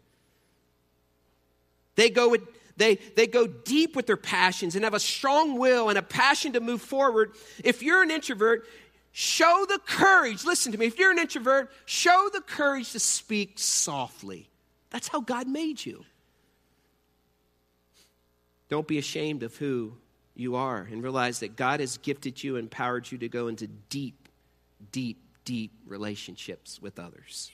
They 1.96 2.10
go 2.10 2.28
with 2.28 2.42
they, 2.76 2.94
they 3.16 3.26
go 3.26 3.48
deep 3.48 3.96
with 3.96 4.06
their 4.06 4.16
passions 4.16 4.76
and 4.76 4.84
have 4.84 4.94
a 4.94 5.00
strong 5.00 5.58
will 5.58 5.88
and 5.88 5.98
a 5.98 6.02
passion 6.02 6.52
to 6.52 6.60
move 6.60 6.80
forward. 6.80 7.32
If 7.64 7.82
you're 7.82 8.04
an 8.04 8.12
introvert, 8.12 8.64
show 9.10 9.66
the 9.68 9.80
courage. 9.84 10.44
Listen 10.44 10.70
to 10.70 10.78
me. 10.78 10.86
If 10.86 10.96
you're 10.96 11.10
an 11.10 11.18
introvert, 11.18 11.72
show 11.86 12.28
the 12.32 12.40
courage 12.40 12.92
to 12.92 13.00
speak 13.00 13.54
softly. 13.56 14.48
That's 14.90 15.08
how 15.08 15.22
God 15.22 15.48
made 15.48 15.84
you. 15.84 16.04
Don't 18.68 18.86
be 18.86 18.98
ashamed 18.98 19.42
of 19.42 19.56
who 19.56 19.94
you 20.39 20.57
are 20.57 20.87
and 20.91 21.03
realize 21.03 21.41
that 21.41 21.57
God 21.57 21.80
has 21.80 21.99
gifted 21.99 22.43
you, 22.43 22.57
empowered 22.57 23.11
you 23.11 23.18
to 23.18 23.28
go 23.28 23.49
into 23.49 23.66
deep, 23.66 24.28
deep, 24.93 25.18
deep 25.45 25.72
relationships 25.87 26.80
with 26.80 26.99
others. 26.99 27.51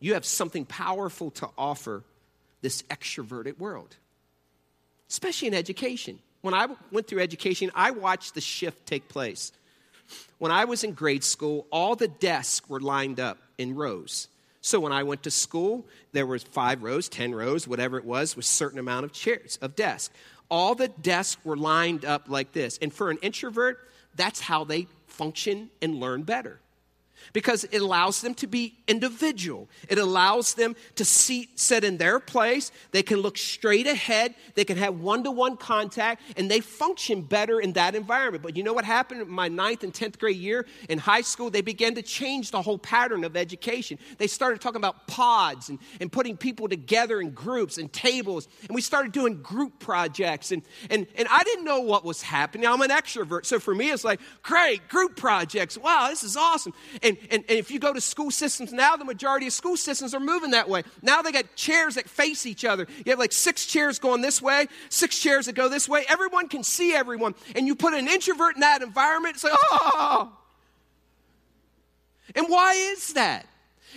You 0.00 0.14
have 0.14 0.24
something 0.24 0.64
powerful 0.64 1.30
to 1.32 1.48
offer 1.56 2.02
this 2.60 2.82
extroverted 2.82 3.58
world, 3.58 3.96
especially 5.08 5.48
in 5.48 5.54
education. 5.54 6.18
When 6.40 6.54
I 6.54 6.68
went 6.90 7.06
through 7.06 7.20
education, 7.20 7.70
I 7.74 7.92
watched 7.92 8.34
the 8.34 8.40
shift 8.40 8.86
take 8.86 9.08
place. 9.08 9.52
When 10.38 10.50
I 10.50 10.64
was 10.64 10.82
in 10.82 10.92
grade 10.92 11.24
school, 11.24 11.66
all 11.70 11.94
the 11.94 12.08
desks 12.08 12.68
were 12.68 12.80
lined 12.80 13.20
up 13.20 13.38
in 13.58 13.76
rows. 13.76 14.28
So 14.60 14.78
when 14.78 14.92
I 14.92 15.02
went 15.02 15.24
to 15.24 15.30
school, 15.30 15.86
there 16.12 16.26
was 16.26 16.44
five 16.44 16.82
rows, 16.82 17.08
10 17.08 17.34
rows, 17.34 17.66
whatever 17.66 17.98
it 17.98 18.04
was, 18.04 18.36
with 18.36 18.44
certain 18.44 18.78
amount 18.78 19.04
of 19.04 19.12
chairs, 19.12 19.58
of 19.60 19.74
desks. 19.74 20.14
All 20.52 20.74
the 20.74 20.88
desks 20.88 21.42
were 21.46 21.56
lined 21.56 22.04
up 22.04 22.28
like 22.28 22.52
this. 22.52 22.78
And 22.82 22.92
for 22.92 23.10
an 23.10 23.16
introvert, 23.22 23.88
that's 24.14 24.38
how 24.38 24.64
they 24.64 24.86
function 25.06 25.70
and 25.80 25.94
learn 25.94 26.24
better 26.24 26.60
because 27.32 27.64
it 27.64 27.80
allows 27.80 28.20
them 28.20 28.34
to 28.34 28.46
be 28.46 28.74
individual. 28.88 29.68
It 29.88 29.98
allows 29.98 30.54
them 30.54 30.76
to 30.96 31.04
see, 31.04 31.48
sit 31.54 31.84
in 31.84 31.98
their 31.98 32.20
place. 32.20 32.72
They 32.90 33.02
can 33.02 33.18
look 33.18 33.38
straight 33.38 33.86
ahead. 33.86 34.34
They 34.54 34.64
can 34.64 34.76
have 34.76 35.00
one 35.00 35.24
to 35.24 35.30
one 35.30 35.56
contact, 35.56 36.22
and 36.36 36.50
they 36.50 36.60
function 36.60 37.22
better 37.22 37.60
in 37.60 37.72
that 37.74 37.94
environment. 37.94 38.42
But 38.42 38.56
you 38.56 38.62
know 38.62 38.72
what 38.72 38.84
happened 38.84 39.22
in 39.22 39.28
my 39.30 39.48
ninth 39.48 39.84
and 39.84 39.92
10th 39.92 40.18
grade 40.18 40.36
year 40.36 40.66
in 40.88 40.98
high 40.98 41.20
school? 41.20 41.50
They 41.50 41.62
began 41.62 41.94
to 41.94 42.02
change 42.02 42.50
the 42.50 42.62
whole 42.62 42.78
pattern 42.78 43.24
of 43.24 43.36
education. 43.36 43.98
They 44.18 44.26
started 44.26 44.60
talking 44.60 44.76
about 44.76 45.06
pods 45.06 45.68
and, 45.68 45.78
and 46.00 46.10
putting 46.10 46.36
people 46.36 46.68
together 46.68 47.20
in 47.20 47.30
groups 47.30 47.78
and 47.78 47.92
tables, 47.92 48.48
and 48.66 48.74
we 48.74 48.80
started 48.80 49.12
doing 49.12 49.42
group 49.42 49.78
projects. 49.78 50.52
And, 50.52 50.62
and, 50.90 51.06
and 51.16 51.28
I 51.30 51.42
didn't 51.44 51.64
know 51.64 51.80
what 51.80 52.04
was 52.04 52.22
happening. 52.22 52.66
I'm 52.66 52.80
an 52.80 52.90
extrovert, 52.90 53.46
so 53.46 53.58
for 53.58 53.74
me, 53.74 53.90
it's 53.90 54.04
like, 54.04 54.20
great, 54.42 54.88
group 54.88 55.16
projects. 55.16 55.78
Wow, 55.78 56.08
this 56.08 56.22
is 56.22 56.36
awesome. 56.36 56.72
And 57.02 57.11
and, 57.12 57.32
and, 57.32 57.44
and 57.48 57.58
if 57.58 57.70
you 57.70 57.78
go 57.78 57.92
to 57.92 58.00
school 58.00 58.30
systems 58.30 58.72
now, 58.72 58.96
the 58.96 59.04
majority 59.04 59.46
of 59.46 59.52
school 59.52 59.76
systems 59.76 60.14
are 60.14 60.20
moving 60.20 60.52
that 60.52 60.68
way. 60.68 60.82
Now 61.02 61.22
they 61.22 61.32
got 61.32 61.54
chairs 61.56 61.96
that 61.96 62.08
face 62.08 62.46
each 62.46 62.64
other. 62.64 62.86
You 63.04 63.10
have 63.10 63.18
like 63.18 63.32
six 63.32 63.66
chairs 63.66 63.98
going 63.98 64.22
this 64.22 64.40
way, 64.40 64.68
six 64.88 65.18
chairs 65.18 65.46
that 65.46 65.54
go 65.54 65.68
this 65.68 65.88
way. 65.88 66.04
Everyone 66.08 66.48
can 66.48 66.62
see 66.64 66.94
everyone. 66.94 67.34
And 67.54 67.66
you 67.66 67.74
put 67.74 67.94
an 67.94 68.08
introvert 68.08 68.54
in 68.54 68.60
that 68.60 68.82
environment, 68.82 69.34
it's 69.34 69.44
like, 69.44 69.52
oh. 69.70 70.32
And 72.34 72.46
why 72.48 72.72
is 72.74 73.12
that? 73.14 73.46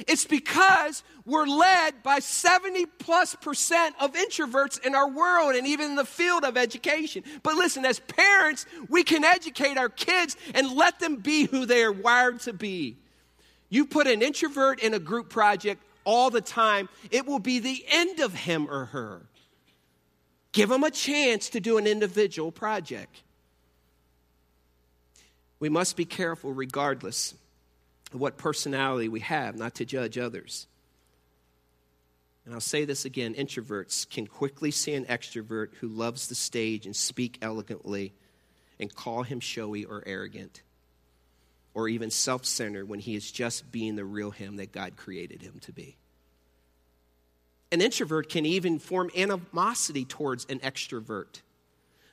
It's 0.07 0.25
because 0.25 1.03
we're 1.25 1.45
led 1.45 2.03
by 2.03 2.19
70 2.19 2.85
plus 2.99 3.33
percent 3.35 3.95
of 3.99 4.13
introverts 4.13 4.85
in 4.85 4.93
our 4.93 5.09
world 5.09 5.55
and 5.55 5.65
even 5.65 5.91
in 5.91 5.95
the 5.95 6.05
field 6.05 6.43
of 6.43 6.57
education. 6.57 7.23
But 7.43 7.55
listen, 7.55 7.85
as 7.85 7.99
parents, 7.99 8.65
we 8.89 9.03
can 9.03 9.23
educate 9.23 9.77
our 9.77 9.89
kids 9.89 10.35
and 10.53 10.75
let 10.75 10.99
them 10.99 11.17
be 11.17 11.45
who 11.45 11.65
they 11.65 11.83
are 11.83 11.93
wired 11.93 12.41
to 12.41 12.53
be. 12.53 12.97
You 13.75 13.85
put 13.85 14.07
an 14.07 14.21
introvert 14.21 14.79
in 14.79 14.93
a 14.93 14.99
group 14.99 15.27
project 15.27 15.83
all 16.05 16.29
the 16.29 16.39
time, 16.39 16.87
it 17.11 17.27
will 17.27 17.39
be 17.39 17.59
the 17.59 17.83
end 17.89 18.21
of 18.21 18.33
him 18.33 18.69
or 18.71 18.85
her. 18.85 19.23
Give 20.53 20.69
them 20.69 20.85
a 20.85 20.91
chance 20.91 21.49
to 21.49 21.59
do 21.59 21.77
an 21.77 21.85
individual 21.85 22.53
project. 22.53 23.21
We 25.59 25.67
must 25.67 25.97
be 25.97 26.05
careful, 26.05 26.53
regardless 26.53 27.33
of 28.13 28.21
what 28.21 28.37
personality 28.37 29.09
we 29.09 29.19
have, 29.19 29.57
not 29.57 29.75
to 29.75 29.83
judge 29.83 30.17
others. 30.17 30.67
And 32.45 32.53
I'll 32.53 32.61
say 32.61 32.85
this 32.85 33.03
again 33.03 33.33
introverts 33.33 34.09
can 34.09 34.25
quickly 34.25 34.71
see 34.71 34.93
an 34.93 35.03
extrovert 35.03 35.73
who 35.81 35.89
loves 35.89 36.29
the 36.29 36.35
stage 36.35 36.85
and 36.85 36.95
speak 36.95 37.39
elegantly 37.41 38.13
and 38.79 38.95
call 38.95 39.23
him 39.23 39.41
showy 39.41 39.83
or 39.83 40.01
arrogant 40.05 40.61
or 41.75 41.87
even 41.89 42.09
self 42.09 42.45
centered 42.45 42.89
when 42.89 42.99
he 42.99 43.15
is 43.15 43.31
just 43.31 43.71
being 43.71 43.95
the 43.95 44.05
real 44.05 44.31
him 44.31 44.55
that 44.55 44.71
God 44.71 44.95
created 44.95 45.43
him 45.43 45.59
to 45.61 45.71
be. 45.71 45.97
An 47.71 47.81
introvert 47.81 48.29
can 48.29 48.45
even 48.45 48.79
form 48.79 49.11
animosity 49.15 50.05
towards 50.05 50.45
an 50.45 50.59
extrovert 50.59 51.41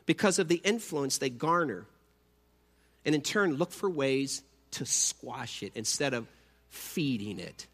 because 0.04 0.38
of 0.38 0.48
the 0.48 0.60
influence 0.64 1.18
they 1.18 1.30
garner, 1.30 1.86
and 3.06 3.14
in 3.14 3.22
turn 3.22 3.54
look 3.54 3.70
for 3.70 3.88
ways 3.88 4.42
to 4.72 4.84
squash 4.84 5.62
it 5.62 5.72
instead 5.74 6.12
of 6.12 6.26
feeding 6.68 7.38
it. 7.38 7.66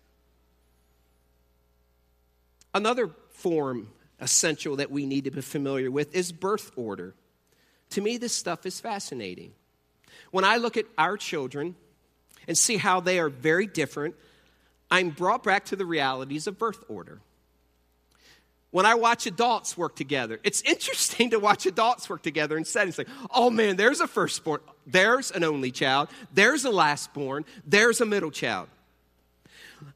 Another 2.74 3.10
form 3.30 3.88
essential 4.20 4.76
that 4.76 4.90
we 4.90 5.06
need 5.06 5.24
to 5.24 5.30
be 5.30 5.40
familiar 5.40 5.90
with 5.90 6.14
is 6.14 6.32
birth 6.32 6.72
order. 6.76 7.14
To 7.90 8.02
me, 8.02 8.18
this 8.18 8.34
stuff 8.34 8.66
is 8.66 8.80
fascinating. 8.80 9.52
When 10.30 10.44
I 10.44 10.56
look 10.56 10.76
at 10.76 10.86
our 10.96 11.16
children 11.16 11.74
and 12.46 12.56
see 12.56 12.76
how 12.76 13.00
they 13.00 13.18
are 13.18 13.28
very 13.28 13.66
different, 13.66 14.14
I'm 14.90 15.10
brought 15.10 15.42
back 15.42 15.66
to 15.66 15.76
the 15.76 15.86
realities 15.86 16.46
of 16.46 16.58
birth 16.58 16.84
order. 16.88 17.20
When 18.70 18.84
I 18.84 18.94
watch 18.96 19.26
adults 19.26 19.78
work 19.78 19.96
together, 19.96 20.38
it's 20.44 20.60
interesting 20.62 21.30
to 21.30 21.38
watch 21.38 21.66
adults 21.66 22.08
work 22.08 22.22
together 22.22 22.56
in 22.56 22.64
settings 22.64 22.98
like, 22.98 23.08
oh 23.30 23.50
man, 23.50 23.76
there's 23.76 24.00
a 24.00 24.06
firstborn, 24.06 24.60
there's 24.86 25.30
an 25.30 25.44
only 25.44 25.70
child, 25.70 26.08
there's 26.32 26.64
a 26.64 26.70
lastborn, 26.70 27.44
there's 27.66 28.00
a 28.00 28.06
middle 28.06 28.30
child. 28.30 28.68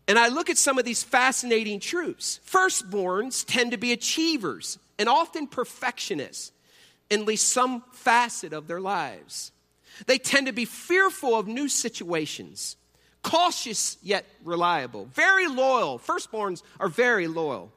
And 0.06 0.18
I 0.18 0.28
look 0.28 0.48
at 0.48 0.58
some 0.58 0.78
of 0.78 0.84
these 0.84 1.02
fascinating 1.02 1.80
truths. 1.80 2.40
Firstborns 2.48 3.44
tend 3.44 3.72
to 3.72 3.76
be 3.76 3.92
achievers 3.92 4.78
and 4.98 5.08
often 5.08 5.46
perfectionists 5.48 6.52
in 7.10 7.20
at 7.20 7.26
least 7.26 7.48
some 7.48 7.82
facet 7.92 8.52
of 8.52 8.68
their 8.68 8.80
lives. 8.80 9.52
They 10.06 10.18
tend 10.18 10.46
to 10.46 10.52
be 10.52 10.64
fearful 10.64 11.34
of 11.34 11.46
new 11.46 11.68
situations, 11.68 12.76
cautious 13.22 13.98
yet 14.02 14.26
reliable, 14.44 15.06
very 15.12 15.46
loyal. 15.46 15.98
Firstborns 15.98 16.62
are 16.80 16.88
very 16.88 17.28
loyal. 17.28 17.72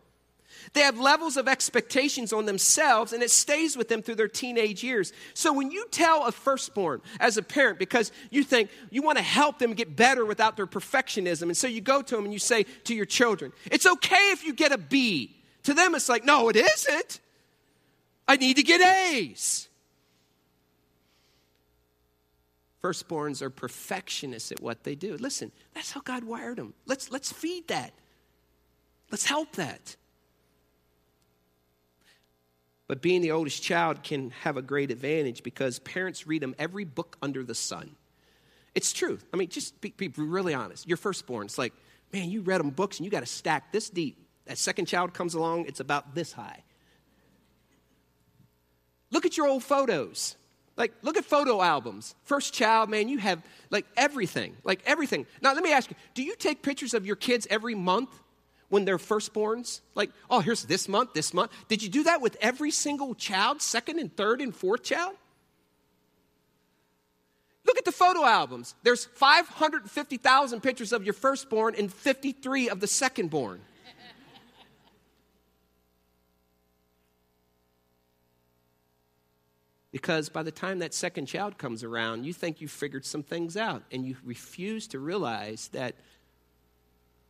They 0.74 0.82
have 0.82 1.00
levels 1.00 1.38
of 1.38 1.48
expectations 1.48 2.34
on 2.34 2.46
themselves, 2.46 3.14
and 3.14 3.24
it 3.24 3.32
stays 3.32 3.78
with 3.78 3.88
them 3.88 4.02
through 4.02 4.16
their 4.16 4.28
teenage 4.28 4.84
years. 4.84 5.14
So 5.34 5.54
when 5.54 5.72
you 5.72 5.86
tell 5.92 6.26
a 6.26 6.32
firstborn 6.32 7.02
as 7.20 7.38
a 7.38 7.44
parent, 7.44 7.80
because 7.80 8.12
you 8.30 8.44
think 8.44 8.70
you 8.90 9.02
want 9.02 9.18
to 9.18 9.24
help 9.24 9.60
them 9.60 9.74
get 9.74 9.96
better 9.96 10.26
without 10.26 10.58
their 10.58 10.68
perfectionism, 10.68 11.44
and 11.44 11.58
so 11.58 11.68
you 11.68 11.82
go 11.82 12.02
to 12.02 12.16
them 12.16 12.26
and 12.26 12.34
you 12.34 12.40
say 12.40 12.64
to 12.86 12.96
your 12.96 13.06
children, 13.06 13.54
It's 13.72 13.86
okay 13.86 14.32
if 14.32 14.44
you 14.44 14.54
get 14.54 14.72
a 14.72 14.78
B. 14.78 15.36
To 15.64 15.74
them, 15.74 15.96
it's 15.96 16.10
like, 16.10 16.26
No, 16.26 16.50
it 16.50 16.56
isn't. 16.56 17.20
I 18.28 18.38
need 18.38 18.58
to 18.58 18.64
get 18.64 18.82
A's. 18.82 19.68
Firstborns 22.86 23.42
are 23.42 23.50
perfectionists 23.50 24.52
at 24.52 24.62
what 24.62 24.84
they 24.84 24.94
do. 24.94 25.18
Listen, 25.18 25.52
that's 25.74 25.90
how 25.90 26.02
God 26.02 26.24
wired 26.24 26.60
them. 26.60 26.76
Let's, 26.86 27.10
let's 27.10 27.32
feed 27.32 27.68
that. 27.70 27.94
Let's 29.10 29.26
help 29.26 29.54
that. 29.54 29.96
But 32.86 33.02
being 33.02 33.22
the 33.22 33.32
oldest 33.32 33.64
child 33.64 34.04
can 34.04 34.30
have 34.42 34.56
a 34.56 34.62
great 34.62 34.92
advantage 34.92 35.42
because 35.42 35.80
parents 35.80 36.28
read 36.28 36.44
them 36.44 36.54
every 36.60 36.84
book 36.84 37.18
under 37.24 37.44
the 37.44 37.56
sun. 37.56 37.96
It's 38.76 38.94
true. 38.94 39.18
I 39.34 39.38
mean, 39.38 39.50
just 39.50 39.82
be, 39.82 39.92
be 39.98 40.10
really 40.10 40.54
honest. 40.54 40.88
Your 40.88 40.98
firstborn, 40.98 41.48
it's 41.48 41.58
like, 41.58 41.74
man, 42.14 42.30
you 42.30 42.42
read 42.42 42.60
them 42.60 42.70
books 42.70 43.00
and 43.00 43.06
you 43.06 43.10
got 43.10 43.22
to 43.22 43.26
stack 43.26 43.72
this 43.72 43.90
deep. 43.90 44.16
That 44.46 44.60
second 44.60 44.86
child 44.86 45.12
comes 45.12 45.34
along, 45.34 45.66
it's 45.66 45.80
about 45.80 46.14
this 46.14 46.34
high. 46.34 46.62
Look 49.10 49.26
at 49.26 49.38
your 49.38 49.48
old 49.48 49.64
photos. 49.64 50.36
Like, 50.78 50.94
look 51.04 51.16
at 51.16 51.24
photo 51.24 51.62
albums. 51.62 52.16
First 52.24 52.54
child, 52.54 52.90
man, 52.90 53.08
you 53.08 53.18
have 53.20 53.42
like 53.70 53.86
everything, 53.96 54.58
like 54.64 54.82
everything. 54.86 55.26
Now, 55.42 55.54
let 55.54 55.64
me 55.64 55.72
ask 55.72 55.90
you 55.90 55.96
do 56.14 56.24
you 56.24 56.36
take 56.36 56.62
pictures 56.62 56.94
of 56.94 57.06
your 57.06 57.16
kids 57.16 57.48
every 57.50 57.76
month 57.76 58.10
when 58.70 58.84
they're 58.84 58.98
firstborns? 58.98 59.80
Like, 59.96 60.12
oh, 60.30 60.42
here's 60.42 60.64
this 60.64 60.90
month, 60.90 61.14
this 61.14 61.34
month. 61.34 61.52
Did 61.70 61.82
you 61.82 61.90
do 61.90 62.04
that 62.04 62.22
with 62.22 62.36
every 62.42 62.72
single 62.72 63.16
child, 63.16 63.62
second 63.62 64.00
and 64.00 64.16
third 64.16 64.42
and 64.42 64.54
fourth 64.54 64.84
child? 64.84 65.16
Look 67.66 67.78
at 67.78 67.86
the 67.86 67.92
photo 67.92 68.26
albums. 68.26 68.76
There's 68.84 69.06
550,000 69.06 70.62
pictures 70.62 70.94
of 70.94 71.04
your 71.04 71.14
firstborn 71.14 71.76
and 71.76 71.92
53 71.92 72.70
of 72.70 72.80
the 72.80 72.86
secondborn. 72.86 73.60
Because 79.96 80.28
by 80.28 80.44
the 80.44 80.52
time 80.52 80.80
that 80.80 80.94
second 80.94 81.28
child 81.28 81.58
comes 81.58 81.82
around, 81.82 82.26
you 82.26 82.34
think 82.34 82.60
you've 82.60 82.70
figured 82.70 83.06
some 83.06 83.24
things 83.24 83.56
out 83.56 83.82
and 83.94 84.06
you 84.06 84.18
refuse 84.26 84.88
to 84.88 85.00
realize 85.00 85.70
that 85.70 85.96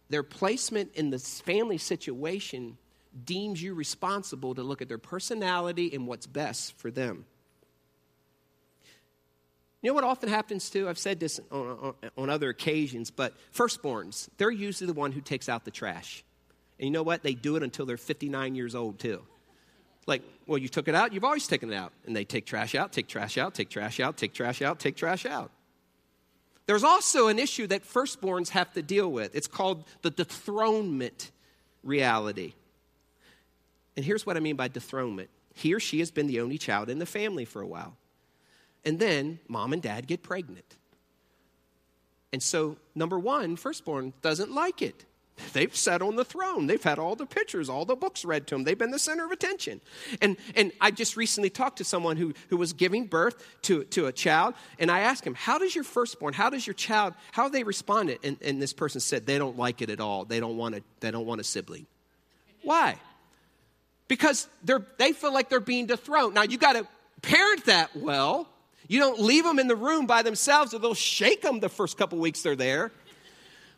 their 0.09 0.23
placement 0.23 0.89
in 0.95 1.11
the 1.11 1.19
family 1.19 1.77
situation 1.77 2.79
deems 3.23 3.61
you 3.61 3.75
responsible 3.75 4.55
to 4.55 4.63
look 4.63 4.81
at 4.81 4.87
their 4.89 4.97
personality 4.97 5.93
and 5.93 6.07
what's 6.07 6.25
best 6.25 6.75
for 6.79 6.89
them. 6.89 7.25
You 9.83 9.91
know 9.91 9.93
what 9.93 10.03
often 10.03 10.29
happens 10.29 10.71
too? 10.71 10.89
I've 10.89 10.97
said 10.97 11.19
this 11.19 11.39
on, 11.51 11.67
on, 11.67 11.93
on, 12.17 12.29
other 12.31 12.49
occasions, 12.49 13.11
but 13.11 13.35
firstborns, 13.53 14.27
they're 14.39 14.49
usually 14.49 14.87
the 14.87 14.99
one 14.99 15.11
who 15.11 15.21
takes 15.21 15.49
out 15.49 15.65
the 15.65 15.71
trash. 15.71 16.23
And 16.79 16.87
you 16.87 16.91
know 16.91 17.03
what? 17.03 17.21
They 17.21 17.35
do 17.35 17.57
it 17.57 17.61
until 17.61 17.85
they're 17.85 17.95
59 17.95 18.55
years 18.55 18.73
old 18.73 18.97
too. 18.97 19.21
Like, 20.07 20.21
well, 20.45 20.57
you 20.57 20.67
took 20.67 20.87
it 20.87 20.95
out, 20.95 21.13
you've 21.13 21.23
always 21.23 21.47
taken 21.47 21.71
it 21.71 21.75
out. 21.75 21.91
And 22.05 22.15
they 22.15 22.25
take 22.25 22.45
trash 22.45 22.75
out, 22.75 22.91
take 22.91 23.07
trash 23.07 23.37
out, 23.37 23.53
take 23.53 23.69
trash 23.69 23.99
out, 23.99 24.17
take 24.17 24.33
trash 24.33 24.61
out, 24.61 24.79
take 24.79 24.95
trash 24.95 25.25
out. 25.25 25.51
There's 26.67 26.83
also 26.83 27.27
an 27.27 27.39
issue 27.39 27.67
that 27.67 27.83
firstborns 27.83 28.49
have 28.49 28.73
to 28.73 28.81
deal 28.81 29.11
with. 29.11 29.35
It's 29.35 29.47
called 29.47 29.85
the 30.01 30.09
dethronement 30.09 31.31
reality. 31.83 32.53
And 33.95 34.03
here's 34.03 34.25
what 34.25 34.35
I 34.35 34.39
mean 34.39 34.55
by 34.55 34.67
dethronement 34.67 35.29
he 35.53 35.73
or 35.73 35.79
she 35.79 35.99
has 35.99 36.11
been 36.11 36.27
the 36.27 36.41
only 36.41 36.57
child 36.57 36.89
in 36.89 36.99
the 36.99 37.05
family 37.05 37.45
for 37.45 37.61
a 37.61 37.67
while. 37.67 37.95
And 38.83 38.99
then 38.99 39.39
mom 39.47 39.71
and 39.71 39.81
dad 39.81 40.05
get 40.05 40.21
pregnant. 40.21 40.75
And 42.33 42.43
so, 42.43 42.75
number 42.93 43.17
one, 43.17 43.55
firstborn 43.55 44.11
doesn't 44.21 44.51
like 44.51 44.81
it. 44.81 45.05
They've 45.51 45.75
sat 45.75 46.01
on 46.01 46.15
the 46.15 46.23
throne. 46.23 46.67
They've 46.67 46.81
had 46.81 46.97
all 46.97 47.15
the 47.15 47.25
pictures, 47.25 47.67
all 47.67 47.83
the 47.83 47.95
books 47.95 48.23
read 48.23 48.47
to 48.47 48.55
them. 48.55 48.63
They've 48.63 48.77
been 48.77 48.91
the 48.91 48.99
center 48.99 49.25
of 49.25 49.31
attention. 49.31 49.81
And, 50.21 50.37
and 50.55 50.71
I 50.79 50.91
just 50.91 51.17
recently 51.17 51.49
talked 51.49 51.77
to 51.79 51.83
someone 51.83 52.15
who, 52.15 52.33
who 52.49 52.57
was 52.57 52.71
giving 52.71 53.05
birth 53.05 53.45
to, 53.63 53.83
to 53.85 54.05
a 54.07 54.13
child, 54.13 54.53
and 54.79 54.89
I 54.89 55.01
asked 55.01 55.25
him, 55.25 55.35
How 55.35 55.57
does 55.57 55.75
your 55.75 55.83
firstborn, 55.83 56.33
how 56.33 56.49
does 56.49 56.65
your 56.65 56.73
child, 56.73 57.15
how 57.33 57.49
they 57.49 57.63
responded? 57.63 58.19
And, 58.23 58.37
and 58.41 58.61
this 58.61 58.71
person 58.71 59.01
said, 59.01 59.25
They 59.25 59.37
don't 59.37 59.57
like 59.57 59.81
it 59.81 59.89
at 59.89 59.99
all. 59.99 60.23
They 60.23 60.39
don't 60.39 60.57
want 60.57 60.75
a, 60.75 60.83
they 61.01 61.11
don't 61.11 61.25
want 61.25 61.41
a 61.41 61.43
sibling. 61.43 61.85
Why? 62.63 62.95
Because 64.07 64.47
they're, 64.63 64.85
they 64.97 65.11
feel 65.11 65.33
like 65.33 65.49
they're 65.49 65.59
being 65.59 65.87
dethroned. 65.87 66.35
Now, 66.35 66.43
you 66.43 66.57
got 66.57 66.73
to 66.73 66.87
parent 67.21 67.65
that 67.65 67.95
well. 67.95 68.47
You 68.87 68.99
don't 68.99 69.19
leave 69.19 69.43
them 69.43 69.59
in 69.59 69.67
the 69.67 69.75
room 69.75 70.05
by 70.05 70.21
themselves, 70.21 70.73
or 70.73 70.79
they'll 70.79 70.93
shake 70.93 71.41
them 71.41 71.59
the 71.59 71.69
first 71.69 71.97
couple 71.97 72.19
weeks 72.19 72.41
they're 72.43 72.55
there. 72.55 72.91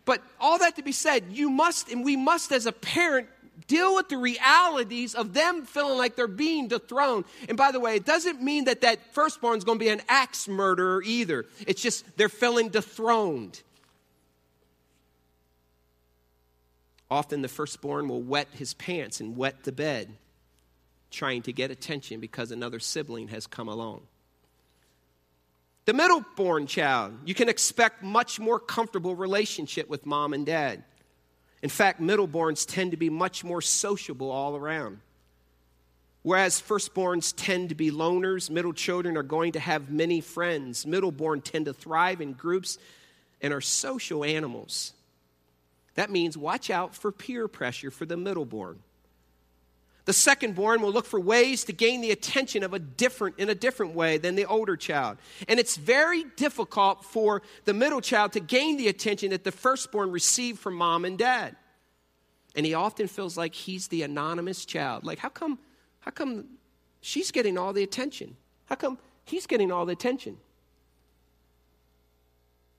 But 0.07 0.23
all 0.39 0.57
that 0.59 0.77
to 0.77 0.83
be 0.83 0.93
said, 0.93 1.25
you 1.31 1.49
must, 1.49 1.91
and 1.91 2.03
we 2.03 2.15
must 2.15 2.53
as 2.53 2.65
a 2.65 2.71
parent, 2.71 3.27
deal 3.67 3.93
with 3.93 4.07
the 4.07 4.15
realities 4.15 5.13
of 5.13 5.33
them 5.33 5.65
feeling 5.65 5.97
like 5.97 6.15
they're 6.15 6.27
being 6.27 6.69
dethroned. 6.69 7.25
And 7.49 7.57
by 7.57 7.73
the 7.73 7.81
way, 7.81 7.97
it 7.97 8.05
doesn't 8.05 8.41
mean 8.41 8.63
that 8.65 8.81
that 8.81 9.13
firstborn 9.13 9.57
is 9.57 9.65
going 9.65 9.79
to 9.79 9.83
be 9.83 9.89
an 9.89 10.01
axe 10.07 10.47
murderer 10.47 11.03
either. 11.03 11.45
It's 11.67 11.81
just 11.81 12.05
they're 12.15 12.29
feeling 12.29 12.69
dethroned. 12.69 13.61
Often 17.11 17.41
the 17.41 17.49
firstborn 17.49 18.07
will 18.07 18.21
wet 18.21 18.47
his 18.53 18.73
pants 18.75 19.19
and 19.19 19.35
wet 19.35 19.65
the 19.65 19.73
bed, 19.73 20.13
trying 21.11 21.41
to 21.41 21.51
get 21.51 21.69
attention 21.69 22.21
because 22.21 22.51
another 22.51 22.79
sibling 22.79 23.27
has 23.27 23.45
come 23.45 23.67
along. 23.67 24.03
The 25.87 25.93
middle 25.93 26.21
born 26.35 26.67
child, 26.67 27.17
you 27.23 27.33
can 27.33 27.47
expect 27.47 28.03
much 28.03 28.41
more 28.41 28.59
comfortable 28.59 29.15
relationship 29.15 29.87
with 29.87 30.05
mom 30.05 30.33
and 30.33 30.45
dad. 30.45 30.83
In 31.61 31.69
fact, 31.69 32.01
middleborns 32.01 32.65
tend 32.67 32.91
to 32.91 32.97
be 32.97 33.09
much 33.09 33.45
more 33.45 33.61
sociable 33.61 34.29
all 34.29 34.57
around. 34.57 34.99
Whereas 36.23 36.61
firstborns 36.61 37.33
tend 37.33 37.69
to 37.69 37.75
be 37.75 37.89
loners, 37.89 38.49
middle 38.49 38.73
children 38.73 39.15
are 39.15 39.23
going 39.23 39.53
to 39.53 39.61
have 39.61 39.89
many 39.89 40.19
friends. 40.19 40.83
Middleborn 40.83 41.41
tend 41.41 41.67
to 41.67 41.73
thrive 41.73 42.19
in 42.19 42.33
groups 42.33 42.77
and 43.41 43.53
are 43.53 43.61
social 43.61 44.25
animals. 44.25 44.91
That 45.93 46.11
means 46.11 46.37
watch 46.37 46.69
out 46.69 46.95
for 46.95 47.13
peer 47.13 47.47
pressure 47.47 47.91
for 47.91 48.05
the 48.05 48.15
middleborn. 48.15 48.75
The 50.07 50.13
second 50.13 50.55
born 50.55 50.81
will 50.81 50.93
look 50.93 51.05
for 51.05 51.19
ways 51.19 51.65
to 51.65 51.73
gain 51.73 51.99
the 51.99 52.11
attention 52.11 52.63
of 52.63 52.73
a 52.73 52.79
different 52.79 53.39
in 53.39 53.49
a 53.49 53.55
different 53.55 53.93
way 53.93 54.17
than 54.17 54.35
the 54.35 54.45
older 54.45 54.77
child. 54.77 55.17
And 55.49 55.59
it's 55.59 55.75
very 55.75 56.23
difficult 56.37 57.03
for 57.03 57.41
the 57.65 57.73
middle 57.73 57.99
child 57.99 58.31
to 58.31 58.39
gain 58.39 58.77
the 58.77 58.87
attention 58.87 59.31
that 59.31 59.43
the 59.43 59.51
firstborn 59.51 60.11
received 60.11 60.59
from 60.59 60.75
mom 60.75 61.03
and 61.03 61.17
dad. 61.17 61.57
And 62.55 62.65
he 62.65 62.73
often 62.73 63.09
feels 63.09 63.37
like 63.37 63.53
he's 63.53 63.89
the 63.89 64.01
anonymous 64.03 64.63
child. 64.63 65.03
Like 65.03 65.19
how 65.19 65.27
come 65.27 65.59
how 65.99 66.11
come 66.11 66.45
she's 67.01 67.29
getting 67.29 67.57
all 67.57 67.73
the 67.73 67.83
attention? 67.83 68.37
How 68.67 68.75
come 68.75 68.99
he's 69.25 69.45
getting 69.45 69.73
all 69.73 69.85
the 69.85 69.91
attention? 69.91 70.37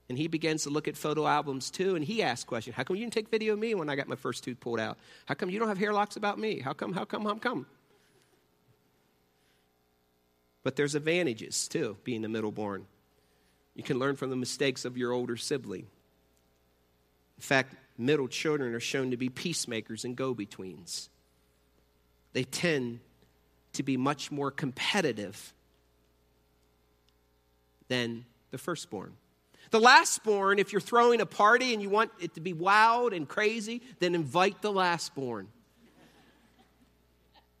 And 0.09 0.17
he 0.17 0.27
begins 0.27 0.63
to 0.63 0.71
look 0.71 0.87
at 0.87 0.97
photo 0.97 1.27
albums 1.27 1.69
too, 1.69 1.95
and 1.95 2.03
he 2.03 2.23
asks 2.23 2.43
questions. 2.43 2.75
How 2.75 2.83
come 2.83 2.95
you 2.95 3.03
didn't 3.03 3.13
take 3.13 3.29
video 3.29 3.53
of 3.53 3.59
me 3.59 3.75
when 3.75 3.89
I 3.89 3.95
got 3.95 4.07
my 4.07 4.15
first 4.15 4.43
tooth 4.43 4.59
pulled 4.59 4.79
out? 4.79 4.97
How 5.27 5.35
come 5.35 5.51
you 5.51 5.59
don't 5.59 5.67
have 5.67 5.77
hair 5.77 5.93
locks 5.93 6.15
about 6.15 6.39
me? 6.39 6.59
How 6.59 6.73
come, 6.73 6.93
how 6.93 7.05
come, 7.05 7.23
how 7.25 7.35
come? 7.35 7.67
But 10.63 10.75
there's 10.75 10.95
advantages 10.95 11.67
too, 11.67 11.95
being 12.03 12.23
the 12.23 12.29
middle 12.29 12.51
born. 12.51 12.87
You 13.75 13.83
can 13.83 13.99
learn 13.99 14.15
from 14.15 14.29
the 14.29 14.35
mistakes 14.35 14.83
of 14.83 14.97
your 14.97 15.11
older 15.11 15.37
sibling. 15.37 15.87
In 17.37 17.41
fact, 17.41 17.75
middle 17.97 18.27
children 18.27 18.73
are 18.73 18.79
shown 18.79 19.11
to 19.11 19.17
be 19.17 19.29
peacemakers 19.29 20.03
and 20.03 20.15
go 20.15 20.33
betweens. 20.33 21.09
They 22.33 22.43
tend 22.43 22.99
to 23.73 23.83
be 23.83 23.95
much 23.95 24.31
more 24.31 24.51
competitive 24.51 25.53
than 27.87 28.25
the 28.51 28.57
firstborn. 28.57 29.13
The 29.71 29.79
lastborn, 29.79 30.59
if 30.59 30.71
you're 30.71 30.81
throwing 30.81 31.21
a 31.21 31.25
party 31.25 31.73
and 31.73 31.81
you 31.81 31.89
want 31.89 32.11
it 32.19 32.33
to 32.35 32.41
be 32.41 32.53
wild 32.53 33.13
and 33.13 33.27
crazy, 33.27 33.81
then 33.99 34.15
invite 34.15 34.61
the 34.61 34.71
lastborn. 34.71 35.45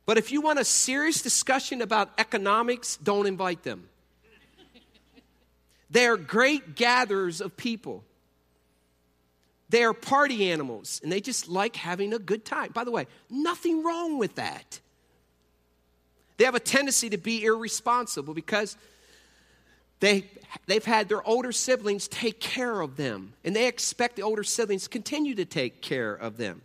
But 0.05 0.17
if 0.17 0.31
you 0.31 0.41
want 0.41 0.57
a 0.57 0.65
serious 0.65 1.21
discussion 1.21 1.83
about 1.83 2.09
economics, 2.17 2.97
don't 2.97 3.27
invite 3.27 3.61
them. 3.61 3.89
They 5.91 6.07
are 6.07 6.17
great 6.17 6.75
gatherers 6.75 7.41
of 7.41 7.55
people. 7.55 8.03
They 9.69 9.83
are 9.83 9.93
party 9.93 10.51
animals 10.51 10.99
and 11.03 11.11
they 11.11 11.21
just 11.21 11.47
like 11.47 11.75
having 11.75 12.13
a 12.13 12.19
good 12.19 12.43
time. 12.43 12.71
By 12.71 12.83
the 12.83 12.91
way, 12.91 13.05
nothing 13.29 13.83
wrong 13.83 14.17
with 14.17 14.35
that. 14.35 14.79
They 16.37 16.45
have 16.45 16.55
a 16.55 16.59
tendency 16.59 17.09
to 17.11 17.17
be 17.17 17.43
irresponsible 17.43 18.33
because 18.33 18.77
they, 19.99 20.25
they've 20.65 20.85
had 20.85 21.09
their 21.09 21.25
older 21.27 21.51
siblings 21.51 22.07
take 22.07 22.39
care 22.39 22.81
of 22.81 22.95
them, 22.95 23.33
and 23.43 23.55
they 23.55 23.67
expect 23.67 24.15
the 24.15 24.23
older 24.23 24.43
siblings 24.43 24.83
to 24.83 24.89
continue 24.89 25.35
to 25.35 25.45
take 25.45 25.81
care 25.81 26.13
of 26.13 26.37
them. 26.37 26.61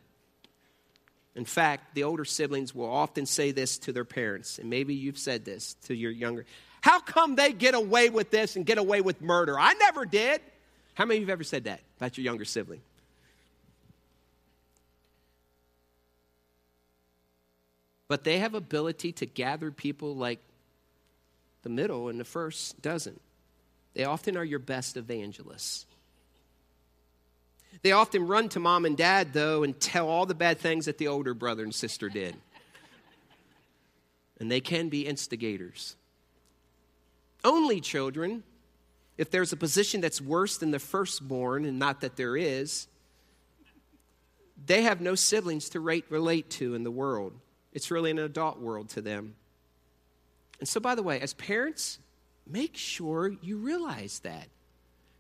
In 1.35 1.45
fact, 1.45 1.95
the 1.95 2.05
older 2.05 2.25
siblings 2.25 2.75
will 2.75 2.91
often 2.91 3.27
say 3.27 3.51
this 3.51 3.79
to 3.79 3.93
their 3.93 4.05
parents, 4.05 4.59
and 4.59 4.71
maybe 4.71 4.95
you've 4.95 5.19
said 5.19 5.45
this 5.45 5.75
to 5.87 5.95
your 5.95 6.13
younger. 6.13 6.47
How 6.81 7.01
come 7.01 7.35
they 7.35 7.53
get 7.53 7.75
away 7.75 8.09
with 8.11 8.31
this 8.31 8.57
and 8.57 8.65
get 8.65 8.79
away 8.79 9.01
with 9.01 9.21
murder? 9.21 9.59
I 9.59 9.75
never 9.75 10.05
did. 10.05 10.41
How 10.95 11.05
many 11.05 11.19
of 11.19 11.23
you 11.23 11.27
have 11.27 11.33
ever 11.33 11.45
said 11.45 11.65
that 11.65 11.81
about 11.99 12.17
your 12.17 12.25
younger 12.25 12.45
sibling? 12.45 12.83
But 18.07 18.23
they 18.23 18.39
have 18.39 18.55
ability 18.55 19.13
to 19.13 19.27
gather 19.27 19.73
people 19.73 20.15
like 20.15 20.39
the 21.65 21.71
middle 21.71 22.09
and 22.09 22.21
the 22.21 22.25
first 22.25 22.81
doesn't. 22.81 23.21
They 23.95 24.05
often 24.05 24.37
are 24.37 24.45
your 24.45 24.61
best 24.61 24.97
evangelists. 24.97 25.87
They 27.83 27.93
often 27.93 28.27
run 28.27 28.49
to 28.51 28.61
mom 28.61 28.85
and 28.85 28.97
dad, 28.97 29.33
though, 29.33 29.63
and 29.63 29.79
tell 29.79 30.09
all 30.09 30.27
the 30.27 30.35
bad 30.35 30.59
things 30.59 30.87
that 30.87 30.99
the 30.99 31.09
older 31.09 31.35
brother 31.35 31.65
and 31.65 31.75
sister 31.75 32.09
did. 32.09 32.37
And 34.41 34.51
they 34.51 34.61
can 34.61 34.89
be 34.89 35.07
instigators. 35.07 35.97
Only 37.45 37.81
children, 37.81 38.43
if 39.19 39.31
there's 39.31 39.53
a 39.53 39.57
position 39.57 40.01
that's 40.01 40.21
worse 40.21 40.57
than 40.59 40.71
the 40.71 40.79
firstborn, 40.79 41.65
and 41.65 41.79
not 41.79 42.01
that 42.01 42.17
there 42.17 42.37
is, 42.37 42.87
they 44.67 44.83
have 44.83 45.01
no 45.01 45.15
siblings 45.15 45.69
to 45.71 45.81
relate 45.81 46.51
to 46.51 46.75
in 46.75 46.85
the 46.85 46.91
world. 46.91 47.33
It's 47.73 47.91
really 47.91 48.11
an 48.11 48.19
adult 48.19 48.61
world 48.61 48.89
to 48.91 49.03
them. 49.03 49.35
And 50.65 50.69
so, 50.71 50.81
by 50.81 50.95
the 50.95 51.03
way, 51.03 51.21
as 51.21 51.35
parents, 51.35 51.99
make 52.47 52.75
sure 52.75 53.29
you 53.43 53.59
realize 53.59 54.21
that. 54.21 54.49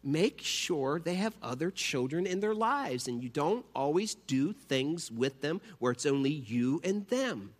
Make 0.02 0.40
sure 0.40 0.98
they 0.98 1.16
have 1.16 1.34
other 1.42 1.70
children 1.70 2.26
in 2.26 2.40
their 2.40 2.54
lives 2.54 3.08
and 3.08 3.22
you 3.22 3.28
don't 3.28 3.62
always 3.74 4.14
do 4.14 4.54
things 4.54 5.10
with 5.10 5.42
them 5.42 5.60
where 5.80 5.92
it's 5.92 6.06
only 6.06 6.30
you 6.30 6.80
and 6.82 7.06
them. 7.08 7.52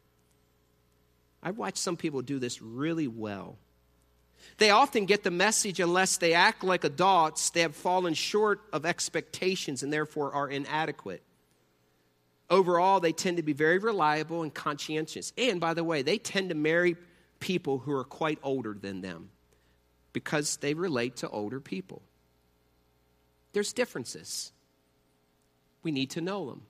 I've 1.43 1.59
watched 1.59 1.77
some 1.77 1.99
people 1.99 2.23
do 2.23 2.39
this 2.39 2.63
really 2.63 3.07
well. 3.07 3.59
They 4.57 4.71
often 4.71 5.05
get 5.05 5.23
the 5.23 5.31
message 5.31 5.79
unless 5.79 6.17
they 6.17 6.33
act 6.33 6.65
like 6.65 6.85
adults, 6.85 7.51
they 7.51 7.61
have 7.61 7.77
fallen 7.77 8.15
short 8.15 8.63
of 8.73 8.87
expectations 8.87 9.83
and 9.83 9.93
therefore 9.93 10.33
are 10.33 10.49
inadequate. 10.49 11.21
Overall, 12.49 13.01
they 13.01 13.13
tend 13.13 13.37
to 13.37 13.43
be 13.43 13.53
very 13.53 13.77
reliable 13.77 14.41
and 14.41 14.55
conscientious. 14.55 15.35
And 15.37 15.61
by 15.61 15.75
the 15.75 15.85
way, 15.85 16.01
they 16.01 16.17
tend 16.17 16.49
to 16.49 16.55
marry 16.55 16.97
people 17.45 17.77
who 17.77 17.93
are 17.93 18.05
quite 18.05 18.39
older 18.43 18.73
than 18.73 19.03
them 19.03 19.29
because 20.15 20.57
they 20.57 20.73
relate 20.73 21.17
to 21.17 21.29
older 21.29 21.61
people. 21.61 22.01
There's 23.53 23.75
differences. 23.75 24.51
We 25.83 25.93
need 25.93 26.09
to 26.13 26.23
know 26.23 26.47
them. 26.49 26.63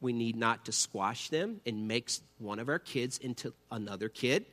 We 0.00 0.12
need 0.12 0.34
not 0.34 0.64
to 0.64 0.72
squash 0.72 1.28
them 1.28 1.60
and 1.64 1.86
make 1.86 2.10
one 2.38 2.58
of 2.58 2.68
our 2.68 2.80
kids 2.80 3.18
into 3.18 3.54
another 3.70 4.08
kid. 4.08 4.44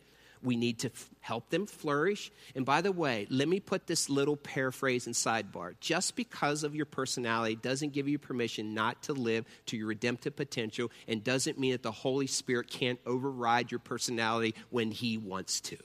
We 0.43 0.55
need 0.55 0.79
to 0.79 0.87
f- 0.87 1.09
help 1.19 1.49
them 1.49 1.65
flourish. 1.65 2.31
And 2.55 2.65
by 2.65 2.81
the 2.81 2.91
way, 2.91 3.27
let 3.29 3.47
me 3.47 3.59
put 3.59 3.87
this 3.87 4.09
little 4.09 4.37
paraphrase 4.37 5.05
and 5.05 5.15
sidebar. 5.15 5.73
Just 5.79 6.15
because 6.15 6.63
of 6.63 6.75
your 6.75 6.85
personality 6.85 7.55
doesn't 7.55 7.93
give 7.93 8.07
you 8.07 8.19
permission 8.19 8.73
not 8.73 9.03
to 9.03 9.13
live 9.13 9.45
to 9.67 9.77
your 9.77 9.87
redemptive 9.87 10.35
potential 10.35 10.91
and 11.07 11.23
doesn't 11.23 11.59
mean 11.59 11.71
that 11.71 11.83
the 11.83 11.91
Holy 11.91 12.27
Spirit 12.27 12.69
can't 12.69 12.99
override 13.05 13.71
your 13.71 13.79
personality 13.79 14.55
when 14.69 14.91
He 14.91 15.17
wants 15.17 15.61
to. 15.61 15.77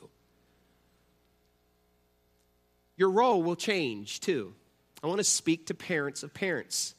Your 2.96 3.11
role 3.11 3.42
will 3.42 3.57
change 3.57 4.20
too. 4.20 4.55
I 5.03 5.07
want 5.07 5.18
to 5.18 5.24
speak 5.24 5.66
to 5.66 5.74
parents 5.74 6.22
of 6.22 6.32
parents 6.32 6.94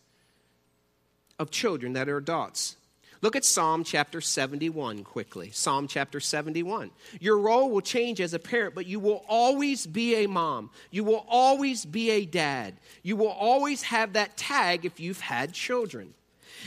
of 1.39 1.51
children 1.51 1.93
that 1.93 2.09
are 2.09 2.17
adults. 2.17 2.75
Look 3.23 3.37
at 3.37 3.45
Psalm 3.45 3.85
chapter 3.85 4.19
71 4.19 5.05
quickly. 5.05 5.49
Psalm 5.51 5.87
chapter 5.87 6.19
71. 6.19 6.91
Your 7.21 7.37
role 7.37 7.71
will 7.71 7.79
change 7.79 8.19
as 8.19 8.33
a 8.33 8.39
parent, 8.39 8.75
but 8.75 8.85
you 8.85 8.99
will 8.99 9.23
always 9.29 9.87
be 9.87 10.15
a 10.15 10.27
mom. 10.27 10.71
You 10.91 11.05
will 11.05 11.25
always 11.29 11.85
be 11.85 12.11
a 12.11 12.25
dad. 12.25 12.75
You 13.01 13.15
will 13.15 13.29
always 13.29 13.81
have 13.83 14.13
that 14.13 14.35
tag 14.35 14.83
if 14.83 14.99
you've 14.99 15.21
had 15.21 15.53
children. 15.53 16.13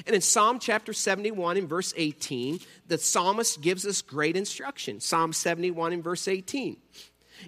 And 0.06 0.14
in 0.14 0.22
Psalm 0.22 0.58
chapter 0.58 0.94
71, 0.94 1.58
in 1.58 1.66
verse 1.66 1.92
18, 1.94 2.60
the 2.88 2.96
psalmist 2.96 3.60
gives 3.60 3.84
us 3.84 4.00
great 4.00 4.34
instruction. 4.34 5.00
Psalm 5.00 5.34
71, 5.34 5.92
in 5.92 6.02
verse 6.02 6.26
18. 6.26 6.78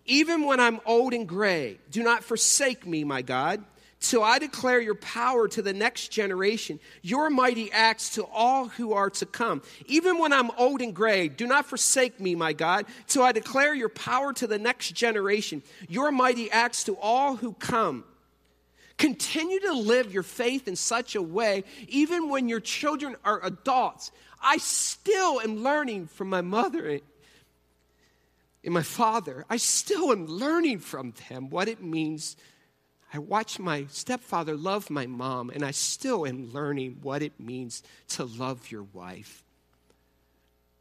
Even 0.04 0.44
when 0.44 0.60
I'm 0.60 0.80
old 0.84 1.14
and 1.14 1.26
gray, 1.26 1.78
do 1.90 2.02
not 2.02 2.24
forsake 2.24 2.86
me, 2.86 3.04
my 3.04 3.22
God. 3.22 3.64
So 4.00 4.22
I 4.22 4.38
declare 4.38 4.80
your 4.80 4.94
power 4.94 5.48
to 5.48 5.60
the 5.60 5.72
next 5.72 6.08
generation, 6.08 6.78
your 7.02 7.30
mighty 7.30 7.72
acts 7.72 8.14
to 8.14 8.24
all 8.26 8.68
who 8.68 8.92
are 8.92 9.10
to 9.10 9.26
come. 9.26 9.60
Even 9.86 10.18
when 10.18 10.32
I'm 10.32 10.52
old 10.52 10.80
and 10.80 10.94
gray, 10.94 11.28
do 11.28 11.46
not 11.48 11.66
forsake 11.66 12.20
me, 12.20 12.36
my 12.36 12.52
God. 12.52 12.86
So 13.06 13.22
I 13.24 13.32
declare 13.32 13.74
your 13.74 13.88
power 13.88 14.32
to 14.34 14.46
the 14.46 14.58
next 14.58 14.92
generation, 14.92 15.62
your 15.88 16.12
mighty 16.12 16.48
acts 16.50 16.84
to 16.84 16.96
all 16.96 17.34
who 17.36 17.54
come. 17.54 18.04
Continue 18.98 19.60
to 19.60 19.72
live 19.72 20.12
your 20.12 20.22
faith 20.22 20.68
in 20.68 20.76
such 20.76 21.16
a 21.16 21.22
way, 21.22 21.64
even 21.88 22.28
when 22.28 22.48
your 22.48 22.60
children 22.60 23.16
are 23.24 23.44
adults. 23.44 24.12
I 24.40 24.58
still 24.58 25.40
am 25.40 25.62
learning 25.62 26.06
from 26.06 26.28
my 26.28 26.40
mother 26.40 27.00
and 28.64 28.74
my 28.74 28.82
father. 28.82 29.44
I 29.50 29.56
still 29.56 30.12
am 30.12 30.26
learning 30.26 30.80
from 30.80 31.14
them 31.28 31.50
what 31.50 31.68
it 31.68 31.82
means 31.82 32.36
I 33.12 33.18
watched 33.18 33.58
my 33.58 33.86
stepfather 33.88 34.56
love 34.56 34.90
my 34.90 35.06
mom, 35.06 35.50
and 35.50 35.64
I 35.64 35.70
still 35.70 36.26
am 36.26 36.52
learning 36.52 36.98
what 37.02 37.22
it 37.22 37.40
means 37.40 37.82
to 38.08 38.24
love 38.24 38.70
your 38.70 38.82
wife. 38.82 39.42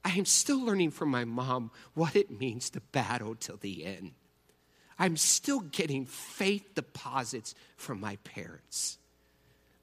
I 0.04 0.12
am 0.12 0.26
still 0.26 0.64
learning 0.64 0.92
from 0.92 1.10
my 1.10 1.26
mom 1.26 1.72
what 1.94 2.16
it 2.16 2.32
means 2.32 2.70
to 2.72 2.82
battle 2.82 3.36
till 3.36 3.58
the 3.58 3.86
end. 3.86 4.12
I'm 5.00 5.16
still 5.16 5.60
getting 5.60 6.06
faith 6.06 6.76
deposits 6.76 7.56
from 7.76 8.00
my 8.00 8.18
parents. 8.18 8.98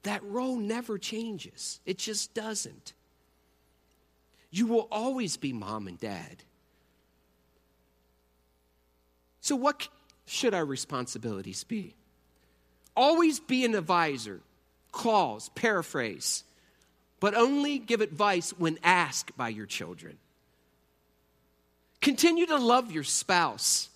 That 0.03 0.23
role 0.23 0.57
never 0.57 0.97
changes, 0.97 1.79
it 1.85 1.97
just 1.97 2.33
doesn't. 2.33 2.93
You 4.51 4.67
will 4.67 4.87
always 4.91 5.35
be 5.35 5.51
mom 5.51 5.87
and 5.87 5.99
dad. 5.99 6.43
So, 9.41 9.55
what 9.55 9.87
should 10.25 10.53
our 10.53 10.65
responsibilities 10.65 11.63
be? 11.63 11.95
Always 12.95 13.39
be 13.39 13.65
an 13.65 13.75
advisor, 13.75 14.41
clause, 14.91 15.49
paraphrase, 15.55 16.43
but 17.19 17.35
only 17.35 17.79
give 17.79 18.01
advice 18.01 18.51
when 18.51 18.77
asked 18.83 19.35
by 19.37 19.49
your 19.49 19.65
children. 19.65 20.17
Continue 22.01 22.45
to 22.45 22.57
love 22.57 22.91
your 22.91 23.03
spouse. 23.03 23.89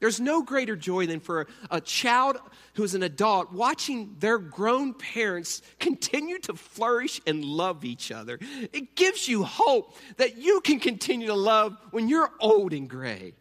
There's 0.00 0.20
no 0.20 0.42
greater 0.42 0.76
joy 0.76 1.06
than 1.06 1.20
for 1.20 1.46
a, 1.70 1.80
child 1.80 2.36
who's 2.74 2.94
an 2.94 3.02
adult 3.02 3.52
watching 3.52 4.16
their 4.18 4.38
grown 4.38 4.92
parents 4.92 5.62
continue 5.78 6.38
to 6.40 6.54
flourish 6.54 7.20
and 7.26 7.44
love 7.44 7.84
each 7.84 8.12
other. 8.12 8.38
It 8.72 8.94
gives 8.94 9.26
you 9.26 9.44
hope 9.44 9.96
that 10.18 10.36
you 10.36 10.60
can 10.60 10.80
continue 10.80 11.28
to 11.28 11.34
love 11.34 11.78
when 11.92 12.08
you're 12.08 12.30
old 12.40 12.74
and 12.74 12.90
gray. 12.90 13.32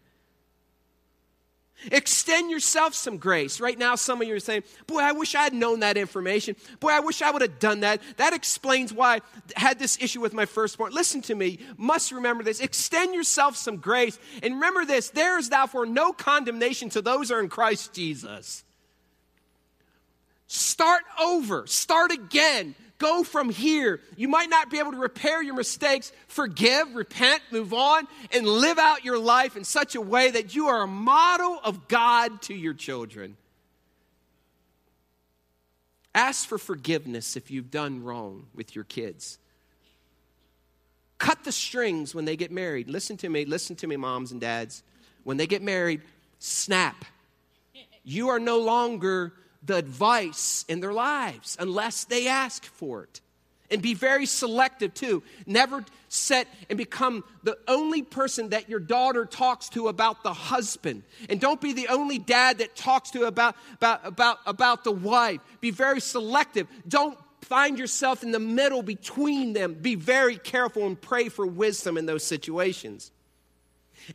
Extend 1.92 2.52
yourself 2.52 2.94
some 2.94 3.18
grace. 3.18 3.60
Right 3.60 3.78
now, 3.78 3.96
some 3.96 4.22
of 4.22 4.28
you 4.28 4.36
are 4.36 4.40
saying, 4.40 4.64
Boy, 4.88 5.00
I 5.00 5.14
wish 5.14 5.36
I 5.36 5.44
had 5.44 5.54
known 5.54 5.80
that 5.80 5.96
information. 5.96 6.56
Boy, 6.80 6.90
I 6.90 7.00
wish 7.00 7.22
I 7.22 7.32
would 7.32 7.42
have 7.42 7.60
done 7.60 7.80
that. 7.82 8.02
That 8.18 8.34
explains 8.34 8.92
why 8.92 9.22
I 9.56 9.60
had 9.60 9.80
this 9.80 9.98
issue 10.02 10.20
with 10.20 10.34
my 10.34 10.46
firstborn. 10.46 10.94
Listen 10.94 11.22
to 11.24 11.36
me. 11.36 11.60
Must 11.78 12.12
remember 12.12 12.44
this. 12.44 12.60
Extend 12.60 13.16
yourself 13.16 13.56
some 13.56 13.78
grace. 13.78 14.20
And 14.44 14.56
remember 14.56 14.84
this 14.84 15.10
there 15.10 15.40
is 15.40 15.50
therefore 15.50 15.86
no 15.86 16.12
condemnation 16.12 16.90
to 16.90 17.02
those 17.02 17.30
who 17.30 17.36
are 17.36 17.40
in 17.40 17.50
Christ 17.50 17.94
Jesus. 17.94 18.64
Start 20.48 21.04
over, 21.22 21.66
start 21.68 22.12
again. 22.12 22.76
Go 22.98 23.24
from 23.24 23.50
here. 23.50 24.00
You 24.16 24.30
might 24.30 24.50
not 24.50 24.72
be 24.72 24.80
able 24.80 24.91
to 24.91 24.98
repair 24.98 25.43
your 25.43 25.56
mistakes. 25.56 26.14
Forgive, 26.28 26.96
repent, 26.96 27.41
move 27.52 27.74
on, 27.74 28.08
and 28.32 28.48
live 28.48 28.80
out 28.80 29.04
your 29.04 29.20
life 29.20 29.58
in 29.58 29.66
such 29.66 29.96
a 29.96 30.02
way 30.02 30.32
that 30.32 30.56
you 30.56 30.68
are 30.68 30.84
a 30.84 30.88
model 30.88 31.60
of 31.64 31.89
God 31.89 32.41
to 32.43 32.54
your 32.54 32.74
children. 32.74 33.36
Ask 36.14 36.48
for 36.48 36.58
forgiveness 36.58 37.36
if 37.36 37.52
you've 37.52 37.70
done 37.70 38.02
wrong 38.02 38.46
with 38.56 38.74
your 38.76 38.86
kids. 38.86 39.38
Cut 41.18 41.43
the 41.43 41.52
strings 41.52 42.16
when 42.16 42.24
they 42.24 42.38
get 42.38 42.52
married. 42.52 42.89
Listen 42.89 43.18
to 43.18 43.28
me, 43.28 43.43
listen 43.43 43.76
to 43.78 43.88
me, 43.88 43.98
moms 43.98 44.32
and 44.32 44.39
dads. 44.39 44.84
When 45.26 45.36
they 45.36 45.48
get 45.48 45.62
married, 45.62 46.02
snap. 46.39 47.04
You 48.06 48.30
are 48.30 48.39
no 48.39 48.60
longer 48.60 49.34
the 49.66 49.76
advice 49.76 50.66
in 50.68 50.80
their 50.80 50.93
lives 50.93 51.57
unless 51.59 52.05
they 52.05 52.28
ask 52.28 52.63
for 52.63 53.03
it. 53.03 53.22
And 53.72 53.82
be 53.82 53.95
very 53.95 54.28
selective 54.28 54.93
too. 54.93 55.24
Never 55.47 55.84
set 56.07 56.47
and 56.70 56.78
become 56.78 57.24
the 57.43 57.57
only 57.68 58.03
person 58.03 58.49
that 58.49 58.70
your 58.70 58.80
daughter 58.80 59.26
talks 59.26 59.70
to 59.70 59.88
about 59.88 60.22
the 60.24 60.34
husband. 60.34 61.03
And 61.30 61.41
don't 61.41 61.59
be 61.59 61.74
the 61.74 61.88
only 61.88 62.20
dad 62.20 62.59
that 62.59 62.76
talks 62.76 63.09
to 63.11 63.24
about, 63.24 63.55
about, 63.74 64.01
about, 64.03 64.38
about 64.45 64.84
the 64.84 64.91
wife. 64.91 65.41
Be 65.61 65.72
very 65.72 65.99
selective. 65.99 66.68
Don't 66.88 67.18
find 67.41 67.80
yourself 67.80 68.22
in 68.22 68.32
the 68.32 68.39
middle 68.39 68.84
between 68.84 69.53
them. 69.53 69.74
Be 69.74 69.95
very 69.95 70.38
careful 70.38 70.86
and 70.86 70.99
pray 70.99 71.30
for 71.30 71.45
wisdom 71.45 71.97
in 71.97 72.05
those 72.05 72.24
situations. 72.24 73.11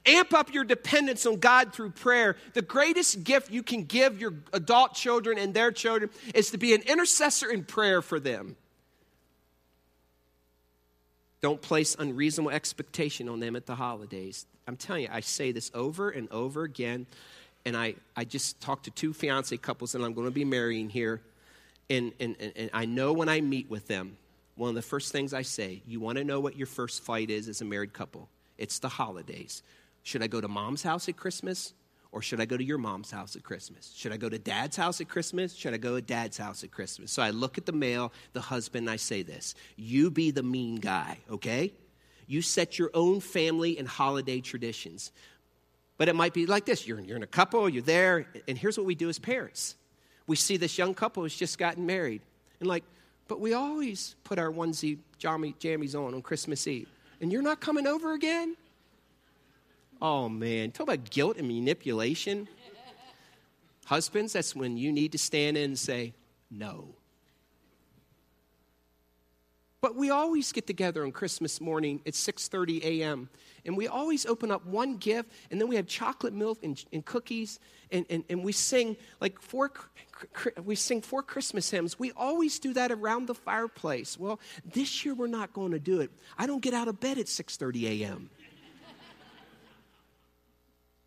Amp 0.07 0.33
up 0.35 0.53
your 0.53 0.65
dependence 0.65 1.27
on 1.27 1.37
God 1.37 1.73
through 1.73 1.91
prayer. 1.91 2.37
The 2.55 2.63
greatest 2.63 3.25
gift 3.25 3.51
you 3.51 3.63
can 3.63 3.85
give 3.85 4.21
your 4.21 4.35
adult 4.53 4.95
children 4.95 5.39
and 5.39 5.55
their 5.55 5.73
children 5.73 6.11
is 6.35 6.51
to 6.51 6.59
be 6.59 6.75
an 6.75 6.83
intercessor 6.83 7.51
in 7.51 7.65
prayer 7.65 8.03
for 8.03 8.21
them. 8.21 8.57
Don't 11.41 11.61
place 11.61 11.97
unreasonable 11.99 12.51
expectation 12.51 13.29
on 13.29 13.41
them 13.41 13.57
at 13.57 13.67
the 13.67 13.75
holidays. 13.75 14.47
I'm 14.69 14.77
telling 14.77 15.05
you, 15.05 15.09
I 15.11 15.21
say 15.21 15.53
this 15.53 15.71
over 15.75 16.11
and 16.11 16.31
over 16.31 16.65
again. 16.65 17.07
And 17.65 17.77
I, 17.77 17.95
I 18.17 18.25
just 18.25 18.61
talked 18.61 18.85
to 18.85 18.91
two 18.91 19.13
fiance 19.13 19.57
couples 19.57 19.93
that 19.93 20.03
I'm 20.03 20.15
going 20.15 20.27
to 20.27 20.33
be 20.33 20.45
marrying 20.45 20.89
here. 20.89 21.21
And, 21.89 22.13
and, 22.21 22.37
and 22.57 22.71
I 22.73 22.85
know 22.85 23.13
when 23.13 23.29
I 23.29 23.41
meet 23.41 23.69
with 23.69 23.87
them, 23.89 24.17
one 24.57 24.69
of 24.69 24.75
the 24.75 24.83
first 24.83 25.13
things 25.13 25.33
I 25.35 25.43
say, 25.43 25.83
you 25.87 26.01
want 26.01 26.19
to 26.19 26.25
know 26.25 26.41
what 26.41 26.57
your 26.57 26.67
first 26.67 27.03
fight 27.03 27.31
is 27.31 27.49
as 27.49 27.61
a 27.61 27.65
married 27.65 27.93
couple? 27.93 28.29
It's 28.59 28.79
the 28.79 28.89
holidays. 28.89 29.63
Should 30.11 30.25
I 30.25 30.27
go 30.27 30.41
to 30.41 30.49
mom's 30.49 30.83
house 30.83 31.09
at 31.09 31.17
Christmas 31.17 31.73
or 32.11 32.21
should 32.21 32.41
I 32.41 32.45
go 32.45 32.57
to 32.57 32.65
your 32.65 32.79
mom's 32.79 33.13
house 33.13 33.37
at 33.37 33.45
Christmas? 33.45 33.93
Should 33.95 34.11
I 34.11 34.17
go 34.17 34.29
to 34.29 34.41
dad's 34.41 34.77
house 34.77 35.01
at 35.01 35.09
Christmas? 35.09 35.55
Should 35.55 35.73
I 35.73 35.77
go 35.77 35.95
to 35.95 36.03
dad's 36.03 36.37
house 36.37 36.65
at 36.65 36.73
Christmas? 36.73 37.13
So 37.13 37.23
I 37.23 37.31
look 37.31 37.59
at 37.59 37.65
the 37.67 37.73
male, 37.73 38.13
the 38.33 38.41
husband, 38.41 38.89
and 38.89 38.91
I 38.91 38.97
say 38.97 39.23
this 39.23 39.55
You 39.77 40.11
be 40.11 40.33
the 40.33 40.43
mean 40.43 40.81
guy, 40.81 41.19
okay? 41.31 41.73
You 42.27 42.43
set 42.43 42.77
your 42.77 42.91
own 42.93 43.21
family 43.21 43.79
and 43.79 43.87
holiday 43.87 44.41
traditions. 44.41 45.13
But 45.97 46.09
it 46.09 46.17
might 46.17 46.35
be 46.35 46.45
like 46.45 46.67
this 46.67 46.89
you're, 46.89 46.99
you're 46.99 47.17
in 47.17 47.23
a 47.23 47.29
couple, 47.29 47.69
you're 47.69 47.81
there, 47.81 48.27
and 48.49 48.59
here's 48.59 48.77
what 48.77 48.87
we 48.87 48.97
do 48.97 49.09
as 49.09 49.21
parents 49.21 49.77
we 50.27 50.35
see 50.35 50.57
this 50.57 50.77
young 50.77 50.93
couple 50.93 51.23
who's 51.23 51.37
just 51.37 51.57
gotten 51.57 51.87
married, 51.87 52.23
and 52.59 52.69
like, 52.69 52.83
but 53.29 53.39
we 53.39 53.53
always 53.53 54.17
put 54.25 54.41
our 54.41 54.51
onesie 54.51 54.99
jammies 55.21 55.95
on 55.95 56.15
on 56.15 56.23
Christmas 56.23 56.67
Eve. 56.67 56.89
And 57.21 57.31
you're 57.31 57.43
not 57.43 57.61
coming 57.61 57.87
over 57.87 58.13
again? 58.13 58.57
Oh 60.03 60.29
man, 60.29 60.71
talk 60.71 60.85
about 60.85 61.11
guilt 61.11 61.37
and 61.37 61.47
manipulation. 61.47 62.49
Husbands, 63.85 64.33
that's 64.35 64.55
when 64.55 64.77
you 64.77 64.93
need 64.93 65.13
to 65.13 65.19
stand 65.19 65.57
in 65.57 65.65
and 65.65 65.79
say, 65.79 66.15
no. 66.51 66.95
But 69.81 69.97
we 69.97 70.11
always 70.11 70.53
get 70.53 70.67
together 70.67 71.05
on 71.05 71.13
Christmas 71.13 71.61
morning 71.61 72.03
at 72.07 72.13
6:30 72.13 72.83
a.m. 72.85 73.31
and 73.65 73.77
we 73.77 73.89
always 73.89 74.27
open 74.27 74.51
up 74.51 74.67
one 74.67 74.97
gift 74.97 75.31
and 75.51 75.61
then 75.61 75.69
we 75.69 75.77
have 75.77 75.87
chocolate 75.87 76.35
milk 76.35 76.59
and, 76.63 76.83
and 76.93 77.05
cookies 77.05 77.61
and, 77.91 78.05
and, 78.11 78.25
and 78.29 78.45
we 78.45 78.53
sing 78.53 78.97
like 79.21 79.41
four 79.41 79.73
we 80.65 80.75
sing 80.75 81.01
four 81.01 81.23
Christmas 81.23 81.71
hymns. 81.71 81.99
We 81.99 82.13
always 82.13 82.59
do 82.59 82.75
that 82.75 82.93
around 82.93 83.27
the 83.27 83.35
fireplace. 83.35 84.19
Well, 84.19 84.39
this 84.65 85.03
year 85.05 85.15
we're 85.15 85.29
not 85.29 85.55
going 85.55 85.73
to 85.73 85.79
do 85.79 86.01
it. 86.01 86.11
I 86.39 86.47
don't 86.47 86.61
get 86.61 86.75
out 86.75 86.89
of 86.89 87.01
bed 87.01 87.17
at 87.17 87.27
6:30 87.27 88.03
a.m. 88.03 88.31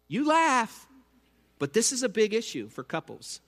you 0.08 0.28
laugh, 0.28 0.88
but 1.60 1.74
this 1.74 1.92
is 1.92 2.04
a 2.04 2.10
big 2.10 2.34
issue 2.34 2.68
for 2.70 2.84
couples. 2.84 3.42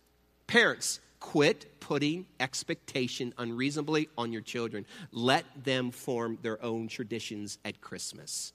Parents, 0.48 1.00
quit 1.20 1.80
putting 1.80 2.26
expectation 2.40 3.34
unreasonably 3.38 4.10
on 4.18 4.32
your 4.32 4.42
children. 4.42 4.86
Let 5.12 5.46
them 5.64 5.92
form 5.92 6.38
their 6.42 6.64
own 6.64 6.88
traditions 6.88 7.58
at 7.66 7.82
Christmas. 7.82 8.54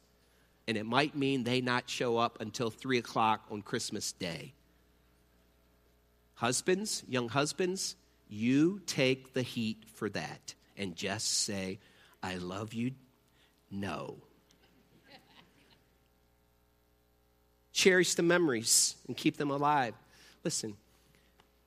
And 0.69 0.77
it 0.77 0.87
might 0.87 1.17
mean 1.17 1.43
they 1.43 1.61
not 1.61 1.91
show 1.91 2.17
up 2.17 2.41
until 2.41 2.71
3 2.71 2.99
o'clock 2.99 3.45
on 3.51 3.63
Christmas 3.63 4.13
Day. 4.13 4.53
Husbands, 6.35 7.03
young 7.09 7.29
husbands, 7.29 7.97
you 8.29 8.81
take 8.87 9.35
the 9.35 9.43
heat 9.43 9.85
for 9.95 10.09
that 10.11 10.55
and 10.77 10.95
just 10.95 11.29
say, 11.29 11.81
I 12.23 12.37
love 12.37 12.73
you. 12.73 12.93
No. 13.71 14.17
Cherish 17.81 18.13
the 18.13 18.23
memories 18.23 18.97
and 19.07 19.17
keep 19.17 19.39
them 19.39 19.51
alive. 19.51 19.95
Listen, 20.45 20.77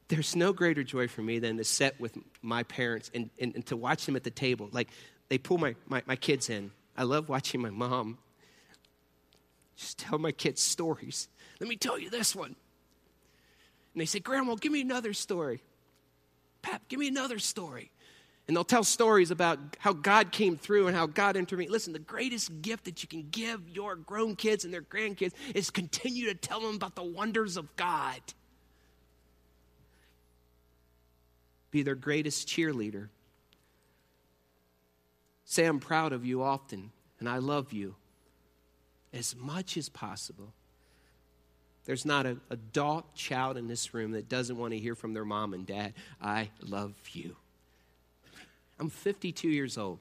there's 0.09 0.35
no 0.35 0.53
greater 0.53 0.83
joy 0.83 1.07
for 1.07 1.23
me 1.23 1.39
than 1.39 1.57
to 1.57 1.63
sit 1.63 1.99
with 1.99 2.15
my 2.43 2.61
parents 2.61 3.09
and, 3.15 3.31
and, 3.39 3.55
and 3.55 3.65
to 3.65 3.75
watch 3.75 4.05
them 4.05 4.15
at 4.15 4.23
the 4.23 4.29
table. 4.29 4.69
Like, 4.71 4.89
they 5.29 5.39
pull 5.39 5.57
my, 5.57 5.73
my, 5.87 6.03
my 6.05 6.15
kids 6.15 6.51
in. 6.51 6.69
I 6.95 7.01
love 7.01 7.29
watching 7.29 7.61
my 7.61 7.71
mom 7.71 8.19
just 9.75 9.97
tell 9.97 10.19
my 10.19 10.31
kids 10.31 10.61
stories. 10.61 11.27
Let 11.59 11.67
me 11.67 11.75
tell 11.75 11.97
you 11.97 12.11
this 12.11 12.35
one. 12.35 12.55
And 13.93 14.01
they 14.01 14.05
say, 14.05 14.19
Grandma, 14.19 14.55
give 14.55 14.71
me 14.71 14.81
another 14.81 15.13
story. 15.13 15.61
Pap, 16.61 16.87
give 16.89 16.99
me 16.99 17.07
another 17.07 17.39
story. 17.39 17.89
And 18.47 18.57
they'll 18.57 18.65
tell 18.65 18.83
stories 18.83 19.31
about 19.31 19.57
how 19.79 19.93
God 19.93 20.31
came 20.31 20.57
through 20.57 20.87
and 20.87 20.95
how 20.95 21.05
God 21.05 21.37
intervened. 21.37 21.71
Listen, 21.71 21.93
the 21.93 21.99
greatest 21.99 22.61
gift 22.61 22.85
that 22.85 23.01
you 23.01 23.07
can 23.07 23.29
give 23.31 23.69
your 23.69 23.95
grown 23.95 24.35
kids 24.35 24.65
and 24.65 24.73
their 24.73 24.81
grandkids 24.81 25.31
is 25.55 25.69
continue 25.69 26.25
to 26.25 26.35
tell 26.35 26.59
them 26.59 26.75
about 26.75 26.95
the 26.95 27.03
wonders 27.03 27.55
of 27.55 27.73
God. 27.77 28.19
be 31.73 31.81
their 31.81 31.95
greatest 31.95 32.47
cheerleader. 32.47 33.09
Say, 35.43 35.65
I'm 35.65 35.79
proud 35.79 36.13
of 36.13 36.23
you 36.23 36.43
often, 36.43 36.91
and 37.19 37.27
I 37.27 37.39
love 37.39 37.73
you 37.73 37.95
as 39.11 39.35
much 39.35 39.75
as 39.75 39.89
possible. 39.89 40.53
There's 41.85 42.05
not 42.05 42.27
an 42.27 42.41
adult 42.51 43.15
child 43.15 43.57
in 43.57 43.67
this 43.67 43.93
room 43.93 44.11
that 44.11 44.29
doesn't 44.29 44.55
want 44.55 44.73
to 44.73 44.79
hear 44.79 44.93
from 44.93 45.13
their 45.13 45.25
mom 45.25 45.53
and 45.53 45.65
dad, 45.65 45.93
I 46.21 46.51
love 46.61 46.93
you. 47.11 47.35
I'm 48.79 48.89
52 48.89 49.47
years 49.47 49.77
old. 49.77 49.99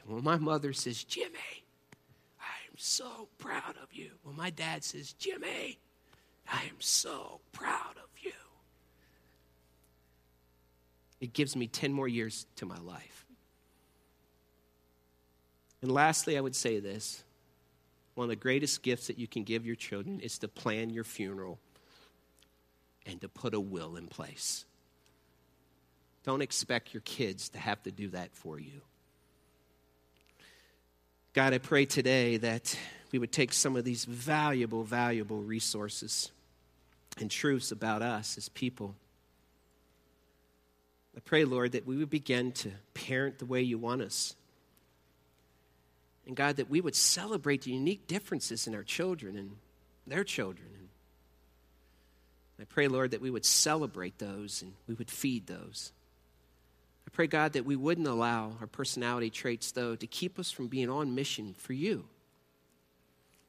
And 0.00 0.14
when 0.14 0.24
my 0.24 0.36
mother 0.36 0.72
says, 0.72 1.04
Jimmy, 1.04 1.64
I 2.40 2.70
am 2.70 2.76
so 2.76 3.28
proud 3.38 3.74
of 3.82 3.92
you. 3.92 4.10
When 4.22 4.36
my 4.36 4.50
dad 4.50 4.84
says, 4.84 5.12
Jimmy, 5.12 5.78
I 6.50 6.62
am 6.64 6.80
so 6.80 7.40
proud 7.52 7.96
of 7.96 8.08
you 8.22 8.32
it 11.20 11.32
gives 11.32 11.56
me 11.56 11.66
10 11.66 11.92
more 11.92 12.08
years 12.08 12.46
to 12.56 12.66
my 12.66 12.78
life. 12.78 13.26
And 15.82 15.90
lastly, 15.90 16.36
I 16.36 16.40
would 16.40 16.56
say 16.56 16.80
this 16.80 17.24
one 18.14 18.24
of 18.24 18.30
the 18.30 18.36
greatest 18.36 18.82
gifts 18.82 19.06
that 19.06 19.18
you 19.18 19.28
can 19.28 19.44
give 19.44 19.64
your 19.64 19.76
children 19.76 20.18
is 20.20 20.38
to 20.38 20.48
plan 20.48 20.90
your 20.90 21.04
funeral 21.04 21.58
and 23.06 23.20
to 23.20 23.28
put 23.28 23.54
a 23.54 23.60
will 23.60 23.96
in 23.96 24.08
place. 24.08 24.64
Don't 26.28 26.42
expect 26.42 26.92
your 26.92 27.00
kids 27.00 27.48
to 27.48 27.58
have 27.58 27.82
to 27.84 27.90
do 27.90 28.08
that 28.08 28.34
for 28.34 28.58
you. 28.58 28.82
God, 31.32 31.54
I 31.54 31.58
pray 31.58 31.86
today 31.86 32.36
that 32.36 32.76
we 33.12 33.18
would 33.18 33.32
take 33.32 33.50
some 33.54 33.76
of 33.76 33.84
these 33.84 34.04
valuable, 34.04 34.84
valuable 34.84 35.40
resources 35.40 36.30
and 37.18 37.30
truths 37.30 37.72
about 37.72 38.02
us 38.02 38.36
as 38.36 38.50
people 38.50 38.94
I 41.16 41.20
pray, 41.24 41.46
Lord, 41.46 41.72
that 41.72 41.86
we 41.86 41.96
would 41.96 42.10
begin 42.10 42.52
to 42.52 42.72
parent 42.92 43.38
the 43.38 43.46
way 43.46 43.62
you 43.62 43.78
want 43.78 44.02
us. 44.02 44.36
And 46.26 46.36
God, 46.36 46.56
that 46.56 46.68
we 46.68 46.82
would 46.82 46.94
celebrate 46.94 47.62
the 47.62 47.72
unique 47.72 48.06
differences 48.06 48.66
in 48.66 48.74
our 48.74 48.84
children 48.84 49.38
and 49.38 49.56
their 50.06 50.24
children. 50.24 50.68
And 50.76 50.88
I 52.60 52.64
pray, 52.66 52.86
Lord, 52.86 53.12
that 53.12 53.22
we 53.22 53.30
would 53.30 53.46
celebrate 53.46 54.18
those 54.18 54.60
and 54.60 54.74
we 54.86 54.92
would 54.92 55.10
feed 55.10 55.46
those. 55.46 55.90
I 57.08 57.10
pray, 57.10 57.26
God, 57.26 57.54
that 57.54 57.64
we 57.64 57.74
wouldn't 57.74 58.06
allow 58.06 58.52
our 58.60 58.66
personality 58.66 59.30
traits, 59.30 59.72
though, 59.72 59.96
to 59.96 60.06
keep 60.06 60.38
us 60.38 60.50
from 60.50 60.68
being 60.68 60.90
on 60.90 61.14
mission 61.14 61.54
for 61.56 61.72
you. 61.72 62.04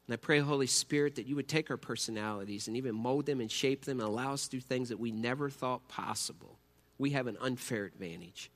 And 0.06 0.14
I 0.14 0.16
pray, 0.16 0.38
Holy 0.38 0.66
Spirit, 0.66 1.16
that 1.16 1.26
you 1.26 1.36
would 1.36 1.46
take 1.46 1.70
our 1.70 1.76
personalities 1.76 2.68
and 2.68 2.76
even 2.78 2.94
mold 2.94 3.26
them 3.26 3.38
and 3.38 3.52
shape 3.52 3.84
them 3.84 4.00
and 4.00 4.08
allow 4.08 4.32
us 4.32 4.44
to 4.44 4.56
do 4.56 4.60
things 4.60 4.88
that 4.88 4.98
we 4.98 5.12
never 5.12 5.50
thought 5.50 5.86
possible 5.88 6.56
we 6.96 7.10
have 7.10 7.26
an 7.26 7.36
unfair 7.38 7.84
advantage. 7.84 8.50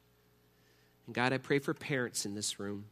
And 1.05 1.15
God, 1.15 1.35
I 1.35 1.39
pray 1.39 1.59
for 1.59 1.75
parents 1.75 2.25
in 2.25 2.35
this 2.35 2.59
room. 2.59 2.87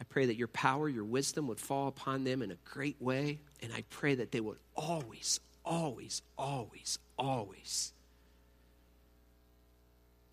I 0.00 0.04
pray 0.04 0.24
that 0.24 0.36
your 0.36 0.48
power, 0.48 0.88
your 0.88 1.04
wisdom 1.04 1.48
would 1.48 1.60
fall 1.60 1.88
upon 1.88 2.24
them 2.24 2.40
in 2.40 2.50
a 2.50 2.56
great 2.64 2.96
way. 2.98 3.40
And 3.62 3.74
I 3.74 3.84
pray 3.90 4.14
that 4.14 4.32
they 4.32 4.40
would 4.40 4.58
always, 4.74 5.38
always, 5.66 6.22
always, 6.38 6.98
always 7.18 7.92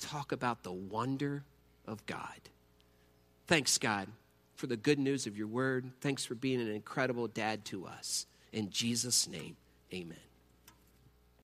talk 0.02 0.32
about 0.32 0.64
the 0.64 0.72
wonder 0.72 1.44
of 1.86 2.06
God. 2.06 2.50
Thanks, 3.48 3.78
God, 3.78 4.08
for 4.56 4.68
the 4.68 4.78
good 4.78 5.00
news 5.00 5.28
of 5.28 5.38
your 5.38 5.48
word. 5.48 5.92
Thanks 6.02 6.26
for 6.26 6.36
being 6.36 6.62
an 6.62 6.70
incredible 6.70 7.28
dad 7.28 7.66
to 7.66 7.86
us. 7.86 8.26
In 8.52 8.70
Jesus' 8.70 9.28
name, 9.28 9.56
amen. 9.94 10.31